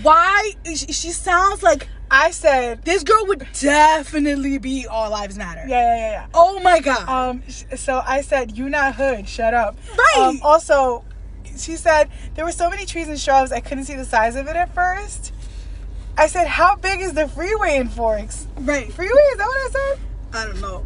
Why? 0.02 0.54
She 0.66 1.12
sounds 1.12 1.62
like 1.62 1.88
I 2.12 2.32
said, 2.32 2.84
this 2.86 3.04
girl 3.04 3.26
would 3.28 3.48
definitely 3.60 4.58
be 4.60 4.86
All 4.88 5.10
Lives 5.10 5.38
Matter. 5.38 5.64
yeah, 5.68 5.82
yeah, 5.82 5.98
yeah, 5.98 6.12
yeah. 6.12 6.26
Oh 6.34 6.60
my 6.60 6.80
god. 6.80 7.08
Um, 7.10 7.44
so 7.50 8.02
I 8.06 8.22
said, 8.22 8.56
"You 8.58 8.70
not 8.70 8.96
hood, 8.96 9.28
shut 9.28 9.54
up." 9.54 9.78
Right. 9.98 10.18
Um, 10.20 10.40
also, 10.44 11.04
she 11.58 11.76
said 11.76 12.10
there 12.36 12.46
were 12.46 12.52
so 12.52 12.70
many 12.70 12.86
trees 12.86 13.08
and 13.08 13.20
shrubs 13.20 13.52
I 13.52 13.60
couldn't 13.62 13.86
see 13.86 13.96
the 13.96 14.06
size 14.06 14.36
of 14.36 14.48
it 14.48 14.56
at 14.56 14.74
first. 14.76 15.34
I 16.18 16.28
said, 16.28 16.46
"How 16.48 16.76
big 16.76 17.02
is 17.02 17.14
the 17.14 17.28
freeway 17.28 17.78
in 17.78 17.90
Forks?" 17.90 18.48
right. 18.60 18.92
Freeway 18.94 19.22
is 19.32 19.38
that 19.38 19.48
what 19.48 19.58
I 19.58 19.70
said? 19.72 20.00
I 20.34 20.46
don't 20.46 20.62
know. 20.62 20.86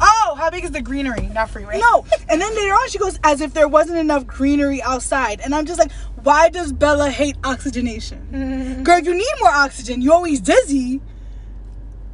Oh, 0.00 0.34
how 0.38 0.50
big 0.50 0.64
is 0.64 0.70
the 0.72 0.80
greenery? 0.80 1.28
Not 1.32 1.50
freeway. 1.50 1.78
No. 1.78 2.04
And 2.28 2.40
then 2.40 2.54
later 2.54 2.72
on, 2.72 2.88
she 2.88 2.98
goes, 2.98 3.18
as 3.24 3.40
if 3.40 3.54
there 3.54 3.68
wasn't 3.68 3.98
enough 3.98 4.26
greenery 4.26 4.82
outside. 4.82 5.40
And 5.40 5.54
I'm 5.54 5.66
just 5.66 5.78
like, 5.78 5.92
why 6.22 6.48
does 6.48 6.72
Bella 6.72 7.10
hate 7.10 7.36
oxygenation? 7.44 8.82
Girl, 8.84 8.98
you 9.00 9.14
need 9.14 9.26
more 9.40 9.50
oxygen. 9.50 10.02
You're 10.02 10.14
always 10.14 10.40
dizzy. 10.40 11.00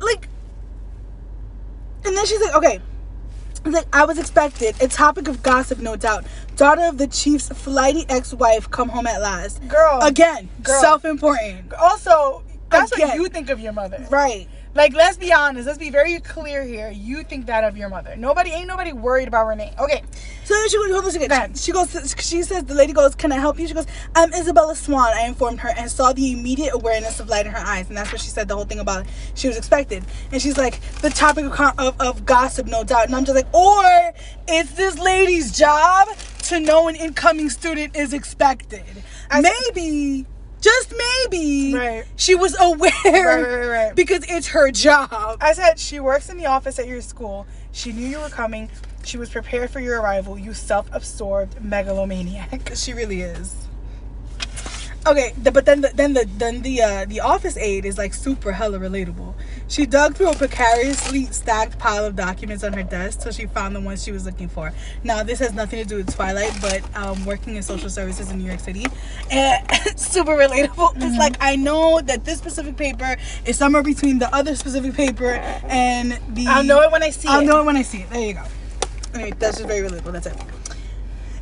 Like, 0.01 0.29
and 2.05 2.17
then 2.17 2.27
she's 2.27 2.41
like, 2.41 2.55
okay. 2.55 2.81
Like 3.65 3.87
I 3.93 4.05
was 4.05 4.19
expected, 4.19 4.75
a 4.83 4.89
topic 4.89 5.29
of 5.29 5.41
gossip, 5.43 5.79
no 5.79 5.95
doubt. 5.95 6.25
Daughter 6.57 6.83
of 6.83 6.99
the 6.99 7.07
chief's 7.07 7.49
flighty 7.49 8.05
ex-wife, 8.09 8.69
come 8.71 8.89
home 8.89 9.07
at 9.07 9.21
last. 9.21 9.67
Girl. 9.69 10.01
Again, 10.03 10.49
Girl. 10.65 10.81
self-important. 10.81 11.73
Also, 11.75 12.43
that's 12.71 12.91
Again. 12.91 13.09
what 13.09 13.17
you 13.19 13.29
think 13.29 13.51
of 13.51 13.61
your 13.61 13.73
mother. 13.73 14.05
Right. 14.11 14.49
Like, 14.75 14.95
let's 14.95 15.19
be 15.19 15.33
honest. 15.33 15.67
Let's 15.67 15.79
be 15.79 15.91
very 15.91 16.19
clear 16.21 16.65
here. 16.65 16.91
You 16.91 17.25
think 17.25 17.47
that 17.47 17.63
of 17.63 17.77
your 17.77 17.91
mother. 17.91 18.17
Nobody, 18.17 18.51
ain't 18.51 18.67
nobody 18.67 18.93
worried 18.93 19.29
about 19.29 19.47
Renee. 19.47 19.75
Okay. 19.79 20.03
So 20.45 20.55
then 20.55 20.69
she 20.71 20.77
goes, 20.79 20.91
hold 20.91 21.05
on 21.05 21.09
a 21.09 21.13
second. 21.13 21.59
She 21.59 21.73
goes, 21.73 22.15
she 22.19 22.43
says, 22.43 22.65
the 22.65 22.75
lady 22.75 22.93
goes, 22.93 23.15
can 23.15 23.33
I 23.33 23.37
help 23.37 23.59
you? 23.59 23.69
She 23.69 23.75
goes, 23.75 23.87
I'm 24.15 24.33
Isabella 24.33 24.75
Swan. 24.75 25.13
I 25.15 25.27
informed 25.27 25.61
her 25.61 25.71
and 25.77 25.91
saw 25.91 26.13
the 26.13 26.33
immediate 26.33 26.73
awareness 26.73 27.21
of 27.21 27.29
light 27.29 27.47
in 27.47 27.53
her 27.53 27.59
eyes. 27.59 27.89
And 27.89 27.97
that's 27.97 28.11
what 28.13 28.21
she 28.21 28.29
said, 28.29 28.49
the 28.49 28.55
whole 28.55 28.65
thing 28.65 28.81
about 28.81 29.07
she 29.35 29.47
was 29.47 29.59
expected. 29.59 30.05
And 30.33 30.41
she's 30.41 30.57
like, 30.57 30.81
the 31.03 31.11
topic 31.11 31.45
of, 31.45 31.79
of, 31.79 32.01
of 32.01 32.25
gossip, 32.25 32.67
no 32.67 32.83
doubt. 32.83 33.07
And 33.07 33.15
I'm 33.15 33.25
just 33.25 33.37
like, 33.37 33.53
or 33.55 34.13
it's 34.49 34.73
this 34.73 34.99
lady's 34.99 35.57
job 35.57 36.09
to 36.45 36.59
know 36.61 36.89
an 36.89 36.97
incoming 36.97 37.51
student 37.51 37.95
is 37.95 38.13
expected. 38.13 38.85
I- 39.31 39.43
maybe, 39.43 40.27
just 40.63 40.95
maybe, 40.97 41.75
Right. 41.75 42.05
she 42.17 42.35
was 42.35 42.57
aware 42.59 42.91
Right, 43.05 43.43
right, 43.43 43.67
right. 43.69 43.95
because 43.95 44.25
it's 44.29 44.47
her 44.49 44.71
job. 44.71 45.39
I 45.41 45.53
said 45.53 45.79
she 45.79 46.01
works 46.01 46.31
in 46.31 46.39
the 46.39 46.47
office 46.47 46.79
at 46.79 46.87
your 46.87 47.03
school. 47.03 47.47
She 47.73 47.93
knew 47.93 48.07
you 48.07 48.21
were 48.21 48.29
coming. 48.31 48.71
She 49.05 49.19
was 49.19 49.29
prepared 49.29 49.71
for 49.71 49.81
your 49.81 50.01
arrival. 50.01 50.39
You 50.39 50.55
self-absorbed 50.55 51.63
megalomaniac. 51.63 52.73
She 52.77 52.95
really 52.95 53.21
is. 53.23 53.55
Okay, 55.05 55.33
the, 55.43 55.51
but 55.51 55.65
then 55.65 55.81
the, 55.81 55.91
then 55.95 56.13
the 56.13 56.29
then 56.39 56.63
the 56.63 56.81
uh, 56.81 57.05
the 57.07 57.21
office 57.21 57.57
aide 57.57 57.85
is 57.85 57.99
like 57.99 58.15
super 58.15 58.53
hella 58.53 58.79
relatable. 58.79 59.35
She 59.67 59.85
dug 59.85 60.15
through 60.15 60.31
a 60.31 60.35
precariously 60.37 61.25
stacked 61.27 61.77
pile 61.79 62.05
of 62.05 62.15
documents 62.15 62.63
on 62.63 62.73
her 62.75 62.85
desk 62.85 63.21
till 63.21 63.33
she 63.33 63.47
found 63.47 63.75
the 63.75 63.81
ones 63.81 64.05
she 64.05 64.13
was 64.13 64.25
looking 64.27 64.49
for. 64.49 64.73
Now 65.03 65.25
this 65.25 65.41
has 65.41 65.55
nothing 65.55 65.83
to 65.83 65.89
do 65.89 65.97
with 65.97 66.15
Twilight, 66.15 66.57
but 66.61 66.83
um, 66.97 67.25
working 67.25 67.57
in 67.57 67.65
social 67.65 67.91
services 67.91 68.31
in 68.31 68.39
New 68.39 68.47
York 68.47 68.61
City, 68.61 68.87
and 69.29 69.67
super 69.99 70.33
relatable. 70.33 70.93
It's 70.97 71.19
like 71.19 71.37
I 71.41 71.57
know 71.57 72.01
that 72.01 72.25
this 72.25 72.39
specific 72.39 72.77
paper 72.77 73.17
is 73.45 73.57
somewhere 73.57 73.83
between 73.83 74.21
the 74.21 74.33
other 74.33 74.55
specific 74.55 74.95
paper 74.95 75.33
and 75.65 76.13
the. 76.29 76.47
I'll 76.47 76.63
know 76.63 76.81
it 76.81 76.93
when 76.93 77.03
I 77.03 77.11
see 77.11 77.27
it. 77.27 77.33
I'll 77.33 77.45
know 77.45 77.61
it 77.61 77.65
when 77.65 77.77
I 77.77 77.83
see 77.83 78.03
it. 78.03 78.11
There 78.11 78.21
you 78.21 78.35
go. 78.35 78.45
Anyway, 79.15 79.33
that's 79.37 79.59
just 79.59 79.69
very 79.69 79.89
relatable. 79.89 80.13
That's 80.13 80.27
it. 80.27 80.62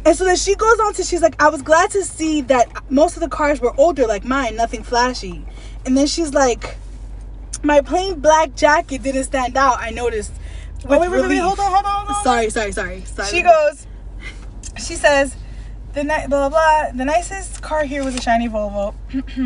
And 0.04 0.16
so 0.16 0.24
then 0.24 0.36
she 0.36 0.54
goes 0.54 0.78
on 0.80 0.94
to, 0.94 1.02
she's 1.02 1.22
like, 1.22 1.40
I 1.40 1.48
was 1.50 1.62
glad 1.62 1.90
to 1.90 2.02
see 2.04 2.40
that 2.42 2.68
most 2.90 3.16
of 3.16 3.20
the 3.20 3.28
cars 3.28 3.60
were 3.60 3.72
older 3.78 4.06
like 4.06 4.24
mine, 4.24 4.56
nothing 4.56 4.82
flashy. 4.82 5.44
And 5.84 5.96
then 5.96 6.06
she's 6.06 6.32
like, 6.32 6.76
my 7.62 7.80
plain 7.80 8.20
black 8.20 8.54
jacket 8.54 9.02
didn't 9.02 9.24
stand 9.24 9.56
out. 9.56 9.78
I 9.78 9.90
noticed. 9.90 10.32
Wait, 10.84 10.98
wait, 11.00 11.10
wait, 11.10 11.28
wait, 11.28 11.36
hold 11.38 11.58
on, 11.58 11.70
hold 11.70 11.84
on, 11.84 12.06
hold 12.06 12.16
on. 12.16 12.24
Sorry, 12.24 12.48
sorry, 12.48 12.72
sorry. 12.72 13.02
sorry. 13.04 13.28
She 13.28 13.42
goes, 13.42 13.86
she 14.78 14.94
says, 14.94 15.36
the 15.92 16.04
ni- 16.04 16.26
blah, 16.28 16.48
blah, 16.48 16.50
blah. 16.50 16.92
The 16.94 17.04
nicest 17.04 17.60
car 17.62 17.84
here 17.84 18.02
was 18.02 18.14
a 18.14 18.20
shiny 18.20 18.48
Volvo. 18.48 18.94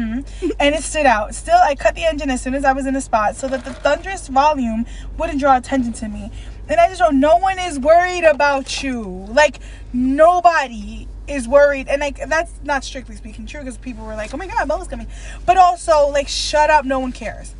and 0.61 0.75
it 0.75 0.83
stood 0.83 1.07
out. 1.07 1.35
Still, 1.35 1.59
I 1.61 1.75
cut 1.75 1.95
the 1.95 2.05
engine 2.05 2.31
as 2.31 2.43
soon 2.43 2.55
as 2.55 2.65
I 2.65 2.73
was 2.73 2.87
in 2.87 2.95
the 2.95 3.01
spot 3.01 3.35
so 3.35 3.49
that 3.49 3.65
the 3.65 3.73
thunderous 3.73 4.29
volume 4.29 4.87
wouldn't 5.19 5.41
draw 5.41 5.57
attention 5.57 5.93
to 5.95 6.09
me. 6.09 6.31
And 6.69 6.81
I 6.81 6.89
just 6.89 7.01
wrote, 7.01 7.15
no 7.15 7.37
one 7.37 7.59
is 7.59 7.79
worried 7.79 8.25
about 8.25 8.83
you. 8.83 9.03
Like, 9.29 9.59
nobody 9.93 11.07
is 11.27 11.47
worried. 11.47 11.89
And, 11.89 12.01
like, 12.01 12.19
that's 12.29 12.53
not 12.63 12.85
strictly 12.85 13.17
speaking 13.17 13.47
true 13.47 13.61
because 13.61 13.77
people 13.77 14.05
were 14.07 14.15
like, 14.15 14.33
oh 14.33 14.37
my 14.37 14.47
God, 14.47 14.67
Bella's 14.69 14.89
coming. 14.89 15.07
But 15.45 15.57
also, 15.59 16.09
like, 16.09 16.29
shut 16.29 16.71
up, 16.71 16.85
no 16.85 16.99
one 17.01 17.13
cares. 17.13 17.55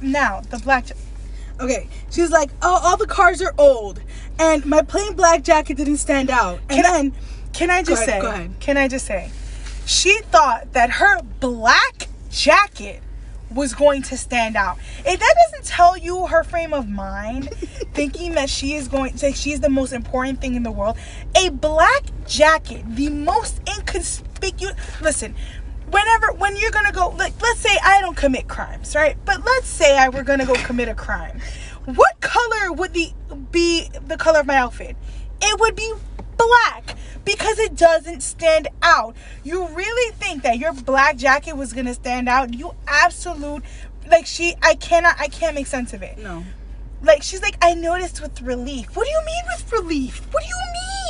Now, 0.00 0.40
the 0.40 0.58
black. 0.58 0.86
Okay, 1.58 1.88
she's 2.10 2.30
like, 2.30 2.50
oh, 2.62 2.80
all 2.82 2.96
the 2.98 3.06
cars 3.06 3.40
are 3.40 3.54
old, 3.56 4.02
and 4.38 4.66
my 4.66 4.82
plain 4.82 5.14
black 5.14 5.42
jacket 5.42 5.78
didn't 5.78 5.96
stand 5.96 6.28
out. 6.28 6.58
And 6.68 6.82
Can 6.82 6.84
I- 6.84 6.90
then, 6.92 7.12
Can 7.54 7.70
I 7.70 7.82
just 7.82 8.02
ahead, 8.02 8.08
say? 8.08 8.20
go 8.20 8.30
ahead. 8.30 8.54
Can 8.60 8.76
I 8.76 8.88
just 8.88 9.06
say? 9.06 9.30
She 9.86 10.20
thought 10.30 10.74
that 10.74 10.90
her 10.90 11.22
black 11.40 12.08
jacket 12.30 13.02
was 13.54 13.74
going 13.74 14.02
to 14.02 14.16
stand 14.16 14.56
out. 14.56 14.78
If 15.04 15.20
that 15.20 15.34
doesn't 15.50 15.66
tell 15.66 15.96
you 15.96 16.26
her 16.26 16.42
frame 16.42 16.72
of 16.72 16.88
mind, 16.88 17.50
thinking 17.94 18.32
that 18.32 18.50
she 18.50 18.74
is 18.74 18.88
going 18.88 19.14
to 19.18 19.32
she's 19.32 19.60
the 19.60 19.68
most 19.68 19.92
important 19.92 20.40
thing 20.40 20.54
in 20.54 20.62
the 20.62 20.70
world, 20.70 20.96
a 21.36 21.50
black 21.50 22.04
jacket, 22.26 22.84
the 22.88 23.08
most 23.08 23.60
inconspicuous. 23.68 24.74
Listen, 25.00 25.34
whenever 25.90 26.32
when 26.32 26.56
you're 26.56 26.70
gonna 26.70 26.92
go, 26.92 27.08
like, 27.10 27.40
let's 27.40 27.60
say 27.60 27.76
I 27.82 28.00
don't 28.00 28.16
commit 28.16 28.48
crimes, 28.48 28.94
right? 28.94 29.16
But 29.24 29.44
let's 29.44 29.68
say 29.68 29.96
I 29.96 30.08
were 30.08 30.22
gonna 30.22 30.46
go 30.46 30.54
commit 30.54 30.88
a 30.88 30.94
crime. 30.94 31.40
What 31.84 32.20
color 32.20 32.72
would 32.72 32.92
the 32.94 33.12
be 33.50 33.88
the 34.06 34.16
color 34.16 34.40
of 34.40 34.46
my 34.46 34.56
outfit? 34.56 34.96
It 35.40 35.60
would 35.60 35.76
be 35.76 35.92
black 36.36 36.96
because 37.24 37.58
it 37.58 37.76
doesn't 37.76 38.22
stand 38.22 38.68
out. 38.82 39.16
You 39.44 39.66
really 39.68 40.12
think 40.14 40.42
that 40.42 40.58
your 40.58 40.72
black 40.72 41.16
jacket 41.16 41.56
was 41.56 41.72
gonna 41.72 41.94
stand 41.94 42.28
out? 42.28 42.54
You 42.54 42.74
absolute 42.86 43.62
like 44.08 44.26
she 44.26 44.54
I 44.62 44.74
cannot 44.74 45.16
I 45.18 45.28
can't 45.28 45.54
make 45.54 45.66
sense 45.66 45.92
of 45.92 46.02
it. 46.02 46.18
no. 46.18 46.44
Like 47.02 47.22
she's 47.22 47.42
like, 47.42 47.56
I 47.60 47.74
noticed 47.74 48.22
with 48.22 48.40
relief. 48.40 48.96
What 48.96 49.04
do 49.06 49.10
you 49.10 49.20
mean 49.26 49.44
with 49.54 49.70
relief? 49.70 50.26
What 50.32 50.42
do 50.42 50.48
you 50.48 50.56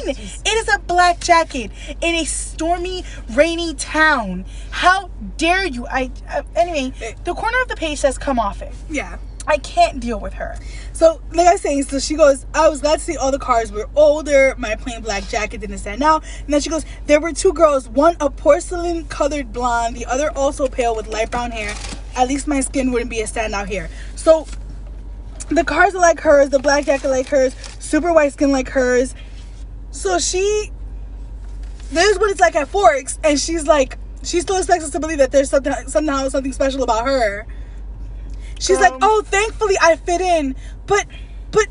mean? 0.06 0.16
It 0.44 0.48
is 0.48 0.68
a 0.74 0.78
black 0.80 1.20
jacket 1.20 1.70
in 2.00 2.14
a 2.16 2.24
stormy, 2.24 3.04
rainy 3.30 3.72
town. 3.74 4.44
How 4.70 5.10
dare 5.38 5.64
you? 5.64 5.86
I 5.86 6.10
uh, 6.28 6.42
anyway. 6.56 6.92
The 7.24 7.34
corner 7.34 7.62
of 7.62 7.68
the 7.68 7.76
page 7.76 7.98
says, 8.00 8.18
"Come 8.18 8.38
off 8.38 8.62
it." 8.62 8.74
Yeah. 8.90 9.16
I 9.46 9.58
can't 9.58 10.00
deal 10.00 10.18
with 10.18 10.34
her. 10.34 10.58
So, 10.92 11.20
like 11.32 11.46
I 11.46 11.52
was 11.52 11.60
saying, 11.60 11.84
so 11.84 11.98
she 11.98 12.14
goes, 12.14 12.46
I 12.54 12.68
was 12.68 12.80
glad 12.80 12.98
to 12.98 13.04
see 13.04 13.16
all 13.16 13.30
the 13.30 13.38
cars 13.38 13.70
were 13.70 13.88
older. 13.94 14.54
My 14.58 14.76
plain 14.76 15.02
black 15.02 15.28
jacket 15.28 15.60
didn't 15.60 15.78
stand 15.78 16.02
out. 16.02 16.24
And 16.44 16.52
then 16.52 16.60
she 16.60 16.70
goes, 16.70 16.84
there 17.06 17.20
were 17.20 17.32
two 17.32 17.52
girls, 17.52 17.88
one 17.88 18.16
a 18.20 18.30
porcelain 18.30 19.04
colored 19.06 19.52
blonde, 19.52 19.96
the 19.96 20.06
other 20.06 20.30
also 20.32 20.68
pale 20.68 20.96
with 20.96 21.08
light 21.08 21.30
brown 21.30 21.50
hair. 21.50 21.74
At 22.16 22.28
least 22.28 22.48
my 22.48 22.60
skin 22.60 22.92
wouldn't 22.92 23.10
be 23.10 23.20
a 23.20 23.26
standout 23.26 23.68
here. 23.68 23.88
So, 24.16 24.46
the 25.48 25.64
cars 25.64 25.94
are 25.94 26.00
like 26.00 26.20
hers, 26.20 26.50
the 26.50 26.58
black 26.58 26.86
jacket 26.86 27.08
like 27.08 27.28
hers, 27.28 27.54
super 27.78 28.12
white 28.12 28.32
skin 28.32 28.50
like 28.50 28.68
hers. 28.68 29.14
So 29.90 30.18
she, 30.18 30.72
there's 31.92 32.18
what 32.18 32.30
it's 32.30 32.40
like 32.40 32.56
at 32.56 32.68
Forks, 32.68 33.18
and 33.22 33.38
she's 33.38 33.66
like, 33.66 33.96
she 34.22 34.40
still 34.40 34.56
expects 34.56 34.84
us 34.84 34.90
to 34.90 35.00
believe 35.00 35.18
that 35.18 35.30
there's 35.30 35.50
something 35.50 35.72
somehow 35.86 36.28
something 36.28 36.52
special 36.52 36.82
about 36.82 37.06
her. 37.06 37.46
She's 38.58 38.80
like, 38.80 38.92
Um, 38.92 38.98
oh, 39.02 39.22
thankfully 39.24 39.76
I 39.80 39.96
fit 39.96 40.20
in, 40.20 40.56
but 40.86 41.06
but 41.50 41.66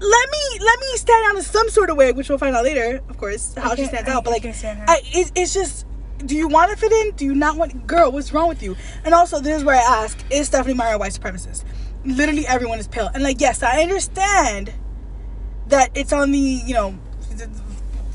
let 0.00 0.30
me 0.30 0.58
let 0.60 0.80
me 0.80 0.86
stand 0.96 1.24
out 1.30 1.36
in 1.36 1.42
some 1.42 1.68
sort 1.68 1.90
of 1.90 1.96
way, 1.96 2.12
which 2.12 2.28
we'll 2.28 2.38
find 2.38 2.56
out 2.56 2.64
later, 2.64 3.02
of 3.08 3.18
course, 3.18 3.54
how 3.54 3.74
she 3.74 3.84
stands 3.84 4.08
I- 4.08 4.12
out. 4.14 4.24
But 4.24 4.30
like, 4.30 4.42
can't 4.42 4.54
stand 4.54 4.78
her. 4.80 4.84
I, 4.88 5.00
it, 5.04 5.32
it's 5.34 5.52
just, 5.52 5.86
do 6.24 6.34
you 6.34 6.48
want 6.48 6.70
to 6.70 6.76
fit 6.76 6.90
in? 6.90 7.12
Do 7.16 7.24
you 7.24 7.34
not 7.34 7.56
want? 7.56 7.86
Girl, 7.86 8.10
what's 8.10 8.32
wrong 8.32 8.48
with 8.48 8.62
you? 8.62 8.76
And 9.04 9.14
also, 9.14 9.40
this 9.40 9.58
is 9.58 9.64
where 9.64 9.76
I 9.76 10.02
ask: 10.02 10.18
Is 10.30 10.46
Stephenie 10.46 10.74
Meyer 10.74 10.94
a 10.94 10.98
white 10.98 11.12
supremacist? 11.12 11.64
Literally, 12.04 12.46
everyone 12.46 12.78
is 12.78 12.88
pale, 12.88 13.10
and 13.12 13.22
like, 13.22 13.40
yes, 13.40 13.62
I 13.62 13.82
understand 13.82 14.72
that 15.66 15.90
it's 15.94 16.12
on 16.12 16.32
the 16.32 16.38
you 16.38 16.72
know 16.74 16.98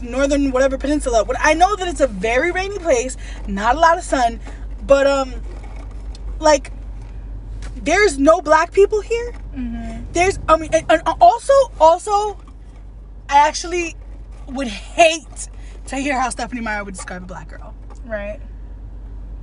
northern 0.01 0.51
whatever 0.51 0.77
peninsula. 0.77 1.23
But 1.23 1.37
I 1.39 1.53
know 1.53 1.75
that 1.75 1.87
it's 1.87 2.01
a 2.01 2.07
very 2.07 2.51
rainy 2.51 2.79
place, 2.79 3.15
not 3.47 3.75
a 3.75 3.79
lot 3.79 3.97
of 3.99 4.03
sun, 4.03 4.39
but 4.87 5.05
um, 5.05 5.33
like 6.39 6.71
there's 7.85 8.17
no 8.17 8.41
black 8.41 8.71
people 8.71 9.01
here. 9.01 9.33
There's, 10.11 10.39
I 10.47 10.57
mean, 10.57 10.69
and, 10.73 10.85
and 10.89 11.01
also, 11.21 11.53
also, 11.79 12.37
I 13.29 13.47
actually 13.47 13.95
would 14.47 14.67
hate 14.67 15.49
to 15.87 15.97
hear 15.97 16.19
how 16.19 16.29
Stephenie 16.29 16.61
Meyer 16.61 16.83
would 16.83 16.93
describe 16.93 17.23
a 17.23 17.25
black 17.25 17.49
girl. 17.49 17.73
Right. 18.05 18.39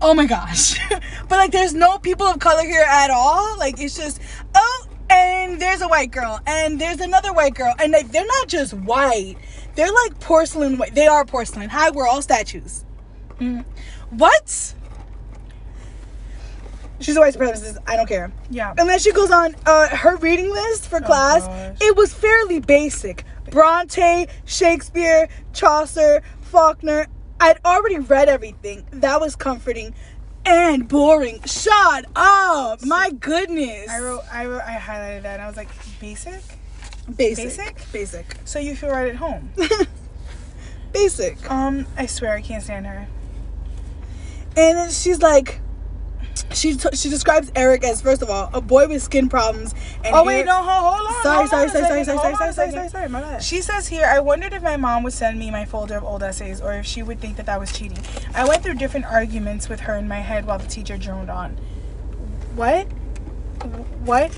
Oh 0.01 0.15
my 0.15 0.27
gosh. 0.27 0.79
but 0.91 1.31
like, 1.31 1.53
there's 1.53 1.75
no 1.75 1.99
people 1.99 2.27
of 2.27 2.39
color 2.41 2.63
here 2.63 2.85
at 2.87 3.11
all. 3.11 3.57
Like, 3.59 3.81
it's 3.81 3.97
just, 3.97 4.21
oh, 4.55 4.89
and 5.09 5.61
there's 5.61 5.83
a 5.83 5.89
white 5.89 6.11
girl, 6.11 6.41
and 6.47 6.81
there's 6.81 7.01
another 7.01 7.33
white 7.33 7.55
girl, 7.55 7.75
and 7.79 7.93
like, 7.93 8.11
they're 8.11 8.27
not 8.27 8.49
just 8.49 8.73
white. 8.73 9.37
They're 9.75 9.93
like 9.93 10.21
porcelain 10.21 10.79
white. 10.79 10.95
They 10.95 11.07
are 11.07 11.25
porcelain. 11.25 11.69
Hi, 11.69 11.91
we're 11.91 12.07
all 12.07 12.23
statues. 12.23 12.85
Mm. 13.39 13.65
What? 14.11 14.75
She's 17.03 17.17
a 17.17 17.21
white 17.21 17.35
supremacist. 17.35 17.79
I 17.87 17.97
don't 17.97 18.09
care. 18.09 18.33
Yeah. 18.51 18.75
And 18.77 18.88
then 18.88 18.99
she 18.99 19.12
goes 19.12 19.31
on 19.31 19.55
uh, 19.67 19.88
her 19.88 20.17
reading 20.17 20.51
list 20.51 20.88
for 20.88 21.01
class. 21.01 21.47
gosh. 21.47 21.77
It 21.81 21.97
was 21.97 22.12
fairly 22.15 22.61
basic. 22.61 23.25
Bronte, 23.51 24.27
Shakespeare, 24.45 25.29
Chaucer, 25.53 26.23
Faulkner. 26.41 27.07
I'd 27.41 27.59
already 27.65 27.99
read 27.99 28.29
everything. 28.29 28.85
That 28.93 29.21
was 29.21 29.37
comforting 29.37 29.95
and 30.45 30.88
boring. 30.88 31.41
Shut 31.45 32.07
up. 32.17 32.85
My 32.85 33.11
goodness. 33.11 33.88
I 33.91 34.01
wrote, 34.01 34.23
I 34.33 34.47
wrote, 34.47 34.62
I 34.62 34.77
highlighted 34.77 35.23
that, 35.23 35.35
and 35.35 35.43
I 35.43 35.47
was 35.47 35.57
like, 35.57 35.69
basic. 36.01 36.41
Basic. 37.17 37.45
Basic? 37.45 37.93
Basic. 37.93 38.37
So 38.45 38.59
you 38.59 38.77
feel 38.77 38.91
right 38.91 39.09
at 39.09 39.17
home. 39.17 39.51
Basic. 40.93 41.51
um, 41.51 41.87
I 41.97 42.07
swear 42.07 42.35
I 42.35 42.43
can't 42.43 42.62
stand 42.62 42.87
her. 42.87 43.09
And 44.57 44.79
then 44.79 44.91
she's 44.91 45.21
like, 45.21 45.61
she 46.53 46.77
t- 46.77 46.95
she 46.95 47.09
describes 47.09 47.51
Eric 47.55 47.85
as 47.85 48.01
first 48.01 48.23
of 48.23 48.31
all 48.31 48.51
a 48.53 48.61
boy 48.61 48.88
with 48.88 49.03
skin 49.03 49.29
problems. 49.29 49.75
And 50.05 50.14
Oh 50.14 50.25
wait, 50.25 50.47
no, 50.47 50.62
hold, 50.62 50.95
hold 50.95 51.07
on. 51.07 51.23
Sorry, 51.23 51.37
hold 51.37 51.49
sorry, 51.49 51.62
on 51.64 51.71
sorry, 51.71 51.85
sorry, 51.85 52.05
sorry, 52.05 52.18
sorry, 52.18 52.37
sorry, 52.37 52.53
sorry, 52.53 52.73
sorry, 52.73 52.88
sorry, 52.88 53.09
my 53.09 53.21
bad. 53.21 53.42
She 53.42 53.61
says 53.61 53.88
here, 53.88 54.07
I 54.07 54.21
wondered 54.21 54.53
if 54.53 54.62
my 54.62 54.77
mom 54.77 55.03
would 55.03 55.12
send 55.12 55.38
me 55.38 55.51
my 55.51 55.64
folder 55.64 55.97
of 55.97 56.05
old 56.05 56.23
essays 56.23 56.61
or 56.61 56.73
if 56.75 56.87
she 56.87 57.03
would 57.03 57.21
think 57.21 57.37
that 57.37 57.47
that 57.47 57.59
was 57.61 57.73
cheating. 57.73 57.99
I 58.35 58.47
went 58.47 58.62
through 58.62 58.75
different 58.75 59.07
arguments 59.07 59.68
with 59.68 59.81
her 59.81 59.97
in 59.97 60.09
my 60.09 60.21
head 60.21 60.47
while 60.47 60.59
the 60.59 60.66
teacher 60.66 60.97
droned 60.97 61.31
on. 61.31 61.57
What? 62.55 62.87
What? 64.05 64.33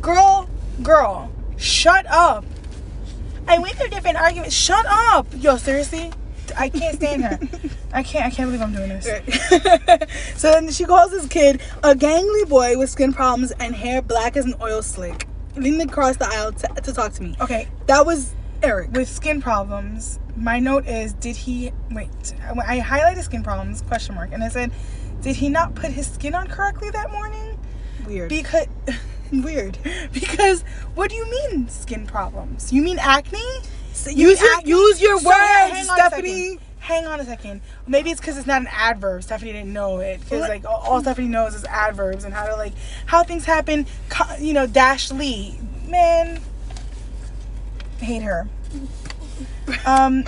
Girl, 0.00 0.48
girl, 0.82 1.30
shut 1.56 2.06
up. 2.08 2.44
I 3.48 3.58
went 3.58 3.74
through 3.74 3.88
different 3.88 4.16
arguments. 4.18 4.54
Shut 4.54 4.86
up. 4.88 5.26
Yo, 5.36 5.56
seriously? 5.56 6.12
I 6.56 6.68
can't 6.68 6.96
stand 6.96 7.24
her. 7.24 7.38
I 7.92 8.02
can't 8.02 8.24
I 8.26 8.30
can't 8.30 8.48
believe 8.48 8.62
I'm 8.62 8.72
doing 8.72 8.88
this. 8.88 9.06
so 10.40 10.50
then 10.52 10.70
she 10.70 10.84
calls 10.84 11.10
this 11.10 11.26
kid 11.28 11.60
a 11.82 11.94
gangly 11.94 12.48
boy 12.48 12.78
with 12.78 12.90
skin 12.90 13.12
problems 13.12 13.50
and 13.52 13.74
hair 13.74 14.02
black 14.02 14.36
as 14.36 14.44
an 14.44 14.54
oil 14.60 14.82
slick, 14.82 15.26
leaning 15.56 15.82
across 15.88 16.16
the 16.16 16.26
aisle 16.26 16.52
to, 16.52 16.68
to 16.82 16.92
talk 16.92 17.12
to 17.14 17.22
me. 17.22 17.34
Okay, 17.40 17.68
That 17.86 18.06
was 18.06 18.34
Eric. 18.62 18.92
with 18.92 19.08
skin 19.08 19.40
problems 19.40 20.18
my 20.36 20.58
note 20.58 20.86
is 20.86 21.12
did 21.14 21.34
he 21.34 21.72
wait 21.90 22.08
i 22.66 22.78
highlighted 22.78 23.22
skin 23.22 23.42
problems 23.42 23.82
question 23.82 24.14
mark 24.14 24.30
and 24.32 24.44
i 24.44 24.48
said 24.48 24.70
did 25.22 25.34
he 25.36 25.48
not 25.48 25.74
put 25.74 25.90
his 25.90 26.06
skin 26.06 26.34
on 26.34 26.46
correctly 26.46 26.88
that 26.90 27.10
morning 27.10 27.58
Weird. 28.06 28.28
because 28.28 28.66
Weird. 29.32 29.76
because 30.12 30.62
what 30.94 31.10
do 31.10 31.16
you 31.16 31.28
mean 31.30 31.68
skin 31.68 32.06
problems 32.06 32.72
you 32.72 32.80
mean 32.80 32.98
acne 33.00 33.42
So 33.92 34.10
You 34.10 34.28
use 34.30 34.40
your 34.40 34.60
use 34.64 35.00
your 35.00 35.16
words, 35.16 35.88
Stephenie. 35.90 36.58
hang 36.78 37.06
on 37.06 37.20
a 37.20 37.24
second 37.24 37.60
maybe 37.86 38.10
it's 38.10 38.20
because 38.20 38.38
it's 38.38 38.46
not 38.46 38.62
an 38.62 38.68
adverb 38.72 39.22
stephenie 39.22 39.52
didn't 39.52 39.72
know 39.72 39.98
it 39.98 40.18
because 40.20 40.48
like 40.48 40.64
all, 40.64 40.76
all 40.76 41.00
stephenie 41.02 41.28
knows 41.28 41.54
is 41.54 41.64
adverbs 41.66 42.24
and 42.24 42.32
how 42.32 42.46
to 42.46 42.56
like 42.56 42.72
how 43.06 43.22
things 43.22 43.44
happen 43.44 43.86
you 44.40 44.54
know 44.54 44.66
dash 44.66 45.10
lee 45.12 45.58
man 45.88 46.40
hate 47.98 48.22
her 48.22 48.48
um 49.86 50.24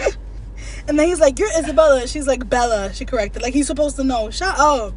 And 0.88 0.98
then 0.98 1.06
he's 1.06 1.20
like, 1.20 1.38
"You're 1.38 1.48
Isabella." 1.56 2.06
She's 2.08 2.26
like, 2.26 2.48
"Bella." 2.48 2.92
She 2.92 3.04
corrected. 3.04 3.40
Like 3.40 3.54
he's 3.54 3.66
supposed 3.68 3.96
to 3.96 4.04
know. 4.04 4.30
Shut 4.30 4.58
up. 4.58 4.94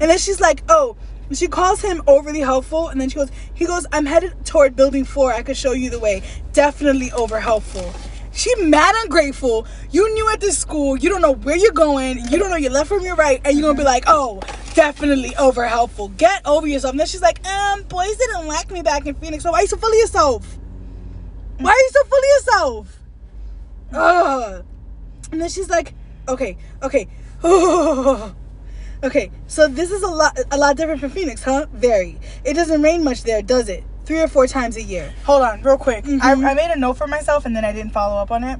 And 0.00 0.08
then 0.10 0.18
she's 0.18 0.40
like, 0.40 0.62
"Oh." 0.68 0.96
She 1.32 1.48
calls 1.48 1.80
him 1.82 2.02
overly 2.06 2.40
helpful, 2.40 2.88
and 2.88 3.00
then 3.00 3.08
she 3.08 3.16
goes, 3.16 3.30
"He 3.54 3.66
goes, 3.66 3.86
I'm 3.92 4.06
headed 4.06 4.44
toward 4.44 4.76
building 4.76 5.04
four. 5.04 5.32
I 5.32 5.42
could 5.42 5.56
show 5.56 5.72
you 5.72 5.90
the 5.90 5.98
way. 5.98 6.22
Definitely 6.52 7.10
over 7.12 7.40
helpful." 7.40 7.92
She 8.32 8.54
mad 8.56 8.94
ungrateful. 9.02 9.66
You 9.90 10.12
knew 10.14 10.28
at 10.30 10.40
this 10.40 10.58
school. 10.58 10.96
You 10.96 11.08
don't 11.08 11.22
know 11.22 11.34
where 11.34 11.56
you're 11.56 11.72
going. 11.72 12.18
You 12.30 12.38
don't 12.38 12.50
know 12.50 12.56
your 12.56 12.72
left 12.72 12.88
from 12.88 13.02
your 13.02 13.14
right, 13.14 13.40
and 13.44 13.56
you're 13.56 13.68
gonna 13.68 13.78
be 13.78 13.84
like, 13.84 14.04
"Oh, 14.06 14.40
definitely 14.74 15.34
over 15.36 15.66
helpful." 15.66 16.08
Get 16.08 16.42
over 16.44 16.66
yourself. 16.66 16.92
And 16.92 17.00
then 17.00 17.06
she's 17.06 17.22
like, 17.22 17.46
"Um, 17.46 17.82
boys 17.84 18.16
didn't 18.16 18.46
like 18.46 18.70
me 18.70 18.82
back 18.82 19.06
in 19.06 19.14
Phoenix. 19.14 19.44
So 19.44 19.52
why 19.52 19.58
are 19.58 19.62
you 19.62 19.68
so 19.68 19.76
full 19.76 19.90
of 19.90 19.96
yourself? 19.96 20.58
Why 21.58 21.70
are 21.70 21.84
you 21.86 21.90
so 21.92 22.04
full 22.04 22.18
of 22.18 22.24
yourself?" 22.36 22.98
Ugh. 23.92 24.64
And 25.32 25.40
then 25.40 25.48
she's 25.48 25.70
like, 25.70 25.94
okay, 26.28 26.56
okay. 26.82 27.08
okay, 29.04 29.30
so 29.46 29.68
this 29.68 29.90
is 29.90 30.02
a 30.02 30.08
lot 30.08 30.38
a 30.50 30.56
lot 30.56 30.76
different 30.76 31.00
from 31.00 31.10
Phoenix, 31.10 31.42
huh? 31.42 31.66
Very. 31.72 32.18
It 32.44 32.54
doesn't 32.54 32.82
rain 32.82 33.04
much 33.04 33.22
there, 33.22 33.42
does 33.42 33.68
it? 33.68 33.84
Three 34.04 34.20
or 34.20 34.28
four 34.28 34.46
times 34.46 34.76
a 34.76 34.82
year. 34.82 35.14
Hold 35.24 35.42
on, 35.42 35.62
real 35.62 35.78
quick. 35.78 36.04
Mhm. 36.04 36.20
I, 36.22 36.32
I 36.50 36.54
made 36.54 36.70
a 36.70 36.78
note 36.78 36.94
for 36.94 37.06
myself 37.06 37.46
and 37.46 37.54
then 37.56 37.64
I 37.64 37.72
didn't 37.72 37.92
follow 37.92 38.20
up 38.20 38.30
on 38.30 38.44
it. 38.44 38.58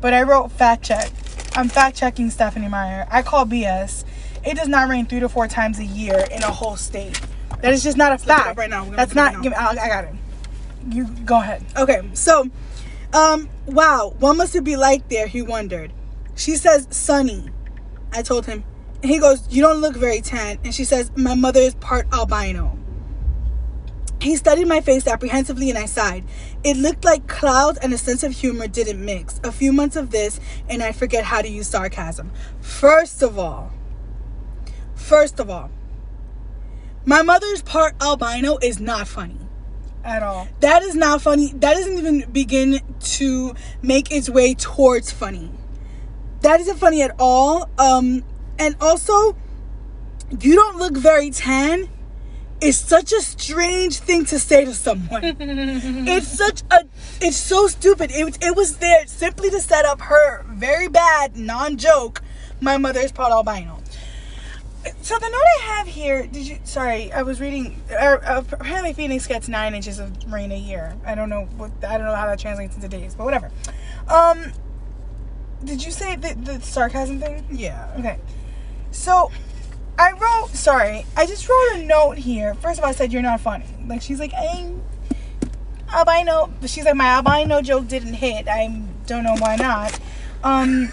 But 0.00 0.14
I 0.14 0.22
wrote 0.22 0.52
fact 0.52 0.84
check. 0.84 1.10
I'm 1.56 1.68
fact 1.68 1.96
checking 1.96 2.30
Stephenie 2.30 2.68
Meyer. 2.68 3.06
I 3.10 3.22
call 3.22 3.46
BS. 3.46 4.04
It 4.46 4.56
does 4.56 4.68
not 4.68 4.88
rain 4.88 5.06
three 5.06 5.20
to 5.20 5.28
four 5.28 5.48
times 5.48 5.78
a 5.78 5.84
year 5.84 6.24
in 6.30 6.42
a 6.42 6.50
whole 6.50 6.76
state. 6.76 7.20
That 7.62 7.72
is 7.72 7.82
just 7.82 7.96
not 7.96 8.12
a 8.12 8.14
look 8.16 8.22
it 8.24 8.30
up 8.30 8.38
fact. 8.44 8.58
right 8.58 8.70
now. 8.70 8.84
That's 8.84 9.14
look 9.14 9.24
it 9.24 9.28
up 9.28 9.32
not. 9.32 9.32
now. 9.32 9.40
Give 9.40 9.52
me, 9.52 9.56
I, 9.56 9.68
I 9.70 9.88
got 9.88 10.04
it. 10.04 10.14
You 10.90 11.04
go 11.24 11.40
ahead. 11.40 11.64
Okay, 11.76 12.02
so 12.12 12.48
um 13.12 13.48
wow, 13.66 14.14
what 14.18 14.34
must 14.36 14.54
it 14.54 14.62
be 14.62 14.76
like 14.76 15.08
there? 15.08 15.26
He 15.26 15.42
wondered. 15.42 15.92
She 16.36 16.54
says, 16.56 16.86
Sunny. 16.90 17.48
I 18.12 18.22
told 18.22 18.46
him. 18.46 18.62
He 19.02 19.18
goes, 19.18 19.46
You 19.50 19.62
don't 19.62 19.80
look 19.80 19.96
very 19.96 20.20
tan. 20.20 20.58
And 20.64 20.74
she 20.74 20.84
says, 20.84 21.10
My 21.16 21.34
mother 21.34 21.60
is 21.60 21.74
part 21.74 22.06
albino. 22.12 22.76
He 24.20 24.36
studied 24.36 24.66
my 24.66 24.80
face 24.80 25.06
apprehensively 25.06 25.68
and 25.68 25.78
I 25.78 25.86
sighed. 25.86 26.24
It 26.64 26.76
looked 26.76 27.04
like 27.04 27.28
clouds 27.28 27.78
and 27.78 27.92
a 27.92 27.98
sense 27.98 28.22
of 28.22 28.32
humor 28.32 28.66
didn't 28.66 29.04
mix. 29.04 29.40
A 29.44 29.52
few 29.52 29.72
months 29.72 29.94
of 29.94 30.10
this, 30.10 30.40
and 30.68 30.82
I'd 30.82 30.96
forget 30.96 31.24
how 31.24 31.42
to 31.42 31.48
use 31.48 31.68
sarcasm. 31.68 32.32
First 32.60 33.22
of 33.22 33.38
all, 33.38 33.72
first 34.94 35.38
of 35.38 35.50
all, 35.50 35.70
my 37.04 37.22
mother's 37.22 37.62
part 37.62 37.94
albino 38.02 38.58
is 38.62 38.80
not 38.80 39.06
funny. 39.06 39.38
At 40.02 40.22
all. 40.22 40.48
That 40.60 40.82
is 40.82 40.94
not 40.94 41.20
funny. 41.20 41.52
That 41.52 41.74
doesn't 41.74 41.98
even 41.98 42.30
begin 42.30 42.80
to 43.00 43.54
make 43.82 44.10
its 44.10 44.30
way 44.30 44.54
towards 44.54 45.12
funny. 45.12 45.50
That 46.40 46.60
isn't 46.60 46.78
funny 46.78 47.02
at 47.02 47.14
all. 47.18 47.68
Um, 47.78 48.24
and 48.58 48.76
also, 48.80 49.36
you 50.40 50.54
don't 50.54 50.78
look 50.78 50.96
very 50.96 51.30
tan. 51.30 51.88
Is 52.58 52.78
such 52.78 53.12
a 53.12 53.20
strange 53.20 53.98
thing 53.98 54.24
to 54.26 54.38
say 54.38 54.64
to 54.64 54.72
someone. 54.72 55.22
it's 55.38 56.26
such 56.26 56.62
a. 56.70 56.86
It's 57.20 57.36
so 57.36 57.66
stupid. 57.66 58.10
It, 58.10 58.38
it 58.42 58.56
was 58.56 58.78
there 58.78 59.06
simply 59.06 59.50
to 59.50 59.60
set 59.60 59.84
up 59.84 60.00
her 60.00 60.42
very 60.48 60.88
bad 60.88 61.36
non 61.36 61.76
joke. 61.76 62.22
My 62.62 62.78
mother's 62.78 63.12
part 63.12 63.30
albino. 63.30 63.82
So 65.02 65.18
the 65.18 65.28
note 65.28 65.42
I 65.60 65.62
have 65.76 65.86
here, 65.86 66.26
did 66.26 66.46
you? 66.46 66.58
Sorry, 66.64 67.12
I 67.12 67.22
was 67.22 67.40
reading. 67.42 67.82
Uh, 67.90 68.42
apparently, 68.52 68.94
Phoenix 68.94 69.26
gets 69.26 69.48
nine 69.48 69.74
inches 69.74 69.98
of 69.98 70.32
rain 70.32 70.50
a 70.50 70.58
year. 70.58 70.96
I 71.04 71.14
don't 71.14 71.28
know 71.28 71.48
what. 71.56 71.72
I 71.86 71.98
don't 71.98 72.06
know 72.06 72.14
how 72.14 72.26
that 72.26 72.38
translates 72.38 72.74
into 72.74 72.88
days, 72.88 73.14
but 73.14 73.24
whatever. 73.24 73.50
Um, 74.08 74.52
did 75.64 75.84
you 75.84 75.90
say 75.90 76.16
the, 76.16 76.34
the 76.34 76.60
sarcasm 76.60 77.20
thing? 77.20 77.44
Yeah. 77.50 77.92
Okay. 77.98 78.18
So 78.96 79.30
I 79.98 80.12
wrote. 80.12 80.50
Sorry, 80.50 81.06
I 81.16 81.26
just 81.26 81.48
wrote 81.48 81.76
a 81.76 81.82
note 81.84 82.18
here. 82.18 82.54
First 82.54 82.78
of 82.78 82.84
all, 82.84 82.90
I 82.90 82.92
said 82.92 83.12
you're 83.12 83.22
not 83.22 83.40
funny. 83.40 83.66
Like 83.86 84.02
she's 84.02 84.18
like 84.18 84.32
I'm 84.36 84.82
albino. 85.92 86.52
She's 86.66 86.84
like 86.84 86.96
my 86.96 87.06
albino 87.06 87.62
joke 87.62 87.86
didn't 87.86 88.14
hit. 88.14 88.48
I 88.48 88.82
don't 89.06 89.24
know 89.24 89.36
why 89.36 89.56
not. 89.56 89.98
Um. 90.42 90.90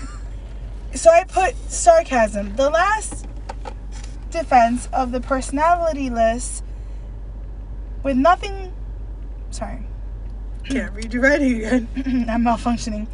So 0.94 1.10
I 1.10 1.24
put 1.24 1.56
sarcasm. 1.72 2.56
The 2.56 2.70
last 2.70 3.26
defense 4.30 4.90
of 4.94 5.12
the 5.12 5.22
personality 5.22 6.10
list 6.10 6.64
with 8.04 8.18
nothing. 8.18 8.74
Sorry. 9.50 9.88
Can't 10.66 10.94
read 10.94 11.14
your 11.14 11.24
writing 11.24 11.58
again. 11.58 11.88
I'm 12.30 12.44
malfunctioning. 12.44 13.08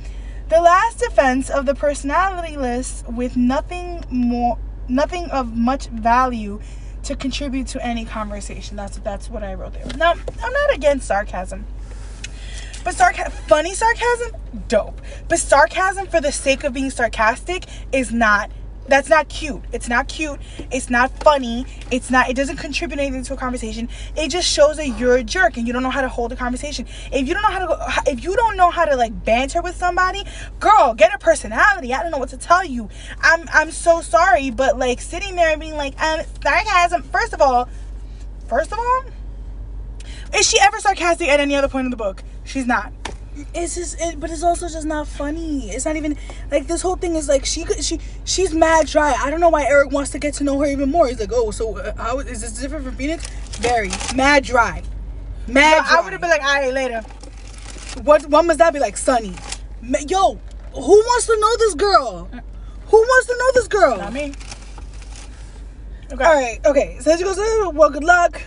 The 0.49 0.61
last 0.61 0.99
defense 0.99 1.49
of 1.49 1.65
the 1.65 1.75
personality 1.75 2.57
list 2.57 3.07
with 3.07 3.37
nothing 3.37 4.03
more, 4.09 4.57
nothing 4.89 5.25
of 5.31 5.55
much 5.55 5.87
value 5.87 6.59
to 7.03 7.15
contribute 7.15 7.67
to 7.67 7.85
any 7.85 8.05
conversation. 8.05 8.75
That's 8.75 8.97
that's 8.99 9.29
what 9.29 9.43
I 9.43 9.53
wrote 9.53 9.73
there. 9.73 9.85
Now 9.97 10.11
I'm 10.11 10.53
not 10.53 10.73
against 10.73 11.07
sarcasm, 11.07 11.65
but 12.83 12.95
funny 13.47 13.73
sarcasm, 13.73 14.31
dope. 14.67 15.01
But 15.27 15.39
sarcasm 15.39 16.07
for 16.07 16.21
the 16.21 16.31
sake 16.31 16.63
of 16.63 16.73
being 16.73 16.89
sarcastic 16.89 17.65
is 17.91 18.11
not. 18.11 18.51
That's 18.89 19.07
not 19.07 19.29
cute. 19.29 19.61
It's 19.71 19.87
not 19.87 20.07
cute. 20.07 20.39
It's 20.71 20.89
not 20.89 21.11
funny. 21.23 21.65
It's 21.91 22.09
not. 22.09 22.29
It 22.29 22.35
doesn't 22.35 22.57
contribute 22.57 22.99
anything 22.99 23.23
to 23.23 23.33
a 23.33 23.37
conversation. 23.37 23.87
It 24.15 24.29
just 24.29 24.49
shows 24.49 24.77
that 24.77 24.87
you're 24.99 25.17
a 25.17 25.23
jerk 25.23 25.57
and 25.57 25.67
you 25.67 25.73
don't 25.73 25.83
know 25.83 25.91
how 25.91 26.01
to 26.01 26.09
hold 26.09 26.31
a 26.31 26.35
conversation. 26.35 26.87
If 27.11 27.27
you 27.27 27.33
don't 27.33 27.43
know 27.43 27.49
how 27.49 27.59
to, 27.59 27.67
go, 27.67 27.77
if 28.07 28.23
you 28.23 28.35
don't 28.35 28.57
know 28.57 28.71
how 28.71 28.85
to 28.85 28.95
like 28.95 29.23
banter 29.23 29.61
with 29.61 29.75
somebody, 29.75 30.23
girl, 30.59 30.95
get 30.95 31.13
a 31.13 31.19
personality. 31.19 31.93
I 31.93 32.01
don't 32.01 32.11
know 32.11 32.17
what 32.17 32.29
to 32.29 32.37
tell 32.37 32.65
you. 32.65 32.89
I'm 33.21 33.47
I'm 33.53 33.71
so 33.71 34.01
sorry, 34.01 34.49
but 34.49 34.77
like 34.77 35.01
sitting 35.01 35.35
there 35.35 35.49
and 35.49 35.59
being 35.61 35.75
like, 35.75 35.99
um, 36.01 36.21
sarcasm. 36.43 37.03
First 37.03 37.33
of 37.33 37.41
all, 37.41 37.69
first 38.47 38.71
of 38.71 38.79
all, 38.79 39.03
is 40.33 40.49
she 40.49 40.59
ever 40.59 40.79
sarcastic 40.79 41.29
at 41.29 41.39
any 41.39 41.55
other 41.55 41.67
point 41.67 41.85
in 41.85 41.91
the 41.91 41.97
book? 41.97 42.23
She's 42.43 42.65
not. 42.65 42.91
It's 43.53 43.75
just 43.75 43.99
it, 43.99 44.19
but 44.19 44.29
it's 44.29 44.43
also 44.43 44.67
just 44.67 44.85
not 44.85 45.07
funny 45.07 45.69
it's 45.69 45.85
not 45.85 45.95
even 45.95 46.17
like 46.51 46.67
this 46.67 46.81
whole 46.81 46.95
thing 46.95 47.15
is 47.15 47.27
like 47.27 47.45
she 47.45 47.65
she 47.81 47.99
she's 48.25 48.53
mad 48.53 48.87
dry 48.87 49.13
i 49.21 49.29
don't 49.29 49.39
know 49.39 49.49
why 49.49 49.63
eric 49.63 49.91
wants 49.91 50.11
to 50.11 50.19
get 50.19 50.33
to 50.33 50.43
know 50.43 50.59
her 50.59 50.65
even 50.65 50.89
more 50.89 51.07
he's 51.07 51.19
like 51.19 51.31
oh 51.33 51.51
so 51.51 51.77
uh, 51.77 51.95
how 51.95 52.19
is 52.19 52.41
this 52.41 52.53
different 52.59 52.85
from 52.85 52.95
phoenix 52.95 53.27
very 53.57 53.89
mad 54.15 54.43
dry 54.43 54.81
mad 55.47 55.85
dry. 55.85 55.97
I 55.97 56.01
would 56.01 56.11
have 56.13 56.21
been 56.21 56.29
like, 56.29 56.41
all 56.41 56.53
right, 56.53 56.73
later. 56.73 57.01
what 58.03 58.25
what 58.27 58.45
must 58.45 58.59
that 58.59 58.73
be 58.73 58.79
like 58.79 58.97
sunny 58.97 59.33
Ma- 59.81 59.99
yo 60.07 60.39
who 60.73 60.81
wants 60.81 61.25
to 61.27 61.37
know 61.39 61.57
this 61.57 61.75
girl 61.75 62.29
who 62.87 62.97
wants 62.97 63.27
to 63.27 63.37
know 63.37 63.51
this 63.53 63.67
girl 63.67 63.97
Not 63.97 64.13
me. 64.13 64.33
Okay. 66.11 66.23
all 66.23 66.33
right 66.33 66.59
okay 66.65 66.97
so 66.99 67.15
she 67.15 67.23
goes 67.23 67.37
"Oh, 67.39 67.71
well 67.73 67.89
good 67.89 68.03
luck 68.03 68.41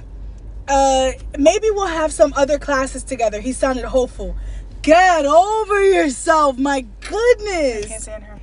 uh, 0.68 1.12
maybe 1.38 1.70
we'll 1.70 1.86
have 1.86 2.12
some 2.12 2.32
other 2.36 2.58
classes 2.58 3.02
together. 3.02 3.40
He 3.40 3.52
sounded 3.52 3.84
hopeful. 3.84 4.36
Get 4.82 5.24
over 5.26 5.84
yourself, 5.84 6.58
my 6.58 6.76
I 6.76 6.80
can't 7.00 7.00
goodness. 7.38 8.02
stand 8.02 8.24
her. 8.24 8.40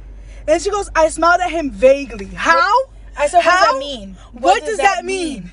And 0.47 0.61
she 0.61 0.69
goes, 0.71 0.89
I 0.95 1.09
smiled 1.09 1.41
at 1.41 1.51
him 1.51 1.69
vaguely. 1.69 2.25
How? 2.25 2.85
I 3.17 3.27
said, 3.27 3.37
what 3.39 3.43
does 3.43 3.53
How? 3.53 3.73
that 3.73 3.79
mean? 3.79 4.17
What, 4.31 4.65
does, 4.65 4.77
that 4.77 5.05
mean? 5.05 5.51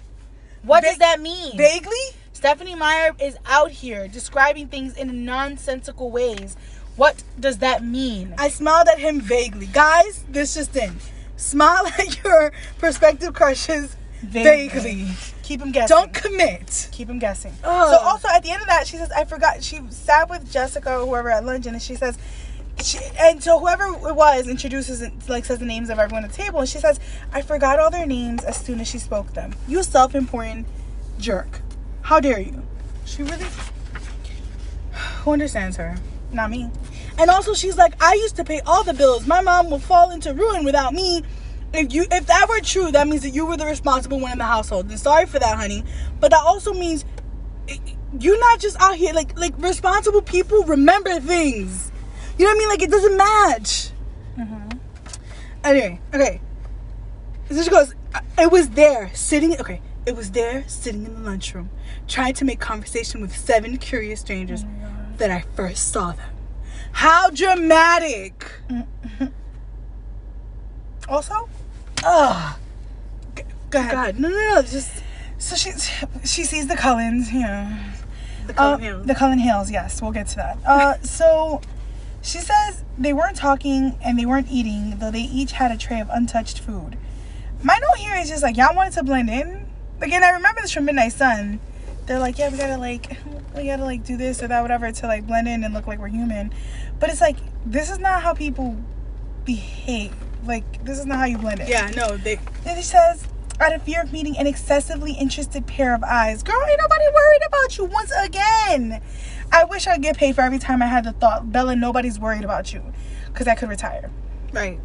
What 0.62 0.84
Va- 0.84 0.90
does 0.90 0.98
that 0.98 1.20
mean? 1.20 1.56
Vaguely? 1.56 1.96
Stephenie 2.32 2.76
Meyer 2.76 3.12
is 3.20 3.36
out 3.46 3.70
here 3.70 4.06
describing 4.06 4.68
things 4.68 4.96
in 4.96 5.24
nonsensical 5.24 6.10
ways. 6.10 6.56
What 6.94 7.22
does 7.38 7.58
that 7.58 7.84
mean? 7.84 8.34
I 8.38 8.48
smiled 8.48 8.88
at 8.88 8.98
him 8.98 9.20
vaguely. 9.20 9.66
Guys, 9.66 10.24
this 10.28 10.54
just 10.54 10.76
in. 10.76 10.96
Smile 11.36 11.86
at 11.98 12.22
your 12.22 12.52
prospective 12.78 13.34
crushes 13.34 13.96
vaguely. 14.22 15.08
Keep 15.46 15.62
him 15.62 15.70
guessing. 15.70 15.96
Don't 15.96 16.12
commit. 16.12 16.88
keep 16.90 17.08
him 17.08 17.20
guessing. 17.20 17.52
Ugh. 17.62 17.90
So 17.90 17.98
also 17.98 18.26
at 18.28 18.42
the 18.42 18.50
end 18.50 18.62
of 18.62 18.66
that, 18.66 18.84
she 18.84 18.96
says, 18.96 19.12
"I 19.12 19.24
forgot." 19.24 19.62
She 19.62 19.80
sat 19.90 20.28
with 20.28 20.50
Jessica 20.50 20.98
or 20.98 21.06
whoever 21.06 21.30
at 21.30 21.44
lunch, 21.44 21.66
and 21.66 21.80
she 21.80 21.94
says, 21.94 22.18
she, 22.82 22.98
and 23.16 23.40
so 23.40 23.60
whoever 23.60 23.84
it 24.08 24.16
was 24.16 24.48
introduces 24.48 25.02
it, 25.02 25.12
like 25.28 25.44
says 25.44 25.60
the 25.60 25.64
names 25.64 25.88
of 25.88 26.00
everyone 26.00 26.24
at 26.24 26.32
the 26.32 26.36
table, 26.36 26.58
and 26.58 26.68
she 26.68 26.78
says, 26.78 26.98
"I 27.32 27.42
forgot 27.42 27.78
all 27.78 27.92
their 27.92 28.06
names 28.06 28.42
as 28.42 28.56
soon 28.56 28.80
as 28.80 28.88
she 28.88 28.98
spoke 28.98 29.34
them." 29.34 29.54
You 29.68 29.84
self-important 29.84 30.66
jerk. 31.20 31.60
How 32.02 32.18
dare 32.18 32.40
you? 32.40 32.64
She 33.04 33.22
really. 33.22 33.46
Who 35.22 35.30
understands 35.30 35.76
her? 35.76 35.96
Not 36.32 36.50
me. 36.50 36.70
And 37.18 37.30
also 37.30 37.54
she's 37.54 37.76
like, 37.76 38.02
I 38.02 38.14
used 38.14 38.34
to 38.34 38.44
pay 38.44 38.60
all 38.66 38.82
the 38.82 38.94
bills. 38.94 39.28
My 39.28 39.40
mom 39.42 39.70
will 39.70 39.78
fall 39.78 40.10
into 40.10 40.34
ruin 40.34 40.64
without 40.64 40.92
me. 40.92 41.22
If 41.76 41.92
you 41.92 42.06
if 42.10 42.26
that 42.26 42.48
were 42.48 42.60
true, 42.60 42.90
that 42.92 43.06
means 43.06 43.22
that 43.22 43.30
you 43.30 43.46
were 43.46 43.56
the 43.56 43.66
responsible 43.66 44.20
one 44.20 44.32
in 44.32 44.38
the 44.38 44.44
household. 44.44 44.88
And 44.88 44.98
sorry 44.98 45.26
for 45.26 45.38
that, 45.38 45.56
honey. 45.56 45.84
But 46.20 46.30
that 46.30 46.42
also 46.44 46.72
means 46.72 47.04
eh, 47.68 47.76
you're 48.18 48.38
not 48.38 48.60
just 48.60 48.80
out 48.80 48.96
here 48.96 49.12
like 49.12 49.38
like 49.38 49.56
responsible 49.58 50.22
people 50.22 50.64
remember 50.64 51.20
things. 51.20 51.90
You 52.38 52.44
know 52.44 52.50
what 52.50 52.56
I 52.56 52.58
mean? 52.58 52.68
Like 52.68 52.82
it 52.82 52.90
doesn't 52.90 53.16
match. 53.16 53.90
Mm-hmm. 54.38 54.78
Anyway, 55.64 56.00
okay. 56.14 56.40
She 57.48 57.70
goes, 57.70 57.94
uh, 58.14 58.20
it 58.38 58.50
was 58.50 58.70
there 58.70 59.10
sitting 59.14 59.58
okay. 59.60 59.80
It 60.04 60.14
was 60.14 60.30
there 60.30 60.64
sitting 60.68 61.04
in 61.04 61.14
the 61.14 61.20
lunchroom, 61.20 61.70
trying 62.06 62.34
to 62.34 62.44
make 62.44 62.60
conversation 62.60 63.20
with 63.20 63.36
seven 63.36 63.76
curious 63.76 64.20
strangers 64.20 64.64
oh 64.64 65.16
that 65.18 65.30
I 65.30 65.44
first 65.54 65.92
saw 65.92 66.12
them. 66.12 66.30
How 66.92 67.30
dramatic! 67.30 68.52
Mm-hmm. 68.70 69.26
Also, 71.08 71.48
Ugh. 72.06 72.56
go 73.70 73.78
ahead. 73.80 73.92
God, 73.92 74.18
no, 74.20 74.28
no, 74.28 74.54
no, 74.54 74.62
just 74.62 75.02
So 75.38 75.56
she 75.56 75.72
she 76.24 76.44
sees 76.44 76.66
the 76.68 76.76
Cullens. 76.76 77.32
Yeah. 77.32 77.92
the 78.46 78.52
Uh, 78.52 78.56
Cullen 78.56 78.80
Hales. 78.80 79.06
the 79.06 79.14
Cullen 79.14 79.38
Hales, 79.38 79.70
yes, 79.70 80.00
we'll 80.00 80.12
get 80.12 80.28
to 80.28 80.36
that. 80.36 80.58
Uh, 80.64 80.94
so 81.02 81.60
she 82.22 82.38
says 82.38 82.84
they 82.96 83.12
weren't 83.12 83.36
talking 83.36 83.98
and 84.04 84.18
they 84.18 84.24
weren't 84.26 84.48
eating, 84.50 84.98
though 84.98 85.10
they 85.10 85.20
each 85.22 85.52
had 85.52 85.70
a 85.72 85.76
tray 85.76 86.00
of 86.00 86.08
untouched 86.10 86.60
food. 86.60 86.96
My 87.62 87.78
note 87.80 87.98
here 87.98 88.14
is 88.16 88.28
just 88.28 88.42
like 88.42 88.56
y'all 88.56 88.74
wanted 88.74 88.92
to 88.94 89.02
blend 89.02 89.28
in. 89.30 89.66
Again, 90.00 90.22
I 90.22 90.30
remember 90.30 90.60
this 90.60 90.72
from 90.72 90.84
Midnight 90.84 91.12
Sun. 91.12 91.58
They're 92.06 92.18
like, 92.20 92.38
yeah, 92.38 92.50
we 92.50 92.58
gotta 92.58 92.76
like, 92.78 93.16
we 93.56 93.64
gotta 93.66 93.84
like 93.84 94.04
do 94.04 94.16
this 94.16 94.42
or 94.42 94.48
that, 94.48 94.62
whatever, 94.62 94.92
to 94.92 95.06
like 95.06 95.26
blend 95.26 95.48
in 95.48 95.64
and 95.64 95.74
look 95.74 95.86
like 95.88 95.98
we're 95.98 96.08
human. 96.08 96.52
But 97.00 97.10
it's 97.10 97.20
like 97.20 97.36
this 97.64 97.90
is 97.90 97.98
not 97.98 98.22
how 98.22 98.32
people 98.32 98.76
behave. 99.44 100.14
Like 100.46 100.84
this 100.84 100.98
is 100.98 101.06
not 101.06 101.18
how 101.18 101.24
you 101.26 101.38
blend 101.38 101.60
it. 101.60 101.68
yeah, 101.68 101.90
no, 101.96 102.16
they. 102.16 102.38
Then 102.64 102.76
he 102.76 102.82
says, 102.82 103.26
out 103.60 103.72
of 103.72 103.82
fear 103.82 104.02
of 104.02 104.12
meeting 104.12 104.36
an 104.38 104.46
excessively 104.46 105.12
interested 105.12 105.66
pair 105.66 105.94
of 105.94 106.02
eyes. 106.04 106.42
Girl, 106.42 106.60
ain't 106.68 106.80
nobody 106.80 107.04
worried 107.14 107.42
about 107.46 107.78
you 107.78 107.84
once 107.84 108.12
again. 108.22 109.00
I 109.52 109.64
wish 109.64 109.86
I'd 109.86 110.02
get 110.02 110.16
paid 110.16 110.34
for 110.34 110.42
every 110.42 110.58
time 110.58 110.82
I 110.82 110.86
had 110.86 111.04
the 111.04 111.12
thought, 111.12 111.50
Bella, 111.52 111.76
nobody's 111.76 112.18
worried 112.18 112.44
about 112.44 112.72
you. 112.72 112.82
Because 113.26 113.46
I 113.46 113.54
could 113.54 113.68
retire. 113.68 114.10
Right. 114.52 114.80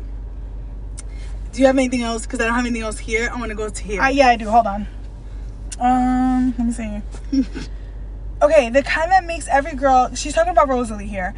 Do 1.51 1.59
you 1.59 1.65
have 1.65 1.77
anything 1.77 2.01
else? 2.01 2.25
Because 2.25 2.39
I 2.39 2.45
don't 2.45 2.55
have 2.55 2.65
anything 2.65 2.83
else 2.83 2.99
here. 2.99 3.29
I 3.31 3.37
want 3.37 3.49
to 3.49 3.55
go 3.55 3.69
to 3.69 3.83
here. 3.83 4.01
Uh, 4.01 4.07
yeah, 4.07 4.29
I 4.29 4.35
do. 4.37 4.49
Hold 4.49 4.67
on. 4.67 4.87
Um, 5.79 6.53
let 6.57 6.67
me 6.67 6.71
see. 6.71 7.01
okay, 8.41 8.69
the 8.69 8.83
kind 8.83 9.11
that 9.11 9.25
makes 9.25 9.47
every 9.49 9.73
girl, 9.73 10.13
she's 10.15 10.33
talking 10.33 10.51
about 10.51 10.69
Rosalie 10.69 11.07
here. 11.07 11.33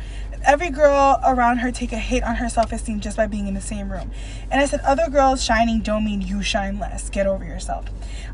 Every 0.46 0.70
girl 0.70 1.20
around 1.26 1.58
her 1.58 1.72
take 1.72 1.94
a 1.94 1.98
hit 1.98 2.24
on 2.24 2.36
her 2.36 2.50
self 2.50 2.72
esteem 2.72 3.00
just 3.00 3.18
by 3.18 3.28
being 3.28 3.48
in 3.48 3.54
the 3.54 3.62
same 3.62 3.92
room. 3.92 4.12
And 4.52 4.62
I 4.62 4.66
said, 4.66 4.82
other 4.82 5.10
girls 5.10 5.44
shining 5.44 5.82
don't 5.82 6.04
mean 6.04 6.22
you 6.22 6.44
shine 6.44 6.80
less. 6.80 7.10
Get 7.10 7.28
over 7.28 7.46
yourself. 7.46 7.86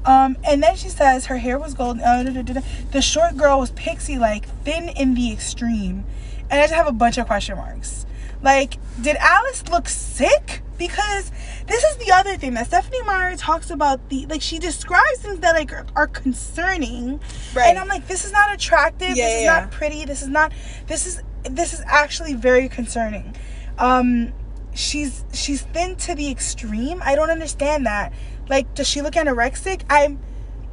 Um, 0.05 0.37
and 0.43 0.63
then 0.63 0.75
she 0.75 0.89
says 0.89 1.27
her 1.27 1.37
hair 1.37 1.59
was 1.59 1.73
golden. 1.73 2.01
Uh, 2.03 2.23
da, 2.23 2.41
da, 2.41 2.53
da. 2.53 2.61
The 2.91 3.01
short 3.01 3.37
girl 3.37 3.59
was 3.59 3.71
pixie 3.71 4.17
like, 4.17 4.47
thin 4.63 4.89
in 4.89 5.13
the 5.13 5.31
extreme. 5.31 6.05
And 6.49 6.59
I 6.59 6.63
just 6.63 6.73
have 6.73 6.87
a 6.87 6.91
bunch 6.91 7.17
of 7.17 7.27
question 7.27 7.57
marks. 7.57 8.05
Like, 8.41 8.77
did 9.01 9.17
Alice 9.17 9.67
look 9.69 9.89
sick? 9.89 10.61
Because 10.77 11.29
this 11.67 11.83
is 11.83 11.97
the 11.97 12.13
other 12.13 12.37
thing 12.37 12.53
that 12.53 12.67
Stephenie 12.67 13.01
Meyer 13.03 13.35
talks 13.35 13.69
about 13.69 14.07
the 14.07 14.25
like 14.27 14.41
she 14.41 14.59
describes 14.59 15.19
things 15.19 15.39
that 15.41 15.53
like 15.53 15.73
are, 15.73 15.85
are 15.93 16.07
concerning. 16.07 17.19
Right. 17.53 17.67
And 17.67 17.77
I'm 17.77 17.89
like, 17.89 18.07
this 18.07 18.23
is 18.23 18.31
not 18.31 18.53
attractive. 18.53 19.09
Yeah, 19.09 19.25
this 19.25 19.35
is 19.35 19.43
yeah, 19.43 19.59
not 19.59 19.71
pretty. 19.71 20.05
This 20.05 20.21
is 20.21 20.29
not 20.29 20.53
this 20.87 21.05
is 21.05 21.21
this 21.43 21.73
is 21.73 21.81
actually 21.85 22.33
very 22.33 22.69
concerning. 22.69 23.35
Um 23.77 24.33
she's 24.73 25.23
she's 25.33 25.61
thin 25.61 25.95
to 25.97 26.15
the 26.15 26.29
extreme. 26.29 27.01
I 27.03 27.15
don't 27.15 27.29
understand 27.29 27.85
that. 27.85 28.13
Like, 28.49 28.73
does 28.75 28.87
she 28.87 29.01
look 29.01 29.13
anorexic? 29.13 29.81
I'm 29.89 30.19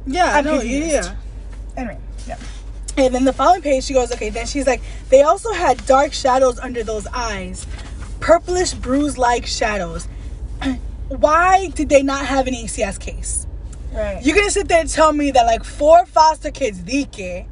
yeah, 0.05 0.35
I'm 0.37 0.45
no, 0.45 0.53
yeah, 0.53 0.59
confused. 0.59 0.91
yeah. 0.93 1.15
anyway, 1.75 1.99
yeah. 2.27 2.37
And 2.97 3.13
then 3.13 3.25
the 3.25 3.33
following 3.33 3.61
page, 3.61 3.83
she 3.83 3.93
goes, 3.93 4.11
okay, 4.11 4.29
then 4.29 4.47
she's 4.47 4.65
like, 4.65 4.81
they 5.09 5.21
also 5.21 5.51
had 5.53 5.85
dark 5.85 6.13
shadows 6.13 6.57
under 6.57 6.83
those 6.83 7.05
eyes, 7.13 7.67
purplish 8.19 8.73
bruise 8.73 9.17
like 9.17 9.45
shadows. 9.45 10.07
Why 11.09 11.67
did 11.75 11.89
they 11.89 12.01
not 12.01 12.25
have 12.25 12.47
an 12.47 12.55
ACS 12.55 12.99
case? 12.99 13.45
Right. 13.93 14.23
You're 14.23 14.35
gonna 14.35 14.49
sit 14.49 14.67
there 14.67 14.79
and 14.79 14.89
tell 14.89 15.13
me 15.13 15.31
that 15.31 15.45
like 15.45 15.63
four 15.63 16.05
foster 16.05 16.51
kids, 16.51 16.79
Dike, 16.79 17.47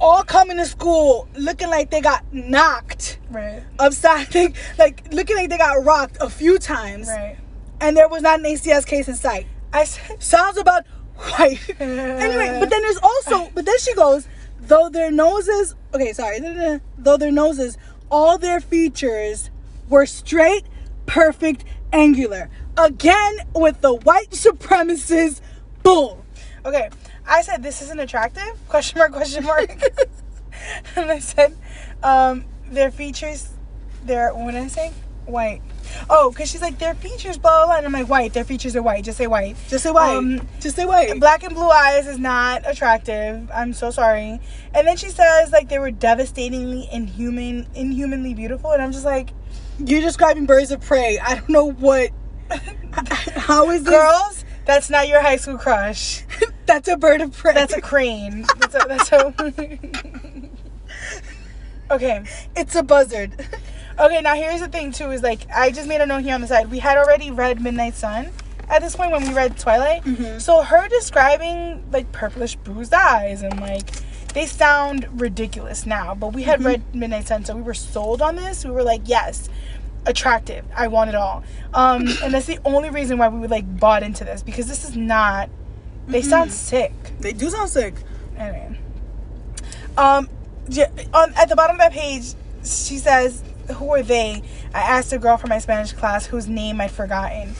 all 0.00 0.22
coming 0.22 0.56
to 0.58 0.66
school 0.66 1.28
looking 1.36 1.68
like 1.68 1.90
they 1.90 2.00
got 2.00 2.22
knocked 2.32 3.18
right. 3.30 3.62
upside, 3.78 4.26
they, 4.32 4.52
like 4.78 5.12
looking 5.12 5.36
like 5.36 5.48
they 5.48 5.58
got 5.58 5.84
rocked 5.84 6.18
a 6.20 6.28
few 6.30 6.58
times, 6.58 7.08
Right. 7.08 7.36
and 7.80 7.96
there 7.96 8.08
was 8.08 8.22
not 8.22 8.40
an 8.40 8.44
ACS 8.46 8.86
case 8.86 9.08
in 9.08 9.14
sight. 9.14 9.46
I 9.72 9.84
said 9.84 10.22
Sounds 10.22 10.58
about 10.58 10.84
right. 11.38 11.58
anyway, 11.80 12.58
but 12.60 12.70
then 12.70 12.82
there's 12.82 12.98
also, 13.02 13.50
but 13.54 13.64
then 13.66 13.78
she 13.78 13.94
goes, 13.94 14.28
though 14.60 14.88
their 14.88 15.10
noses, 15.10 15.74
okay, 15.94 16.12
sorry, 16.12 16.40
though 16.98 17.16
their 17.16 17.32
noses, 17.32 17.78
all 18.10 18.38
their 18.38 18.60
features 18.60 19.50
were 19.88 20.06
straight, 20.06 20.64
perfect, 21.06 21.64
angular. 21.92 22.50
Again 22.76 23.38
with 23.54 23.80
the 23.80 23.94
white 23.94 24.30
supremacist 24.30 25.40
bull. 25.82 26.24
Okay, 26.64 26.90
I 27.28 27.42
said 27.42 27.62
this 27.62 27.82
isn't 27.82 28.00
attractive? 28.00 28.58
Question 28.68 28.98
mark? 28.98 29.12
Question 29.12 29.44
mark? 29.44 29.70
and 30.96 31.10
I 31.10 31.18
said, 31.18 31.56
um, 32.02 32.44
their 32.70 32.90
features, 32.90 33.50
their 34.04 34.34
what 34.34 34.52
did 34.52 34.62
I 34.62 34.68
say? 34.68 34.92
White. 35.26 35.60
Oh, 36.08 36.30
because 36.30 36.50
she's 36.50 36.62
like 36.62 36.78
their 36.78 36.94
features, 36.94 37.36
blah, 37.36 37.50
blah 37.50 37.66
blah. 37.66 37.76
And 37.76 37.86
I'm 37.86 37.92
like 37.92 38.08
white. 38.08 38.32
Their 38.32 38.44
features 38.44 38.74
are 38.76 38.82
white. 38.82 39.04
Just 39.04 39.18
say 39.18 39.26
white. 39.26 39.56
Just 39.68 39.84
say 39.84 39.90
white. 39.90 40.16
Um, 40.16 40.48
Just 40.60 40.76
say 40.76 40.86
white. 40.86 41.20
Black 41.20 41.42
and 41.44 41.54
blue 41.54 41.68
eyes 41.68 42.06
is 42.06 42.18
not 42.18 42.62
attractive. 42.64 43.50
I'm 43.52 43.72
so 43.74 43.90
sorry. 43.90 44.40
And 44.74 44.86
then 44.86 44.96
she 44.96 45.08
says 45.08 45.52
like 45.52 45.68
they 45.68 45.78
were 45.78 45.90
devastatingly 45.90 46.88
inhuman, 46.90 47.66
inhumanly 47.74 48.34
beautiful, 48.34 48.72
and 48.72 48.82
I'm 48.82 48.92
just 48.92 49.04
like, 49.04 49.30
You're 49.78 50.00
describing 50.00 50.46
birds 50.46 50.70
of 50.70 50.80
prey. 50.80 51.18
I 51.18 51.34
don't 51.36 51.48
know 51.50 51.70
what. 51.72 52.10
How 53.36 53.70
is 53.70 53.82
this? 53.84 53.90
girls, 53.92 54.44
that's 54.68 54.90
not 54.90 55.08
your 55.08 55.22
high 55.22 55.36
school 55.36 55.56
crush. 55.56 56.24
That's 56.66 56.88
a 56.88 56.98
bird 56.98 57.22
of 57.22 57.34
prey. 57.34 57.54
That's 57.54 57.72
a 57.72 57.80
crane. 57.80 58.44
That's 58.58 58.74
a. 58.74 58.86
That's 58.86 59.10
a. 59.10 59.34
okay. 61.90 62.22
It's 62.54 62.74
a 62.74 62.82
buzzard. 62.82 63.32
Okay, 63.98 64.20
now 64.20 64.34
here's 64.34 64.60
the 64.60 64.68
thing 64.68 64.92
too 64.92 65.10
is 65.10 65.22
like 65.22 65.46
I 65.50 65.70
just 65.70 65.88
made 65.88 66.02
a 66.02 66.06
note 66.06 66.22
here 66.24 66.34
on 66.34 66.42
the 66.42 66.46
side. 66.46 66.70
We 66.70 66.80
had 66.80 66.98
already 66.98 67.30
read 67.30 67.62
Midnight 67.62 67.94
Sun 67.94 68.28
at 68.68 68.82
this 68.82 68.94
point 68.94 69.10
when 69.10 69.26
we 69.26 69.32
read 69.32 69.58
Twilight. 69.58 70.04
Mhm. 70.04 70.38
So 70.38 70.60
her 70.60 70.86
describing 70.88 71.82
like 71.90 72.12
purplish 72.12 72.56
bruised 72.56 72.92
eyes 72.92 73.40
and 73.40 73.58
like 73.60 73.88
they 74.34 74.44
sound 74.44 75.08
ridiculous 75.18 75.86
now, 75.86 76.14
but 76.14 76.34
we 76.34 76.42
had 76.42 76.62
read 76.62 76.82
Midnight 76.94 77.26
Sun, 77.28 77.46
so 77.46 77.56
we 77.56 77.62
were 77.62 77.72
sold 77.72 78.20
on 78.20 78.36
this. 78.36 78.66
We 78.66 78.70
were 78.70 78.82
like, 78.82 79.00
yes, 79.06 79.48
attractive. 80.08 80.64
I 80.74 80.88
want 80.88 81.10
it 81.10 81.14
all. 81.14 81.44
Um, 81.74 82.06
and 82.22 82.34
that's 82.34 82.46
the 82.46 82.58
only 82.64 82.90
reason 82.90 83.18
why 83.18 83.28
we 83.28 83.38
would 83.38 83.50
like 83.50 83.78
bought 83.78 84.02
into 84.02 84.24
this 84.24 84.42
because 84.42 84.66
this 84.66 84.84
is 84.84 84.96
not. 84.96 85.48
They 86.08 86.22
sound 86.22 86.52
sick. 86.52 86.92
They 87.20 87.32
do 87.34 87.50
sound 87.50 87.68
sick. 87.68 87.94
Anyway, 88.36 88.78
um, 89.98 90.28
j- 90.70 90.86
on 91.12 91.34
at 91.34 91.48
the 91.50 91.56
bottom 91.56 91.76
of 91.76 91.80
that 91.80 91.92
page, 91.92 92.32
she 92.64 92.96
says, 92.96 93.42
"Who 93.76 93.92
are 93.92 94.02
they?" 94.02 94.42
I 94.74 94.80
asked 94.80 95.12
a 95.12 95.18
girl 95.18 95.36
from 95.36 95.50
my 95.50 95.58
Spanish 95.58 95.92
class 95.92 96.24
whose 96.26 96.48
name 96.48 96.80
I'd 96.80 96.90
forgotten. 96.90 97.54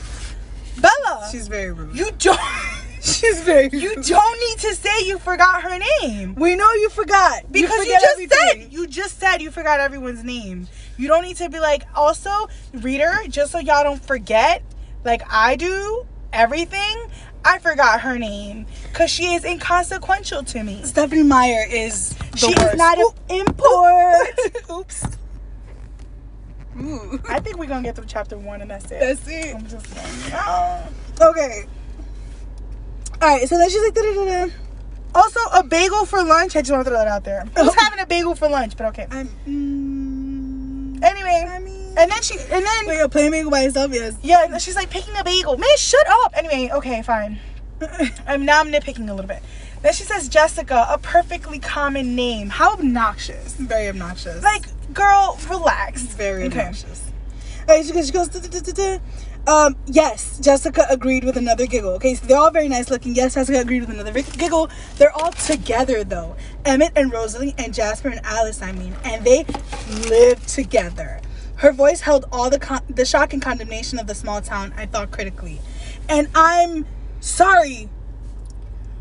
Bella, 0.79 1.27
She's 1.31 1.47
very 1.47 1.71
rude. 1.71 1.95
you 1.95 2.09
don't. 2.17 2.39
She's 3.01 3.41
very 3.43 3.69
You 3.71 3.95
don't 3.95 4.39
need 4.39 4.59
to 4.59 4.75
say 4.75 5.05
you 5.05 5.19
forgot 5.19 5.61
her 5.63 5.77
name. 6.01 6.35
We 6.35 6.55
know 6.55 6.69
you 6.73 6.89
forgot. 6.89 7.49
Because 7.49 7.71
you, 7.71 7.83
forget 7.83 8.01
just 8.01 8.11
everything. 8.13 8.37
said 8.63 8.73
you 8.73 8.87
just 8.87 9.19
said 9.19 9.41
you 9.41 9.51
forgot 9.51 9.79
everyone's 9.79 10.23
name. 10.23 10.67
You 10.99 11.07
don't 11.07 11.23
need 11.23 11.37
to 11.37 11.49
be 11.49 11.59
like 11.59 11.83
also 11.95 12.49
reader, 12.73 13.13
just 13.29 13.51
so 13.53 13.59
y'all 13.59 13.83
don't 13.83 14.03
forget, 14.03 14.61
like 15.05 15.21
I 15.31 15.55
do, 15.55 16.05
everything. 16.33 16.97
I 17.45 17.57
forgot 17.59 18.01
her 18.01 18.19
name. 18.19 18.65
Cause 18.93 19.09
she 19.09 19.33
is 19.33 19.45
inconsequential 19.45 20.43
to 20.43 20.61
me. 20.61 20.83
Stephenie 20.83 21.23
Meyer 21.23 21.63
is 21.71 22.09
the 22.31 22.37
She 22.37 22.47
worst. 22.47 22.73
is 22.73 22.75
not 22.77 22.97
an 22.97 23.07
import. 23.29 24.27
Oops. 24.71 25.05
Ooh. 26.81 27.19
I 27.29 27.39
think 27.39 27.57
we're 27.57 27.65
gonna 27.67 27.83
get 27.83 27.95
through 27.95 28.05
chapter 28.07 28.37
one 28.37 28.61
and 28.61 28.69
that's 28.69 28.91
it. 28.91 28.99
That's 28.99 29.25
it. 29.27 29.55
I'm 29.55 29.65
just 29.67 29.85
saying. 29.87 30.33
Okay. 31.21 31.65
All 33.21 33.27
right. 33.29 33.47
So 33.47 33.57
then 33.57 33.69
she's 33.69 33.81
like, 33.83 33.93
da-da-da-da. 33.93 34.53
Also, 35.15 35.39
a 35.53 35.63
bagel 35.63 36.05
for 36.05 36.21
lunch. 36.23 36.55
I 36.57 36.61
just 36.61 36.71
want 36.71 36.83
to 36.83 36.89
throw 36.89 36.99
that 36.99 37.07
out 37.07 37.23
there. 37.23 37.45
Who's 37.57 37.69
Oh. 37.69 37.75
having 37.79 37.99
a 37.99 38.05
bagel 38.05 38.35
for 38.35 38.47
lunch? 38.49 38.75
But 38.77 38.87
okay. 38.87 39.07
I'm. 39.09 39.27
Mm, 39.47 40.18
Anyway, 41.03 41.45
I 41.49 41.59
mean, 41.59 41.93
and 41.97 42.11
then 42.11 42.21
she, 42.21 42.35
and 42.51 42.65
then 42.65 42.87
wait, 42.87 42.99
a 42.99 43.09
plain 43.09 43.31
bagel 43.31 43.51
by 43.51 43.61
itself, 43.61 43.91
yes. 43.93 44.15
yeah, 44.21 44.45
and 44.45 44.61
she's 44.61 44.75
like 44.75 44.89
picking 44.89 45.15
a 45.17 45.23
bagel. 45.23 45.57
Man, 45.57 45.69
shut 45.77 46.05
up. 46.07 46.33
Anyway, 46.35 46.69
okay, 46.73 47.01
fine. 47.01 47.39
I'm 48.27 48.45
now 48.45 48.59
I'm 48.59 48.71
nitpicking 48.71 49.09
a 49.09 49.13
little 49.13 49.27
bit. 49.27 49.41
Then 49.81 49.93
she 49.93 50.03
says 50.03 50.27
Jessica, 50.27 50.85
a 50.89 50.97
perfectly 50.97 51.59
common 51.59 52.15
name. 52.15 52.49
How 52.49 52.73
obnoxious. 52.73 53.55
Very 53.55 53.87
obnoxious. 53.87 54.43
Like, 54.43 54.65
girl, 54.93 55.39
relax. 55.49 56.01
very 56.01 56.45
Okay. 56.45 56.59
obnoxious. 56.59 57.08
She 57.69 57.91
goes, 57.91 58.07
she 58.07 58.11
goes, 58.11 58.99
um, 59.47 59.75
yes, 59.85 60.39
Jessica 60.39 60.85
agreed 60.89 61.23
with 61.23 61.37
another 61.37 61.65
giggle. 61.65 61.91
Okay, 61.93 62.15
so 62.15 62.25
they're 62.25 62.37
all 62.37 62.51
very 62.51 62.67
nice 62.67 62.89
looking. 62.89 63.15
Yes, 63.15 63.35
Jessica 63.35 63.59
agreed 63.59 63.81
with 63.81 63.89
another 63.89 64.11
giggle. 64.21 64.69
They're 64.97 65.11
all 65.11 65.31
together 65.31 66.03
though. 66.03 66.35
Emmett 66.65 66.91
and 66.95 67.11
Rosalie 67.11 67.55
and 67.57 67.73
Jasper 67.73 68.09
and 68.09 68.21
Alice, 68.25 68.61
I 68.61 68.71
mean, 68.73 68.95
and 69.03 69.23
they 69.23 69.45
live 70.07 70.45
together. 70.45 71.21
Her 71.55 71.71
voice 71.71 72.01
held 72.01 72.25
all 72.31 72.49
the 72.49 72.59
con- 72.59 72.83
the 72.89 73.05
shock 73.05 73.33
and 73.33 73.41
condemnation 73.41 73.99
of 73.99 74.07
the 74.07 74.15
small 74.15 74.41
town. 74.41 74.73
I 74.77 74.85
thought 74.85 75.11
critically, 75.11 75.59
and 76.07 76.27
I'm 76.35 76.85
sorry, 77.19 77.89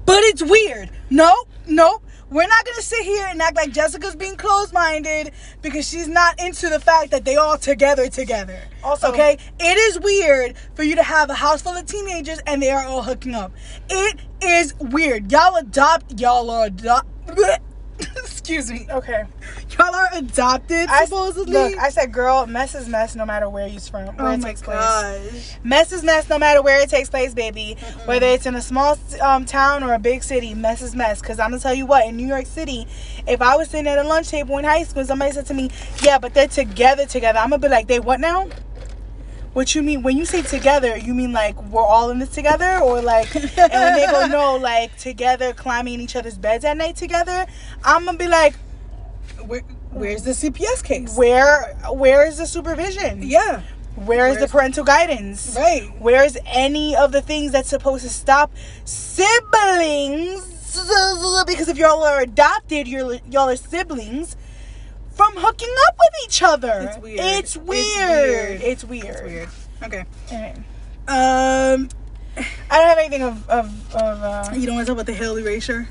but 0.07 0.23
it's 0.25 0.43
weird. 0.43 0.91
No, 1.11 1.45
no, 1.67 2.01
we're 2.31 2.47
not 2.47 2.65
gonna 2.65 2.83
sit 2.83 3.05
here 3.05 3.27
and 3.29 3.41
act 3.41 3.57
like 3.57 3.73
Jessica's 3.73 4.17
being 4.17 4.37
closed-minded 4.37 5.33
because 5.63 5.89
she's 5.89 6.09
not 6.09 6.39
into 6.41 6.69
the 6.69 6.81
fact 6.81 7.11
that 7.11 7.25
they 7.25 7.37
all 7.37 7.57
together 7.59 8.09
together. 8.09 8.61
Also- 8.85 9.09
okay, 9.09 9.39
it 9.59 9.79
is 9.79 9.99
weird 10.01 10.57
for 10.75 10.83
you 10.83 10.95
to 10.97 11.03
have 11.03 11.31
a 11.31 11.35
house 11.35 11.63
full 11.63 11.77
of 11.77 11.87
teenagers 11.87 12.39
and 12.47 12.63
they 12.63 12.71
are 12.71 12.85
all 12.85 13.03
hooking 13.03 13.35
up. 13.35 13.53
It 13.89 14.21
is 14.41 14.75
weird. 14.79 15.31
Y'all 15.33 15.57
adopt. 15.57 16.21
Y'all 16.21 16.51
are 16.51 16.67
adopt. 16.67 17.07
Excuse 18.17 18.71
me. 18.71 18.87
Okay. 18.91 19.25
Y'all 19.77 19.95
are 19.95 20.09
adopted 20.15 20.89
I, 20.89 21.05
supposedly. 21.05 21.53
look, 21.53 21.79
I 21.79 21.91
said, 21.91 22.13
girl, 22.13 22.47
mess 22.47 22.75
is 22.75 22.89
mess 22.89 23.15
no 23.15 23.27
matter 23.27 23.49
where 23.49 23.67
you're 23.67 23.81
from, 23.81 24.07
where 24.17 24.27
oh 24.29 24.31
it 24.33 24.41
my 24.41 24.49
takes 24.49 24.63
place. 24.63 24.79
gosh. 24.79 25.57
Mess 25.65 25.93
is 25.93 26.03
mess 26.03 26.29
no 26.29 26.39
matter 26.39 26.63
where 26.63 26.81
it 26.81 26.89
takes 26.89 27.11
place, 27.11 27.35
baby. 27.35 27.77
Whether 28.05 28.27
it's 28.27 28.47
in 28.47 28.55
a 28.55 28.63
small 28.63 28.97
um, 29.21 29.45
town 29.45 29.83
or 29.83 29.93
a 29.95 29.99
big 29.99 30.23
city, 30.23 30.55
mess 30.55 30.81
is 30.83 30.95
mess. 30.95 31.21
Because 31.21 31.39
I'm 31.39 31.51
going 31.51 31.59
to 31.59 31.63
tell 31.63 31.75
you 31.75 31.87
what, 31.87 32.07
in 32.07 32.17
New 32.17 32.27
York 32.27 32.47
City, 32.47 32.87
if 33.27 33.43
I 33.43 33.57
was 33.57 33.69
sitting 33.69 33.87
at 33.87 33.99
a 33.99 34.05
lunch 34.05 34.29
table 34.29 34.57
in 34.59 34.65
high 34.65 34.85
school 34.85 35.01
and 35.01 35.09
somebody 35.09 35.33
said 35.33 35.47
to 35.47 35.55
me, 35.55 35.71
yeah, 36.03 36.19
but 36.19 36.35
they're 36.35 36.49
together, 36.49 37.07
together, 37.07 37.39
I'm 37.39 37.51
going 37.51 37.61
to 37.61 37.69
be 37.69 37.71
like, 37.71 37.87
they 37.89 38.01
what 38.01 38.21
now? 38.21 38.49
What 39.59 39.75
you 39.75 39.83
mean? 39.83 40.05
When 40.05 40.17
you 40.17 40.25
say 40.25 40.43
together, 40.43 40.97
you 40.97 41.13
mean 41.15 41.33
like 41.33 41.61
we're 41.65 41.83
all 41.83 42.11
in 42.11 42.21
this 42.21 42.29
together? 42.29 42.79
Or 42.79 43.03
like, 43.03 43.35
and 43.35 43.73
when 43.73 43.95
they 43.95 44.07
go, 44.07 44.27
no, 44.31 44.57
like 44.57 44.97
together, 44.99 45.53
climbing 45.53 45.95
in 45.95 46.01
each 46.01 46.15
other's 46.15 46.39
beds 46.39 46.65
at 46.65 46.77
night 46.77 46.95
together, 46.95 47.45
I'm 47.83 48.07
to 48.07 48.13
be 48.13 48.29
like, 48.29 48.55
Where, 49.45 49.63
where's 49.91 50.23
the 50.23 50.31
CPS 50.31 50.85
case? 50.85 51.17
where, 51.17 51.75
where 51.91 52.25
is 52.25 52.39
the 52.39 52.47
supervision? 52.47 53.25
yeah. 53.25 53.63
Where 53.97 54.29
is 54.29 54.39
the 54.39 54.47
parental 54.47 54.85
guidance? 54.85 55.57
Right. 55.57 55.91
Where's 55.99 56.37
any 56.47 56.95
of 56.95 57.11
the 57.11 57.21
things 57.21 57.51
that's 57.51 57.69
supposed 57.69 58.05
to 58.05 58.11
stop 58.11 58.53
siblings? 58.85 60.41
Because 61.49 61.67
if 61.67 61.77
y'all 61.77 62.05
are 62.05 62.21
adopted, 62.21 62.87
you're 62.87 63.15
y'all 63.29 63.49
are 63.49 63.57
siblings 63.57 64.37
from 65.19 65.35
hooking 65.37 65.75
up 65.89 65.97
with 65.99 66.11
each 66.25 66.43
other. 66.43 66.89
It's 66.89 66.99
weird. 66.99 67.21
It's 67.21 67.57
weird. 67.57 68.63
It's 68.63 68.85
weird. 68.85 69.05
It's 69.05 69.23
weird. 69.23 69.49
Okay. 69.83 70.05
Um, 71.09 71.89
I 72.71 72.79
don't 72.79 72.89
have 72.89 72.99
anything 72.99 73.23
of 73.23 73.49
of, 73.51 73.95
of 73.95 74.23
uh, 74.23 74.51
you 74.55 74.65
don't 74.67 74.77
want 74.77 74.87
to 74.87 74.93
talk 74.93 75.01
about 75.01 75.07
the 75.07 75.13
Hill 75.13 75.37
erasure? 75.37 75.89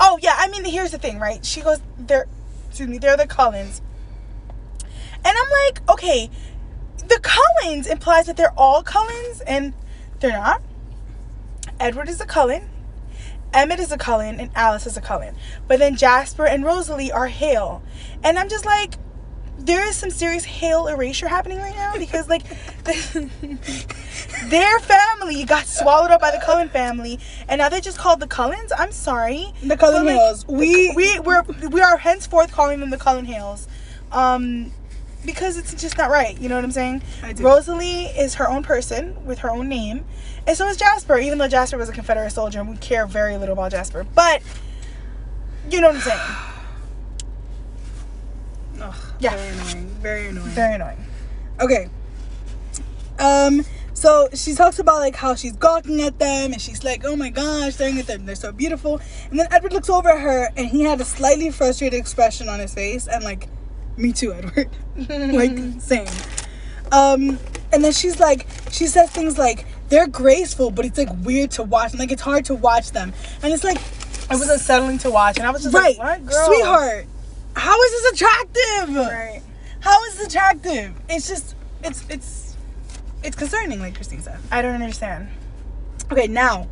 Oh 0.00 0.18
yeah, 0.22 0.34
I 0.38 0.48
mean 0.48 0.64
here's 0.64 0.92
the 0.92 0.98
thing, 0.98 1.18
right? 1.18 1.44
She 1.44 1.60
goes, 1.60 1.80
they're 1.98 2.26
excuse 2.68 2.88
me, 2.88 2.98
they're 2.98 3.16
the 3.16 3.26
Cullens, 3.26 3.82
And 5.24 5.36
I'm 5.36 5.50
like, 5.66 5.90
okay, 5.90 6.30
the 6.98 7.20
Cullens 7.20 7.86
implies 7.86 8.26
that 8.26 8.36
they're 8.36 8.54
all 8.56 8.82
Cullens, 8.82 9.42
and 9.42 9.74
they're 10.20 10.32
not. 10.32 10.62
Edward 11.78 12.08
is 12.08 12.20
a 12.20 12.26
Cullen, 12.26 12.70
Emmett 13.52 13.80
is 13.80 13.90
a 13.90 13.98
Cullen, 13.98 14.40
and 14.40 14.50
Alice 14.54 14.86
is 14.86 14.96
a 14.96 15.00
Cullen. 15.00 15.34
But 15.66 15.80
then 15.80 15.96
Jasper 15.96 16.46
and 16.46 16.64
Rosalie 16.64 17.10
are 17.10 17.26
Hale. 17.26 17.82
And 18.22 18.38
I'm 18.38 18.48
just 18.48 18.66
like, 18.66 18.94
there 19.64 19.86
is 19.86 19.96
some 19.96 20.10
serious 20.10 20.44
Hale 20.44 20.86
erasure 20.86 21.28
happening 21.28 21.58
right 21.58 21.74
now 21.74 21.96
because 21.96 22.28
like 22.28 22.42
their 24.48 24.78
family 24.80 25.44
got 25.44 25.66
swallowed 25.66 26.10
up 26.10 26.20
by 26.20 26.30
the 26.30 26.40
Cullen 26.44 26.68
family, 26.68 27.18
and 27.48 27.58
now 27.58 27.68
they're 27.68 27.80
just 27.80 27.98
called 27.98 28.20
the 28.20 28.26
Cullens. 28.26 28.72
I'm 28.76 28.92
sorry. 28.92 29.52
The 29.62 29.76
Cullen 29.76 30.06
like, 30.06 30.14
Hills. 30.14 30.46
We 30.46 30.92
we 30.94 31.20
we're 31.20 31.42
we 31.70 31.80
are 31.80 31.96
henceforth 31.98 32.52
calling 32.52 32.80
them 32.80 32.90
the 32.90 32.98
Cullen 32.98 33.24
Hales, 33.26 33.68
um, 34.12 34.72
because 35.24 35.56
it's 35.56 35.74
just 35.74 35.98
not 35.98 36.10
right. 36.10 36.38
You 36.40 36.48
know 36.48 36.54
what 36.54 36.64
I'm 36.64 36.72
saying? 36.72 37.02
I 37.22 37.32
do. 37.32 37.44
Rosalie 37.44 38.04
is 38.04 38.34
her 38.34 38.48
own 38.48 38.62
person 38.62 39.24
with 39.24 39.40
her 39.40 39.50
own 39.50 39.68
name, 39.68 40.04
and 40.46 40.56
so 40.56 40.66
is 40.68 40.76
Jasper. 40.76 41.18
Even 41.18 41.38
though 41.38 41.48
Jasper 41.48 41.76
was 41.76 41.88
a 41.88 41.92
Confederate 41.92 42.30
soldier, 42.30 42.60
and 42.60 42.68
we 42.68 42.76
care 42.76 43.06
very 43.06 43.36
little 43.36 43.52
about 43.52 43.72
Jasper, 43.72 44.06
but 44.14 44.42
you 45.70 45.80
know 45.80 45.88
what 45.88 45.96
I'm 45.96 46.02
saying? 46.02 46.20
Ugh, 48.80 48.94
Yeah. 49.18 49.36
Very 49.36 49.48
annoying. 49.48 49.86
Very 50.00 50.26
annoying. 50.28 50.48
Very 50.48 50.74
annoying. 50.74 51.04
Okay. 51.60 51.88
Um. 53.18 53.64
So 53.92 54.28
she 54.32 54.54
talks 54.54 54.78
about 54.78 55.00
like 55.00 55.14
how 55.14 55.34
she's 55.34 55.52
gawking 55.52 56.00
at 56.00 56.18
them, 56.18 56.52
and 56.52 56.60
she's 56.60 56.82
like, 56.84 57.04
"Oh 57.04 57.16
my 57.16 57.28
gosh, 57.28 57.74
staring 57.74 57.98
at 57.98 58.06
them. 58.06 58.24
They're 58.24 58.34
so 58.34 58.50
beautiful." 58.52 59.00
And 59.30 59.38
then 59.38 59.46
Edward 59.50 59.74
looks 59.74 59.90
over 59.90 60.08
at 60.08 60.20
her, 60.20 60.48
and 60.56 60.68
he 60.68 60.82
had 60.82 61.00
a 61.00 61.04
slightly 61.04 61.50
frustrated 61.50 61.98
expression 61.98 62.48
on 62.48 62.60
his 62.60 62.72
face, 62.72 63.06
and 63.06 63.22
like, 63.22 63.48
"Me 63.98 64.12
too, 64.12 64.32
Edward." 64.32 64.70
like, 64.96 65.58
same. 65.80 66.06
Um. 66.92 67.38
And 67.72 67.84
then 67.84 67.92
she's 67.92 68.18
like, 68.18 68.46
she 68.72 68.86
says 68.86 69.10
things 69.10 69.36
like, 69.38 69.66
"They're 69.90 70.08
graceful, 70.08 70.70
but 70.70 70.86
it's 70.86 70.96
like 70.98 71.10
weird 71.22 71.50
to 71.52 71.62
watch, 71.62 71.90
and 71.90 72.00
like 72.00 72.10
it's 72.10 72.22
hard 72.22 72.46
to 72.46 72.54
watch 72.54 72.92
them." 72.92 73.12
And 73.42 73.52
it's 73.52 73.62
like, 73.64 73.76
It 73.76 74.30
was 74.30 74.48
unsettling 74.48 74.98
to 74.98 75.10
watch, 75.10 75.36
and 75.36 75.46
I 75.46 75.50
was 75.50 75.62
just 75.64 75.74
right, 75.74 75.98
like, 75.98 76.20
"What, 76.22 76.26
girl?" 76.26 76.46
sweetheart? 76.46 77.06
How 77.56 77.80
is 77.82 77.90
this 77.90 78.12
attractive? 78.12 78.96
Right. 78.96 79.42
How 79.80 80.04
is 80.04 80.18
this 80.18 80.26
attractive? 80.26 80.94
It's 81.08 81.28
just, 81.28 81.54
it's, 81.82 82.04
it's, 82.08 82.56
it's 83.22 83.36
concerning, 83.36 83.80
like 83.80 83.94
Christine 83.94 84.20
said. 84.20 84.38
I 84.50 84.62
don't 84.62 84.74
understand. 84.74 85.28
Okay, 86.12 86.26
now 86.26 86.68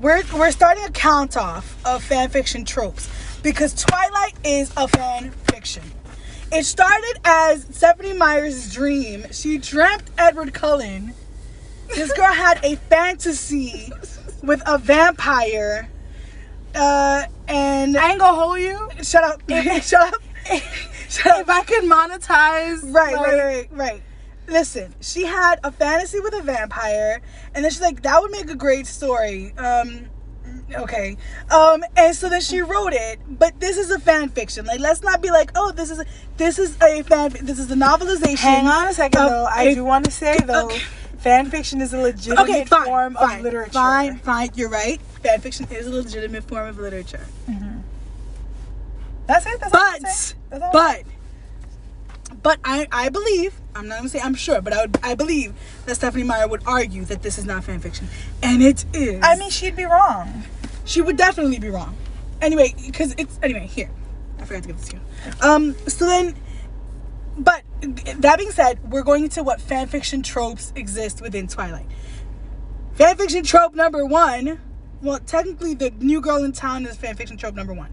we're 0.00 0.22
we're 0.34 0.50
starting 0.50 0.84
a 0.84 0.90
count 0.90 1.36
off 1.36 1.76
of 1.84 2.02
fan 2.02 2.30
fiction 2.30 2.64
tropes 2.64 3.10
because 3.42 3.74
Twilight 3.74 4.34
is 4.44 4.72
a 4.76 4.88
fan 4.88 5.30
fiction. 5.30 5.82
It 6.52 6.64
started 6.64 7.20
as 7.24 7.66
Stephenie 7.70 8.14
Meyer's 8.14 8.72
dream. 8.72 9.26
She 9.30 9.58
dreamt 9.58 10.04
Edward 10.16 10.54
Cullen. 10.54 11.12
This 11.88 12.12
girl 12.12 12.32
had 12.32 12.64
a 12.64 12.76
fantasy 12.76 13.92
with 14.42 14.62
a 14.66 14.78
vampire. 14.78 15.89
Uh, 16.74 17.24
and 17.48 17.96
I 17.96 18.10
ain't 18.10 18.20
gonna 18.20 18.38
hold 18.38 18.60
you. 18.60 18.88
shut 19.02 19.24
up. 19.24 19.42
shut 19.82 20.14
up. 20.14 20.20
shut 21.08 21.26
up. 21.26 21.40
If 21.42 21.48
I 21.50 21.62
could 21.64 21.84
monetize, 21.84 22.82
Right, 22.94 23.16
like, 23.16 23.26
right, 23.26 23.44
right, 23.44 23.68
right. 23.72 24.02
Listen, 24.48 24.94
she 25.00 25.24
had 25.24 25.60
a 25.62 25.70
fantasy 25.70 26.18
with 26.20 26.34
a 26.34 26.42
vampire, 26.42 27.20
and 27.54 27.64
then 27.64 27.70
she's 27.70 27.80
like, 27.80 28.02
that 28.02 28.20
would 28.20 28.30
make 28.32 28.50
a 28.50 28.54
great 28.56 28.86
story. 28.86 29.52
Um, 29.56 30.06
okay. 30.74 31.16
Um, 31.52 31.84
and 31.96 32.14
so 32.16 32.28
then 32.28 32.40
she 32.40 32.60
wrote 32.60 32.92
it, 32.92 33.20
but 33.28 33.58
this 33.60 33.76
is 33.76 33.90
a 33.92 34.00
fan 34.00 34.28
fiction. 34.28 34.66
Like, 34.66 34.80
let's 34.80 35.02
not 35.02 35.22
be 35.22 35.30
like, 35.30 35.52
oh, 35.54 35.70
this 35.70 35.90
is 35.90 36.00
a, 36.00 36.04
this 36.36 36.58
is 36.58 36.76
a 36.82 37.02
fan, 37.04 37.30
this 37.42 37.60
is 37.60 37.70
a 37.70 37.76
novelization. 37.76 38.38
Hang 38.38 38.66
on 38.66 38.88
a 38.88 38.92
second, 38.92 39.20
though. 39.20 39.46
I 39.48 39.64
a- 39.64 39.74
do 39.76 39.84
want 39.84 40.04
to 40.06 40.10
say 40.10 40.36
though, 40.44 40.66
Okay. 40.66 40.78
fan 41.18 41.48
fiction 41.50 41.80
is 41.80 41.94
a 41.94 41.98
legitimate 41.98 42.42
Okay, 42.42 42.64
fine, 42.64 42.84
form 42.86 43.14
fine, 43.14 43.38
of 43.38 43.44
literature. 43.44 43.72
fine, 43.72 44.18
fine. 44.18 44.50
You're 44.54 44.68
right. 44.70 45.00
Fan 45.22 45.40
fiction 45.40 45.66
is 45.70 45.86
a 45.86 45.90
legitimate 45.90 46.44
form 46.44 46.68
of 46.68 46.78
literature. 46.78 47.26
That's 49.26 49.46
it. 49.46 49.60
That's 49.60 49.74
all 49.74 49.80
I'm 49.80 50.02
But. 50.02 50.34
That's 50.50 50.62
all. 50.64 50.72
but, 50.72 51.02
But 52.42 52.58
I, 52.64 52.88
I 52.90 53.08
believe, 53.10 53.54
I'm 53.74 53.86
not 53.86 53.98
gonna 53.98 54.08
say 54.08 54.20
I'm 54.20 54.34
sure, 54.34 54.60
but 54.60 54.72
I 54.72 54.82
would 54.82 54.98
I 55.02 55.14
believe 55.14 55.54
that 55.86 55.96
Stephenie 55.96 56.24
Meyer 56.24 56.48
would 56.48 56.62
argue 56.66 57.04
that 57.04 57.22
this 57.22 57.38
is 57.38 57.44
not 57.44 57.64
fan 57.64 57.80
fiction. 57.80 58.08
And 58.42 58.62
it 58.62 58.84
is. 58.94 59.20
I 59.22 59.36
mean, 59.36 59.50
she'd 59.50 59.76
be 59.76 59.84
wrong. 59.84 60.44
she 60.84 61.00
would 61.02 61.16
definitely 61.16 61.58
be 61.58 61.68
wrong. 61.68 61.96
Anyway, 62.40 62.74
because 62.86 63.14
it's 63.18 63.38
anyway, 63.42 63.66
here. 63.66 63.90
I 64.38 64.44
forgot 64.46 64.62
to 64.62 64.68
give 64.68 64.78
this 64.78 64.88
to 64.88 64.96
you. 64.96 65.02
Um, 65.46 65.76
so 65.86 66.06
then 66.06 66.34
but 67.38 67.62
that 67.82 68.38
being 68.38 68.50
said, 68.50 68.90
we're 68.90 69.02
going 69.02 69.24
into 69.24 69.42
what 69.42 69.60
fan 69.60 69.86
fiction 69.86 70.22
tropes 70.22 70.72
exist 70.76 71.22
within 71.22 71.46
Twilight. 71.46 71.86
Fan 72.94 73.16
fiction 73.16 73.44
trope 73.44 73.74
number 73.74 74.04
one. 74.04 74.60
Well, 75.02 75.18
technically, 75.20 75.74
the 75.74 75.90
new 75.98 76.20
girl 76.20 76.44
in 76.44 76.52
town 76.52 76.84
is 76.84 76.96
fanfiction 76.96 77.38
trope 77.38 77.54
number 77.54 77.72
one. 77.72 77.90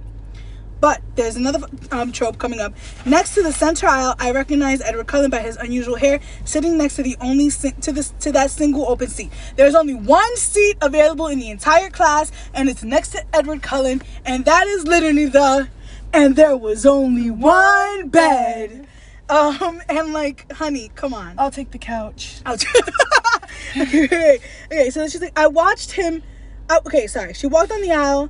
But 0.80 1.02
there's 1.16 1.36
another 1.36 1.66
um, 1.92 2.12
trope 2.12 2.38
coming 2.38 2.60
up. 2.60 2.74
Next 3.06 3.34
to 3.36 3.42
the 3.42 3.52
center 3.52 3.88
aisle, 3.88 4.16
I 4.20 4.32
recognize 4.32 4.82
Edward 4.82 5.08
Cullen 5.08 5.32
by 5.32 5.40
his 5.40 5.56
unusual 5.56 5.96
hair, 5.96 6.20
sitting 6.46 6.78
next 6.78 6.98
to 6.98 7.04
the 7.04 7.16
only 7.20 7.50
si- 7.50 7.72
to 7.82 7.92
this 7.92 8.12
to 8.20 8.32
that 8.34 8.52
single 8.52 8.88
open 8.88 9.08
seat. 9.08 9.32
There's 9.56 9.74
only 9.74 9.96
one 9.96 10.36
seat 10.38 10.78
available 10.82 11.28
in 11.28 11.40
the 11.40 11.50
entire 11.50 11.90
class, 11.90 12.32
and 12.54 12.70
it's 12.70 12.84
next 12.84 13.10
to 13.12 13.24
Edward 13.34 13.64
Cullen, 13.64 14.04
and 14.26 14.46
that 14.46 14.68
is 14.68 14.86
literally 14.86 15.26
the. 15.26 15.70
And 16.14 16.36
there 16.36 16.56
was 16.56 16.86
only 16.86 17.32
one 17.32 18.10
bed. 18.10 18.88
Um, 19.30 19.82
and 19.90 20.14
like, 20.14 20.50
honey, 20.54 20.90
come 20.96 21.14
on. 21.14 21.36
I'll 21.38 21.52
take 21.52 21.72
the 21.72 21.78
couch. 21.78 22.40
I'll 22.46 22.56
okay, 23.78 24.40
okay, 24.72 24.90
so 24.90 25.08
she's 25.08 25.22
like, 25.22 25.38
I 25.38 25.48
watched 25.48 25.92
him. 25.92 26.24
Oh, 26.70 26.80
okay, 26.86 27.08
sorry. 27.08 27.34
She 27.34 27.48
walked 27.48 27.72
on 27.72 27.82
the 27.82 27.92
aisle. 27.92 28.30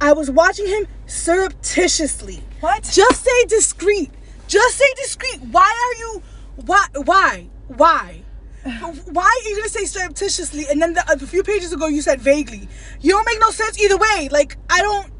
I 0.00 0.12
was 0.12 0.30
watching 0.30 0.66
him 0.66 0.86
surreptitiously. 1.06 2.42
What? 2.60 2.82
Just 2.84 3.24
say 3.24 3.44
discreet. 3.46 4.10
Just 4.48 4.78
say 4.78 4.86
discreet. 4.96 5.40
Why 5.50 5.70
are 5.70 5.98
you? 5.98 6.22
Why? 6.66 6.86
Why? 7.04 7.46
Why? 7.68 8.22
Why 8.64 9.42
are 9.44 9.48
you 9.48 9.56
gonna 9.56 9.68
say 9.68 9.84
surreptitiously 9.84 10.66
and 10.70 10.82
then 10.82 10.94
the, 10.94 11.04
a 11.10 11.18
few 11.18 11.42
pages 11.42 11.72
ago 11.72 11.86
you 11.86 12.02
said 12.02 12.20
vaguely? 12.20 12.68
You 13.00 13.12
don't 13.12 13.26
make 13.26 13.40
no 13.40 13.50
sense 13.50 13.80
either 13.80 13.96
way. 13.96 14.28
Like 14.30 14.56
I 14.68 14.80
don't. 14.82 15.12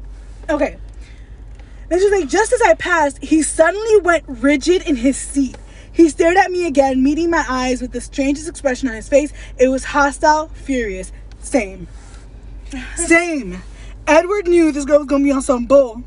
Okay. 0.49 0.77
And 1.89 1.99
she's 1.99 2.11
like, 2.11 2.29
just 2.29 2.53
as 2.53 2.61
I 2.61 2.73
passed, 2.75 3.21
he 3.21 3.41
suddenly 3.41 3.97
went 3.97 4.23
rigid 4.27 4.87
in 4.87 4.95
his 4.95 5.17
seat. 5.17 5.57
He 5.91 6.07
stared 6.07 6.37
at 6.37 6.49
me 6.49 6.65
again, 6.65 7.03
meeting 7.03 7.29
my 7.29 7.45
eyes 7.49 7.81
with 7.81 7.91
the 7.91 7.99
strangest 7.99 8.47
expression 8.47 8.87
on 8.87 8.95
his 8.95 9.09
face. 9.09 9.33
It 9.57 9.67
was 9.67 9.83
hostile, 9.83 10.47
furious. 10.49 11.11
Same. 11.41 11.87
Same. 12.95 13.61
Edward 14.07 14.47
knew 14.47 14.71
this 14.71 14.85
girl 14.85 14.99
was 14.99 15.07
gonna 15.07 15.23
be 15.23 15.31
on 15.31 15.41
some 15.41 15.65
bull. 15.65 16.03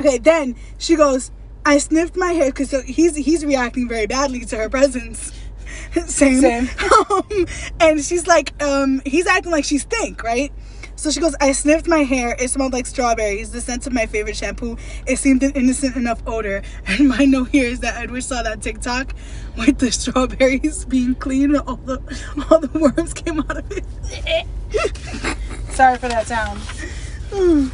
Okay, 0.00 0.18
then 0.18 0.56
she 0.78 0.96
goes, 0.96 1.30
I 1.64 1.78
sniffed 1.78 2.16
my 2.16 2.32
hair 2.32 2.46
because 2.46 2.70
he's 2.82 3.16
he's 3.16 3.44
reacting 3.44 3.88
very 3.88 4.06
badly 4.06 4.44
to 4.46 4.56
her 4.56 4.68
presence. 4.68 5.32
Same. 6.06 6.40
Same. 6.40 6.68
Um, 7.10 7.46
and 7.80 8.04
she's 8.04 8.26
like, 8.26 8.60
um, 8.62 9.00
he's 9.06 9.26
acting 9.26 9.50
like 9.52 9.64
she 9.64 9.78
stink, 9.78 10.22
right? 10.22 10.52
So 10.98 11.12
she 11.12 11.20
goes, 11.20 11.36
I 11.40 11.52
sniffed 11.52 11.86
my 11.86 12.00
hair. 12.00 12.34
It 12.40 12.50
smelled 12.50 12.72
like 12.72 12.84
strawberries, 12.84 13.52
the 13.52 13.60
scent 13.60 13.86
of 13.86 13.92
my 13.92 14.06
favorite 14.06 14.36
shampoo. 14.36 14.76
It 15.06 15.18
seemed 15.18 15.44
an 15.44 15.52
innocent 15.52 15.94
enough 15.94 16.20
odor. 16.26 16.62
And 16.88 17.08
my 17.08 17.24
note 17.24 17.50
here 17.50 17.66
is 17.66 17.78
that 17.80 17.96
Edward 17.96 18.24
saw 18.24 18.42
that 18.42 18.60
TikTok 18.60 19.14
with 19.56 19.78
the 19.78 19.92
strawberries 19.92 20.84
being 20.86 21.14
clean 21.14 21.54
all 21.56 21.76
the 21.76 22.00
all 22.50 22.58
the 22.58 22.78
worms 22.78 23.14
came 23.14 23.38
out 23.38 23.58
of 23.58 23.70
it. 23.70 23.84
Sorry 25.70 25.96
for 25.98 26.08
that 26.08 26.26
sound. 26.26 26.60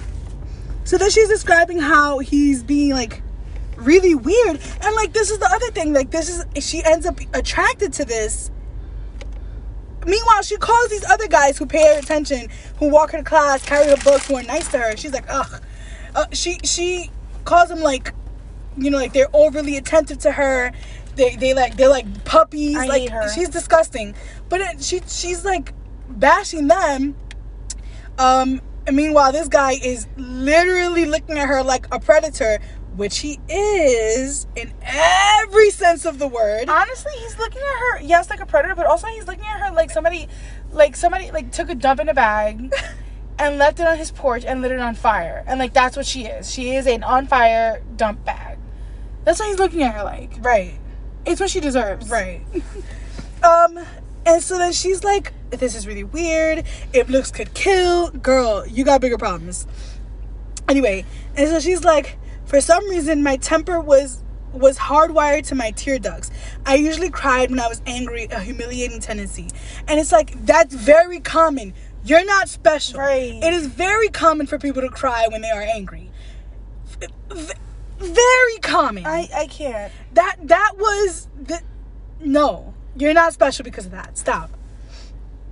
So 0.87 0.99
then 0.99 1.09
she's 1.09 1.29
describing 1.31 1.79
how 1.79 2.19
he's 2.19 2.63
being 2.63 2.91
like 2.91 3.23
really 3.77 4.15
weird. 4.15 4.61
And 4.83 4.95
like 4.97 5.15
this 5.15 5.31
is 5.31 5.39
the 5.39 5.51
other 5.51 5.71
thing. 5.71 5.95
Like 5.95 6.11
this 6.11 6.29
is 6.29 6.45
she 6.63 6.85
ends 6.85 7.07
up 7.07 7.19
attracted 7.33 7.95
to 7.95 8.05
this. 8.05 8.51
Meanwhile, 10.07 10.43
she 10.43 10.57
calls 10.57 10.89
these 10.89 11.05
other 11.11 11.29
guys 11.29 11.59
who 11.59 11.67
pay 11.67 11.95
her 11.95 11.99
attention, 11.99 12.49
who 12.79 12.89
walk 12.89 13.13
her 13.13 13.19
to 13.19 13.25
class, 13.25 13.65
carry 13.65 13.89
her 13.89 13.97
books, 14.05 14.27
who 14.27 14.37
are 14.37 14.43
nice 14.43 14.69
to 14.69 14.79
her. 14.79 14.97
She's 14.97 15.13
like, 15.13 15.27
ugh. 15.29 15.63
Uh, 16.15 16.27
she 16.33 16.59
she 16.63 17.11
calls 17.45 17.69
them 17.69 17.81
like, 17.81 18.13
you 18.77 18.91
know, 18.91 18.99
like 18.99 19.13
they're 19.13 19.35
overly 19.35 19.77
attentive 19.77 20.19
to 20.19 20.33
her. 20.33 20.73
They 21.17 21.37
they 21.37 21.55
like 21.55 21.77
they're 21.77 21.89
like 21.89 22.25
puppies. 22.25 22.77
I 22.77 22.87
like 22.87 23.03
hate 23.03 23.11
her. 23.11 23.29
she's 23.33 23.49
disgusting. 23.49 24.15
But 24.49 24.61
it, 24.61 24.83
she 24.83 25.01
she's 25.07 25.45
like 25.45 25.73
bashing 26.09 26.69
them. 26.69 27.17
Um, 28.19 28.61
and 28.87 28.97
meanwhile, 28.97 29.33
this 29.33 29.49
guy 29.49 29.73
is 29.73 30.07
literally 30.17 31.05
looking 31.05 31.39
at 31.39 31.49
her 31.49 31.63
like 31.63 31.87
a 31.93 31.99
predator, 31.99 32.59
which 32.97 33.19
he 33.19 33.41
is 33.49 34.47
in 34.57 34.73
every 34.83 35.71
sense 35.71 36.05
of 36.05 36.19
the 36.19 36.29
word. 36.29 36.69
Honestly, 36.69 37.13
he's 37.19 37.39
looking 37.39 37.61
at 37.61 37.79
her, 37.79 38.01
yes, 38.03 38.31
like 38.31 38.41
a 38.41 38.47
predator, 38.47 38.75
but 38.75 38.87
also 38.87 39.07
he's 39.09 39.27
looking 39.27 39.45
at 39.45 39.61
her 39.61 39.75
like 39.75 39.91
somebody, 39.91 40.29
like 40.73 40.97
somebody, 40.97 41.31
like 41.31 41.51
took 41.53 41.69
a 41.69 41.75
dump 41.75 42.01
in 42.01 42.09
a 42.09 42.15
bag 42.15 42.73
and 43.39 43.59
left 43.59 43.81
it 43.81 43.87
on 43.87 43.99
his 43.99 44.11
porch 44.11 44.45
and 44.45 44.63
lit 44.63 44.73
it 44.73 44.81
on 44.81 44.95
fire. 44.95 45.45
And 45.47 45.59
like 45.59 45.73
that's 45.75 45.97
what 45.97 46.07
she 46.07 46.27
is. 46.27 46.51
She 46.53 46.75
is 46.77 46.87
an 46.87 47.03
on 47.03 47.27
fire 47.27 47.83
dump 47.97 48.25
bag. 48.25 48.59
That's 49.25 49.41
what 49.41 49.49
he's 49.49 49.59
looking 49.59 49.83
at 49.83 49.95
her 49.95 50.05
like. 50.05 50.33
Right, 50.41 50.79
It's 51.25 51.41
what 51.41 51.51
she 51.51 51.61
deserves. 51.61 52.09
right. 52.11 52.43
um, 53.43 53.79
and 54.27 54.43
so 54.43 54.57
then 54.59 54.73
she's 54.73 55.03
like, 55.03 55.33
"This 55.51 55.75
is 55.75 55.87
really 55.87 56.05
weird. 56.05 56.65
If 56.93 57.09
looks 57.09 57.31
could 57.31 57.55
kill, 57.55 58.11
girl, 58.11 58.67
you 58.67 58.85
got 58.85 59.01
bigger 59.01 59.19
problems." 59.19 59.67
Anyway, 60.69 61.05
and 61.37 61.49
so 61.49 61.61
she's 61.61 61.85
like, 61.85 62.17
"For 62.55 62.61
some 62.61 62.89
reason, 62.89 63.25
my 63.25 63.37
temper 63.37 63.81
was." 63.81 64.23
was 64.53 64.79
hardwired 64.79 65.45
to 65.49 65.57
my 65.57 65.73
tear 65.73 65.99
ducts. 65.99 66.31
I 66.65 66.77
usually 66.77 67.11
cried 67.11 67.51
when 67.51 67.59
I 67.59 67.67
was 67.67 67.83
angry, 67.87 68.29
a 68.31 68.39
humiliating 68.39 69.01
tendency. 69.01 69.49
And 69.89 69.99
it's 69.99 70.13
like 70.13 70.47
that's 70.47 70.73
very 70.73 71.19
common. 71.19 71.75
You're 72.05 72.25
not 72.25 72.49
special. 72.49 73.01
Right. 73.01 73.41
It 73.43 73.53
is 73.53 73.67
very 73.67 74.11
common 74.11 74.47
for 74.47 74.57
people 74.61 74.81
to 74.83 74.89
cry 74.89 75.27
when 75.29 75.41
they 75.43 75.51
are 75.51 75.63
angry. 75.63 76.13
V- 77.33 77.55
very 77.99 78.59
common. 78.63 79.05
I 79.05 79.29
I 79.35 79.49
can't. 79.49 79.93
that 80.13 80.37
that 80.45 80.75
was 80.79 81.27
the 81.43 81.61
no. 82.21 82.73
You're 82.95 83.15
not 83.15 83.33
special 83.33 83.65
because 83.65 83.87
of 83.87 83.91
that. 83.91 84.17
Stop. 84.17 84.51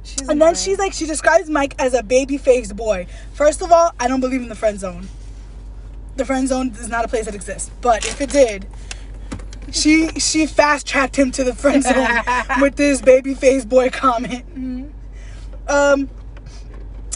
She's 0.05 0.28
And 0.28 0.40
then 0.40 0.55
she's 0.55 0.78
like, 0.78 0.92
she 0.92 1.07
describes 1.07 1.50
Mike 1.50 1.74
as 1.80 1.94
a 1.94 2.05
baby 2.05 2.38
faced 2.38 2.76
boy. 2.76 3.09
First 3.32 3.61
of 3.61 3.72
all, 3.72 3.90
I 3.98 4.07
don't 4.07 4.20
believe 4.20 4.42
in 4.42 4.48
the 4.48 4.55
friend 4.55 4.78
zone. 4.78 5.09
The 6.17 6.25
friend 6.25 6.47
zone 6.49 6.71
is 6.79 6.89
not 6.89 7.05
a 7.05 7.09
place 7.09 7.25
that 7.27 7.35
exists. 7.35 7.71
But 7.81 8.05
if 8.07 8.21
it 8.21 8.31
did, 8.31 8.67
she 9.71 10.09
she 10.19 10.47
fast 10.47 10.87
tracked 10.87 11.17
him 11.17 11.31
to 11.33 11.45
the 11.45 11.55
friend 11.55 11.83
zone 11.83 12.21
with 12.61 12.77
this 12.77 13.01
baby 13.01 13.35
faced 13.35 13.69
boy 13.69 13.91
comment. 13.91 14.45
Um, 15.69 16.11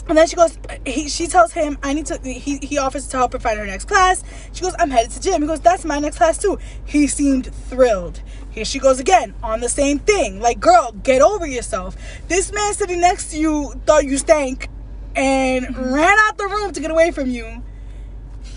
and 0.09 0.17
then 0.17 0.25
she 0.27 0.35
goes, 0.37 0.57
he, 0.85 1.09
she 1.09 1.27
tells 1.27 1.51
him, 1.51 1.77
I 1.83 1.93
need 1.93 2.05
to, 2.05 2.17
he, 2.23 2.59
he 2.59 2.77
offers 2.77 3.07
to 3.07 3.17
help 3.17 3.33
her 3.33 3.39
find 3.39 3.59
her 3.59 3.65
next 3.65 3.85
class. 3.85 4.23
She 4.53 4.61
goes, 4.61 4.73
I'm 4.79 4.89
headed 4.89 5.11
to 5.11 5.21
gym. 5.21 5.41
He 5.41 5.47
goes, 5.47 5.59
that's 5.59 5.83
my 5.83 5.99
next 5.99 6.17
class 6.17 6.37
too. 6.37 6.57
He 6.85 7.07
seemed 7.07 7.53
thrilled. 7.53 8.21
Here 8.49 8.63
she 8.63 8.79
goes 8.79 8.99
again 8.99 9.33
on 9.43 9.59
the 9.59 9.69
same 9.69 9.99
thing. 9.99 10.39
Like, 10.39 10.59
girl, 10.59 10.93
get 11.03 11.21
over 11.21 11.45
yourself. 11.45 11.97
This 12.29 12.53
man 12.53 12.73
sitting 12.73 13.01
next 13.01 13.31
to 13.31 13.37
you 13.37 13.73
thought 13.85 14.05
you 14.05 14.17
stank 14.17 14.69
and 15.15 15.75
ran 15.77 16.17
out 16.19 16.37
the 16.37 16.47
room 16.47 16.71
to 16.71 16.79
get 16.79 16.89
away 16.89 17.11
from 17.11 17.29
you. 17.29 17.61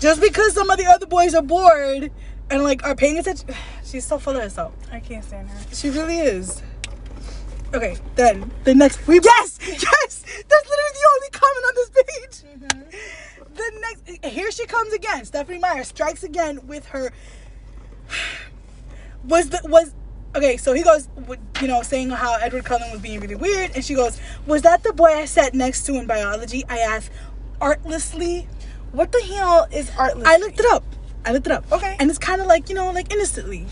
Just 0.01 0.19
because 0.19 0.55
some 0.55 0.67
of 0.71 0.79
the 0.79 0.87
other 0.87 1.05
boys 1.05 1.35
are 1.35 1.43
bored 1.43 2.11
and 2.49 2.63
like 2.63 2.83
are 2.83 2.95
paying 2.95 3.19
attention. 3.19 3.49
She's 3.85 4.03
so 4.05 4.17
full 4.17 4.35
of 4.35 4.41
herself. 4.41 4.73
I 4.91 4.99
can't 4.99 5.23
stand 5.23 5.47
her. 5.47 5.59
She 5.73 5.91
really 5.91 6.17
is. 6.17 6.61
Okay, 7.73 7.95
then 8.15 8.51
the 8.65 8.73
next 8.73 9.07
we 9.07 9.19
yes 9.23 9.59
yes 9.61 10.25
that's 10.49 10.69
literally 10.69 10.93
the 10.93 11.09
only 11.13 11.29
comment 11.31 11.65
on 11.67 11.75
this 11.75 11.89
page. 11.89 12.35
Mm-hmm. 12.51 13.53
The 13.53 13.71
next 13.79 14.25
here 14.25 14.51
she 14.51 14.65
comes 14.65 14.91
again. 14.91 15.23
Stephenie 15.23 15.59
Meyer 15.59 15.83
strikes 15.83 16.23
again 16.23 16.65
with 16.65 16.87
her. 16.87 17.13
Was 19.23 19.49
the 19.49 19.61
was 19.65 19.93
okay? 20.35 20.57
So 20.57 20.73
he 20.73 20.81
goes, 20.81 21.07
with, 21.27 21.37
you 21.61 21.67
know, 21.67 21.83
saying 21.83 22.09
how 22.09 22.37
Edward 22.41 22.65
Cullen 22.65 22.89
was 22.91 23.01
being 23.01 23.19
really 23.19 23.35
weird, 23.35 23.69
and 23.75 23.85
she 23.85 23.93
goes, 23.93 24.19
"Was 24.47 24.63
that 24.63 24.81
the 24.81 24.93
boy 24.93 25.13
I 25.13 25.25
sat 25.25 25.53
next 25.53 25.85
to 25.85 25.93
in 25.93 26.07
biology?" 26.07 26.65
I 26.67 26.79
asked, 26.79 27.11
artlessly. 27.61 28.47
What 28.91 29.11
the 29.11 29.21
hell 29.21 29.67
is 29.71 29.89
artless? 29.97 30.27
I 30.27 30.37
looked 30.37 30.59
it 30.59 30.65
up. 30.71 30.83
I 31.25 31.31
looked 31.33 31.45
it 31.47 31.51
up. 31.53 31.71
Okay. 31.71 31.95
And 31.99 32.09
it's 32.09 32.19
kind 32.19 32.41
of 32.41 32.47
like, 32.47 32.69
you 32.69 32.75
know, 32.75 32.91
like 32.91 33.13
innocently. 33.13 33.65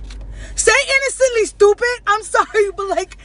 Say 0.56 0.72
innocently, 0.96 1.46
stupid. 1.46 1.98
I'm 2.08 2.24
sorry, 2.36 2.72
but 2.76 2.88
like, 2.90 3.18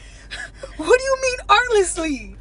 what 0.77 0.99
do 0.99 1.05
you 1.05 1.19
mean 1.23 1.39
artlessly? 1.49 2.37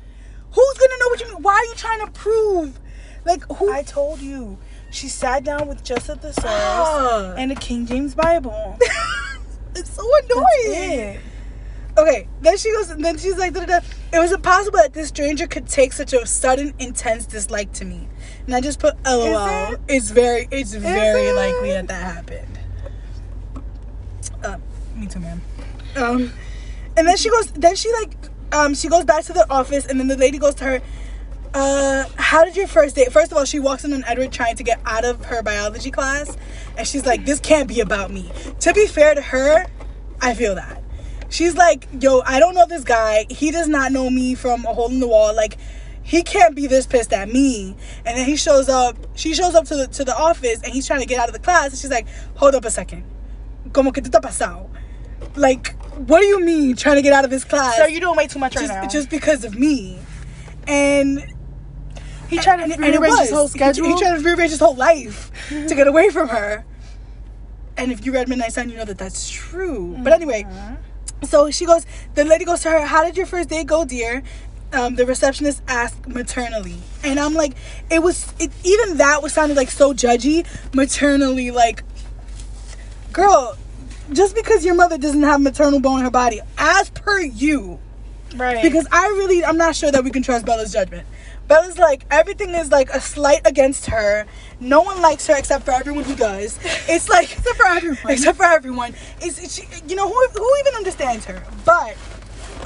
Who's 0.52 0.78
gonna 0.78 0.98
know 1.00 1.08
what 1.10 1.20
you 1.22 1.28
mean? 1.34 1.42
Why 1.44 1.54
are 1.54 1.66
you 1.66 1.76
trying 1.76 2.00
to 2.06 2.12
prove? 2.12 2.80
Like, 3.26 3.44
who? 3.54 3.72
I 3.72 3.84
told 3.84 4.20
you. 4.22 4.58
She 4.92 5.08
sat 5.08 5.44
down 5.44 5.68
with 5.68 5.84
just 5.84 6.08
a 6.10 6.16
thesaurus 6.16 6.46
Ah. 6.46 7.34
and 7.36 7.52
a 7.52 7.56
King 7.56 7.88
James 7.88 8.14
Bible. 8.14 8.78
it's 9.76 9.90
so 9.96 10.04
annoying. 10.26 11.20
Okay, 11.96 12.28
then 12.42 12.58
she 12.58 12.72
goes, 12.72 12.90
and 12.90 13.06
then 13.06 13.18
she's 13.18 13.38
like, 13.38 13.54
da, 13.54 13.66
da, 13.66 13.80
da. 13.80 13.86
it 14.12 14.20
was 14.20 14.32
impossible 14.32 14.80
that 14.80 14.94
this 14.94 15.10
stranger 15.10 15.46
could 15.46 15.68
take 15.68 15.94
such 15.94 16.12
a 16.14 16.26
sudden, 16.26 16.74
intense 16.80 17.28
dislike 17.28 17.72
to 17.74 17.86
me. 17.86 18.08
And 18.48 18.56
I 18.56 18.62
just 18.62 18.80
put 18.80 18.96
LOL. 19.06 19.74
it? 19.74 19.80
It's 19.88 20.10
very, 20.10 20.48
it's 20.50 20.74
very 20.74 21.28
it? 21.28 21.36
likely 21.36 21.70
that 21.70 21.88
that 21.88 22.16
happened. 22.16 22.60
Uh, 24.44 24.58
me 24.96 25.06
too, 25.06 25.20
man. 25.20 25.42
Um, 25.96 26.34
and 26.98 27.08
then 27.08 27.16
she 27.16 27.30
goes. 27.30 27.52
Then 27.52 27.76
she 27.76 27.92
like, 27.94 28.16
um, 28.52 28.74
she 28.74 28.88
goes 28.88 29.06
back 29.06 29.24
to 29.26 29.34
the 29.34 29.50
office, 29.52 29.86
and 29.86 30.00
then 30.00 30.08
the 30.08 30.18
lady 30.18 30.38
goes 30.38 30.56
to 30.56 30.64
her. 30.66 30.82
Uh, 31.54 32.06
how 32.16 32.44
did 32.44 32.56
your 32.56 32.68
first 32.68 32.96
date? 32.96 33.12
First 33.12 33.32
of 33.32 33.38
all, 33.38 33.46
she 33.46 33.60
walks 33.60 33.86
in 33.86 33.94
on 33.94 34.04
Edward 34.06 34.32
trying 34.32 34.56
to 34.56 34.64
get 34.64 34.82
out 34.86 35.06
of 35.06 35.26
her 35.26 35.44
biology 35.44 35.92
class, 35.92 36.36
and 36.78 36.88
she's 36.88 37.06
like, 37.06 37.26
"This 37.26 37.40
can't 37.40 37.68
be 37.68 37.80
about 37.80 38.12
me." 38.12 38.32
To 38.62 38.74
be 38.74 38.88
fair 38.88 39.14
to 39.14 39.22
her, 39.22 39.68
I 40.20 40.34
feel 40.34 40.56
that. 40.56 40.83
She's 41.34 41.56
like, 41.56 41.88
"Yo, 42.00 42.22
I 42.28 42.40
don't 42.40 42.54
know 42.54 42.68
this 42.68 42.84
guy. 42.84 43.26
He 43.28 43.50
does 43.50 43.68
not 43.68 43.92
know 43.92 44.08
me 44.12 44.36
from 44.36 44.66
a 44.66 44.74
hole 44.74 44.92
in 44.92 45.00
the 45.00 45.08
wall. 45.08 45.36
Like, 45.36 45.58
he 46.04 46.22
can't 46.22 46.56
be 46.56 46.68
this 46.68 46.86
pissed 46.86 47.12
at 47.12 47.28
me." 47.28 47.76
And 48.06 48.16
then 48.16 48.28
he 48.28 48.36
shows 48.36 48.70
up. 48.70 48.96
She 49.16 49.34
shows 49.34 49.56
up 49.56 49.66
to 49.66 49.76
the 49.76 49.88
to 49.88 50.06
the 50.06 50.16
office, 50.16 50.62
and 50.62 50.72
he's 50.72 50.86
trying 50.86 51.00
to 51.00 51.08
get 51.08 51.20
out 51.20 51.30
of 51.30 51.34
the 51.34 51.40
class, 51.40 51.72
and 51.72 51.80
she's 51.80 51.90
like, 51.90 52.06
"Hold 52.36 52.54
up 52.54 52.66
a 52.66 52.70
second. 52.70 53.04
Como 53.74 53.92
que 53.92 54.04
tú 54.04 54.12
te 54.12 54.20
has 54.22 54.38
pasado?" 54.38 54.70
Like, 55.36 55.74
what 56.08 56.20
do 56.20 56.28
you 56.28 56.40
mean 56.40 56.76
trying 56.76 56.98
to 56.98 57.02
get 57.02 57.14
out 57.14 57.26
of 57.26 57.32
this 57.32 57.44
class? 57.44 57.78
So 57.78 57.88
you're 57.88 58.02
doing 58.02 58.16
way 58.16 58.28
too 58.28 58.38
much 58.38 58.56
right 58.56 58.68
just, 58.68 58.74
now. 58.74 58.88
just 58.88 59.10
because 59.10 59.44
of 59.44 59.58
me. 59.58 59.98
And 60.68 61.26
he 62.30 62.38
tried 62.38 62.58
to 62.58 62.64
and, 62.64 62.74
and 62.74 62.82
rearrange 62.82 63.20
his 63.20 63.32
whole 63.32 63.48
schedule. 63.48 63.88
He, 63.88 64.00
tried 64.00 64.18
to 64.18 64.24
rearrange 64.24 64.52
his 64.52 64.60
whole 64.60 64.76
life 64.76 65.32
to 65.50 65.74
get 65.74 65.88
away 65.88 66.10
from 66.10 66.28
her. 66.28 66.64
And 67.76 67.92
if 67.92 68.06
you 68.06 68.12
read 68.14 68.30
Midnight 68.30 68.54
Sun, 68.54 68.70
you 68.70 68.78
know 68.78 68.86
that 68.86 69.00
that's 69.00 69.32
true. 69.32 69.96
But 69.98 70.14
mm-hmm. 70.14 70.22
anyway, 70.22 70.46
so 71.28 71.52
she 71.52 71.66
goes. 71.66 71.86
The 72.16 72.26
lady 72.26 72.46
goes 72.46 72.62
to 72.62 72.70
her. 72.70 72.86
How 72.86 73.04
did 73.04 73.18
your 73.18 73.26
first 73.26 73.50
day 73.50 73.64
go, 73.64 73.86
dear? 73.86 74.24
Um, 74.72 74.96
the 74.96 75.06
receptionist 75.06 75.62
asked 75.68 76.08
maternally, 76.08 76.80
and 77.04 77.20
I'm 77.20 77.34
like, 77.36 77.54
it 77.92 78.02
was. 78.02 78.34
It, 78.40 78.52
even 78.64 78.98
that 78.98 79.22
was 79.22 79.34
sounded 79.34 79.56
like 79.56 79.70
so 79.70 79.94
judgy. 79.94 80.46
Maternally, 80.74 81.52
like, 81.52 81.84
girl, 83.12 83.56
just 84.12 84.36
because 84.36 84.66
your 84.66 84.76
mother 84.76 84.98
doesn't 84.98 85.24
have 85.24 85.42
maternal 85.42 85.80
bone 85.80 86.00
in 86.00 86.06
her 86.06 86.12
body, 86.12 86.42
as 86.58 86.90
per 86.90 87.22
you, 87.22 87.80
right. 88.36 88.64
because 88.64 88.88
I 88.92 89.06
really 89.08 89.46
I'm 89.46 89.58
not 89.58 89.76
sure 89.76 89.92
that 89.92 90.04
we 90.04 90.10
can 90.10 90.24
trust 90.24 90.46
Bella's 90.46 90.74
judgment. 90.74 91.08
Bella's 91.48 91.78
like 91.78 92.06
everything 92.10 92.52
is 92.52 92.72
like 92.72 92.90
a 92.90 93.02
slight 93.02 93.42
against 93.46 93.88
her. 93.88 94.26
No 94.60 94.82
one 94.82 95.02
likes 95.02 95.28
her 95.28 95.36
except 95.38 95.66
for 95.66 95.72
everyone 95.72 96.04
who 96.06 96.16
does. 96.16 96.60
It's 96.88 97.10
like 97.10 97.32
except 97.38 97.58
for 97.58 97.66
everyone. 97.68 97.98
Except 98.12 98.38
for 98.38 98.46
everyone. 98.46 98.96
It's, 99.22 99.40
it's 99.44 99.56
she, 99.56 99.64
you 99.88 99.96
know 99.96 100.08
who 100.08 100.28
who 100.34 100.56
even 100.62 100.76
understands 100.76 101.26
her. 101.26 101.44
But 101.66 101.96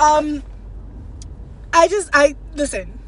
um 0.01 0.43
I 1.73 1.88
just 1.88 2.09
I 2.13 2.36
listen. 2.55 2.99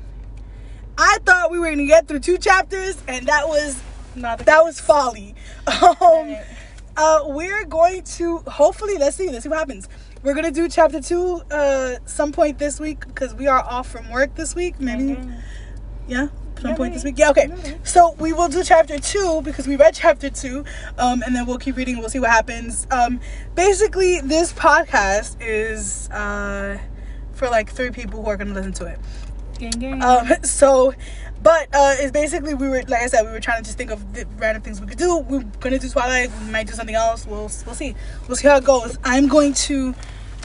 I 0.97 1.17
thought 1.25 1.51
we 1.51 1.59
were 1.59 1.69
gonna 1.69 1.85
get 1.85 2.07
through 2.07 2.19
two 2.19 2.37
chapters 2.37 2.97
and 3.07 3.25
that 3.27 3.47
was 3.47 3.81
Not 4.15 4.39
the 4.39 4.43
that 4.45 4.57
case. 4.57 4.65
was 4.65 4.79
folly. 4.79 5.35
Um, 6.01 6.35
uh, 6.97 7.21
we're 7.27 7.63
going 7.63 8.03
to 8.03 8.39
hopefully 8.39 8.97
let's 8.97 9.15
see 9.15 9.29
let's 9.29 9.43
see 9.43 9.49
what 9.49 9.59
happens. 9.59 9.87
We're 10.23 10.33
gonna 10.33 10.51
do 10.51 10.67
chapter 10.67 10.99
two 10.99 11.41
uh 11.51 11.95
some 12.05 12.31
point 12.33 12.57
this 12.59 12.79
week 12.79 13.05
because 13.07 13.33
we 13.33 13.47
are 13.47 13.61
off 13.63 13.87
from 13.87 14.09
work 14.09 14.35
this 14.35 14.53
week. 14.55 14.79
Maybe 14.81 15.17
yeah, 16.09 16.27
some 16.59 16.71
Yeah, 16.71 16.75
point 16.75 16.93
this 16.93 17.03
week. 17.03 17.17
Yeah, 17.17 17.29
okay. 17.31 17.49
So 17.83 18.15
we 18.19 18.33
will 18.33 18.49
do 18.49 18.63
chapter 18.63 18.99
two 18.99 19.41
because 19.43 19.67
we 19.67 19.75
read 19.75 19.93
chapter 19.93 20.29
two, 20.29 20.65
um, 20.97 21.23
and 21.23 21.35
then 21.35 21.45
we'll 21.45 21.57
keep 21.57 21.77
reading. 21.77 21.99
We'll 21.99 22.09
see 22.09 22.19
what 22.19 22.31
happens. 22.31 22.87
Um, 22.91 23.19
basically, 23.55 24.19
this 24.21 24.53
podcast 24.53 25.37
is 25.39 26.09
uh 26.09 26.77
for 27.33 27.49
like 27.49 27.69
three 27.71 27.91
people 27.91 28.21
who 28.23 28.29
are 28.29 28.37
gonna 28.37 28.53
listen 28.53 28.73
to 28.73 28.85
it. 28.85 28.99
Gang, 29.57 29.71
gang. 29.71 30.03
Um, 30.03 30.27
so, 30.43 30.93
but 31.41 31.67
uh, 31.73 31.95
it's 31.99 32.11
basically 32.11 32.53
we 32.53 32.67
were 32.67 32.83
like 32.87 33.03
I 33.03 33.07
said 33.07 33.23
we 33.23 33.31
were 33.31 33.39
trying 33.39 33.61
to 33.61 33.65
just 33.65 33.77
think 33.77 33.91
of 33.91 34.13
the 34.13 34.25
random 34.37 34.61
things 34.61 34.81
we 34.81 34.87
could 34.87 34.97
do. 34.97 35.19
We're 35.19 35.43
gonna 35.59 35.79
do 35.79 35.89
Twilight. 35.89 36.31
We 36.45 36.51
might 36.51 36.67
do 36.67 36.73
something 36.73 36.95
else. 36.95 37.25
We'll 37.25 37.49
we'll 37.65 37.75
see. 37.75 37.95
We'll 38.27 38.37
see 38.37 38.47
how 38.47 38.57
it 38.57 38.63
goes. 38.65 38.97
I'm 39.03 39.27
going 39.27 39.53
to 39.53 39.95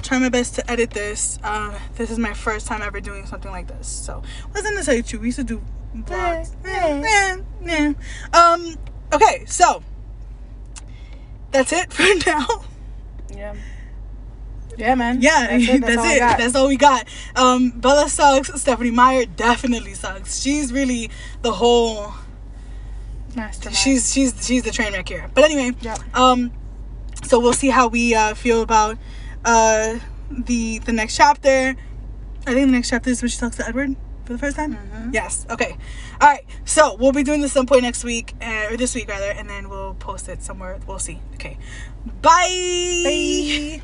try 0.04 0.18
my 0.18 0.28
best 0.28 0.54
to 0.56 0.70
edit 0.70 0.90
this. 0.90 1.38
Uh, 1.42 1.76
this 1.96 2.10
is 2.10 2.18
my 2.18 2.32
first 2.34 2.66
time 2.66 2.82
ever 2.82 3.00
doing 3.00 3.26
something 3.26 3.50
like 3.50 3.66
this, 3.66 3.88
so 3.88 4.22
wasn't 4.54 4.74
necessarily 4.74 5.02
true. 5.02 5.18
We 5.18 5.26
used 5.28 5.38
to 5.38 5.44
do 5.44 5.62
vlogs. 5.96 6.54
Yeah. 6.64 7.00
Yeah, 7.00 7.36
yeah. 7.64 7.92
Um. 8.38 8.76
Okay, 9.12 9.44
so 9.46 9.82
that's 11.50 11.72
it 11.72 11.92
for 11.92 12.04
now. 12.26 12.46
yeah. 13.34 13.54
Yeah, 14.76 14.96
man. 14.96 15.22
Yeah, 15.22 15.46
That's 15.56 15.68
it. 15.68 15.80
That's, 15.82 15.96
all 15.98 16.04
I 16.04 16.18
got. 16.18 16.38
That's 16.38 16.54
all 16.56 16.66
we 16.66 16.76
got. 16.76 17.06
Um, 17.36 17.70
Bella 17.76 18.08
sucks. 18.08 18.60
Stephenie 18.60 18.90
Meyer 18.90 19.24
definitely 19.24 19.94
sucks. 19.94 20.40
She's 20.40 20.72
really 20.72 21.10
the 21.42 21.52
whole. 21.52 22.12
Mastermind. 23.36 23.76
She's 23.76 24.12
she's 24.12 24.44
she's 24.44 24.64
the 24.64 24.72
train 24.72 24.92
wreck 24.92 25.08
here. 25.08 25.30
But 25.32 25.44
anyway, 25.44 25.76
Yep. 25.80 25.98
um, 26.16 26.50
so 27.22 27.38
we'll 27.38 27.52
see 27.52 27.68
how 27.68 27.86
we 27.86 28.16
uh, 28.16 28.34
feel 28.34 28.62
about 28.62 28.98
uh, 29.44 29.98
the 30.30 30.78
the 30.80 30.92
next 30.92 31.16
chapter. 31.16 31.76
I 32.46 32.52
think 32.52 32.66
the 32.66 32.72
next 32.72 32.90
chapter 32.90 33.10
is 33.10 33.22
when 33.22 33.30
she 33.30 33.38
talks 33.38 33.56
to 33.56 33.66
Edward 33.66 33.96
for 34.24 34.32
the 34.32 34.38
first 34.38 34.56
time. 34.56 34.74
Mm-hmm. 34.74 35.10
Yes. 35.12 35.46
Okay. 35.50 35.76
All 36.20 36.28
right. 36.28 36.44
So 36.64 36.96
we'll 36.96 37.12
be 37.12 37.22
doing 37.22 37.40
this 37.40 37.52
some 37.52 37.66
point 37.66 37.82
next 37.82 38.04
week, 38.04 38.34
uh, 38.40 38.68
or 38.70 38.76
this 38.76 38.94
week 38.94 39.08
rather, 39.08 39.30
and 39.30 39.48
then 39.48 39.68
we'll 39.68 39.94
post 39.94 40.28
it 40.28 40.42
somewhere. 40.42 40.78
We'll 40.86 40.98
see. 40.98 41.20
Okay. 41.34 41.58
Bye. 42.22 43.80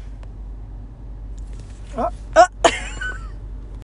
Bye. 1.97 2.11
Oh. 2.37 2.71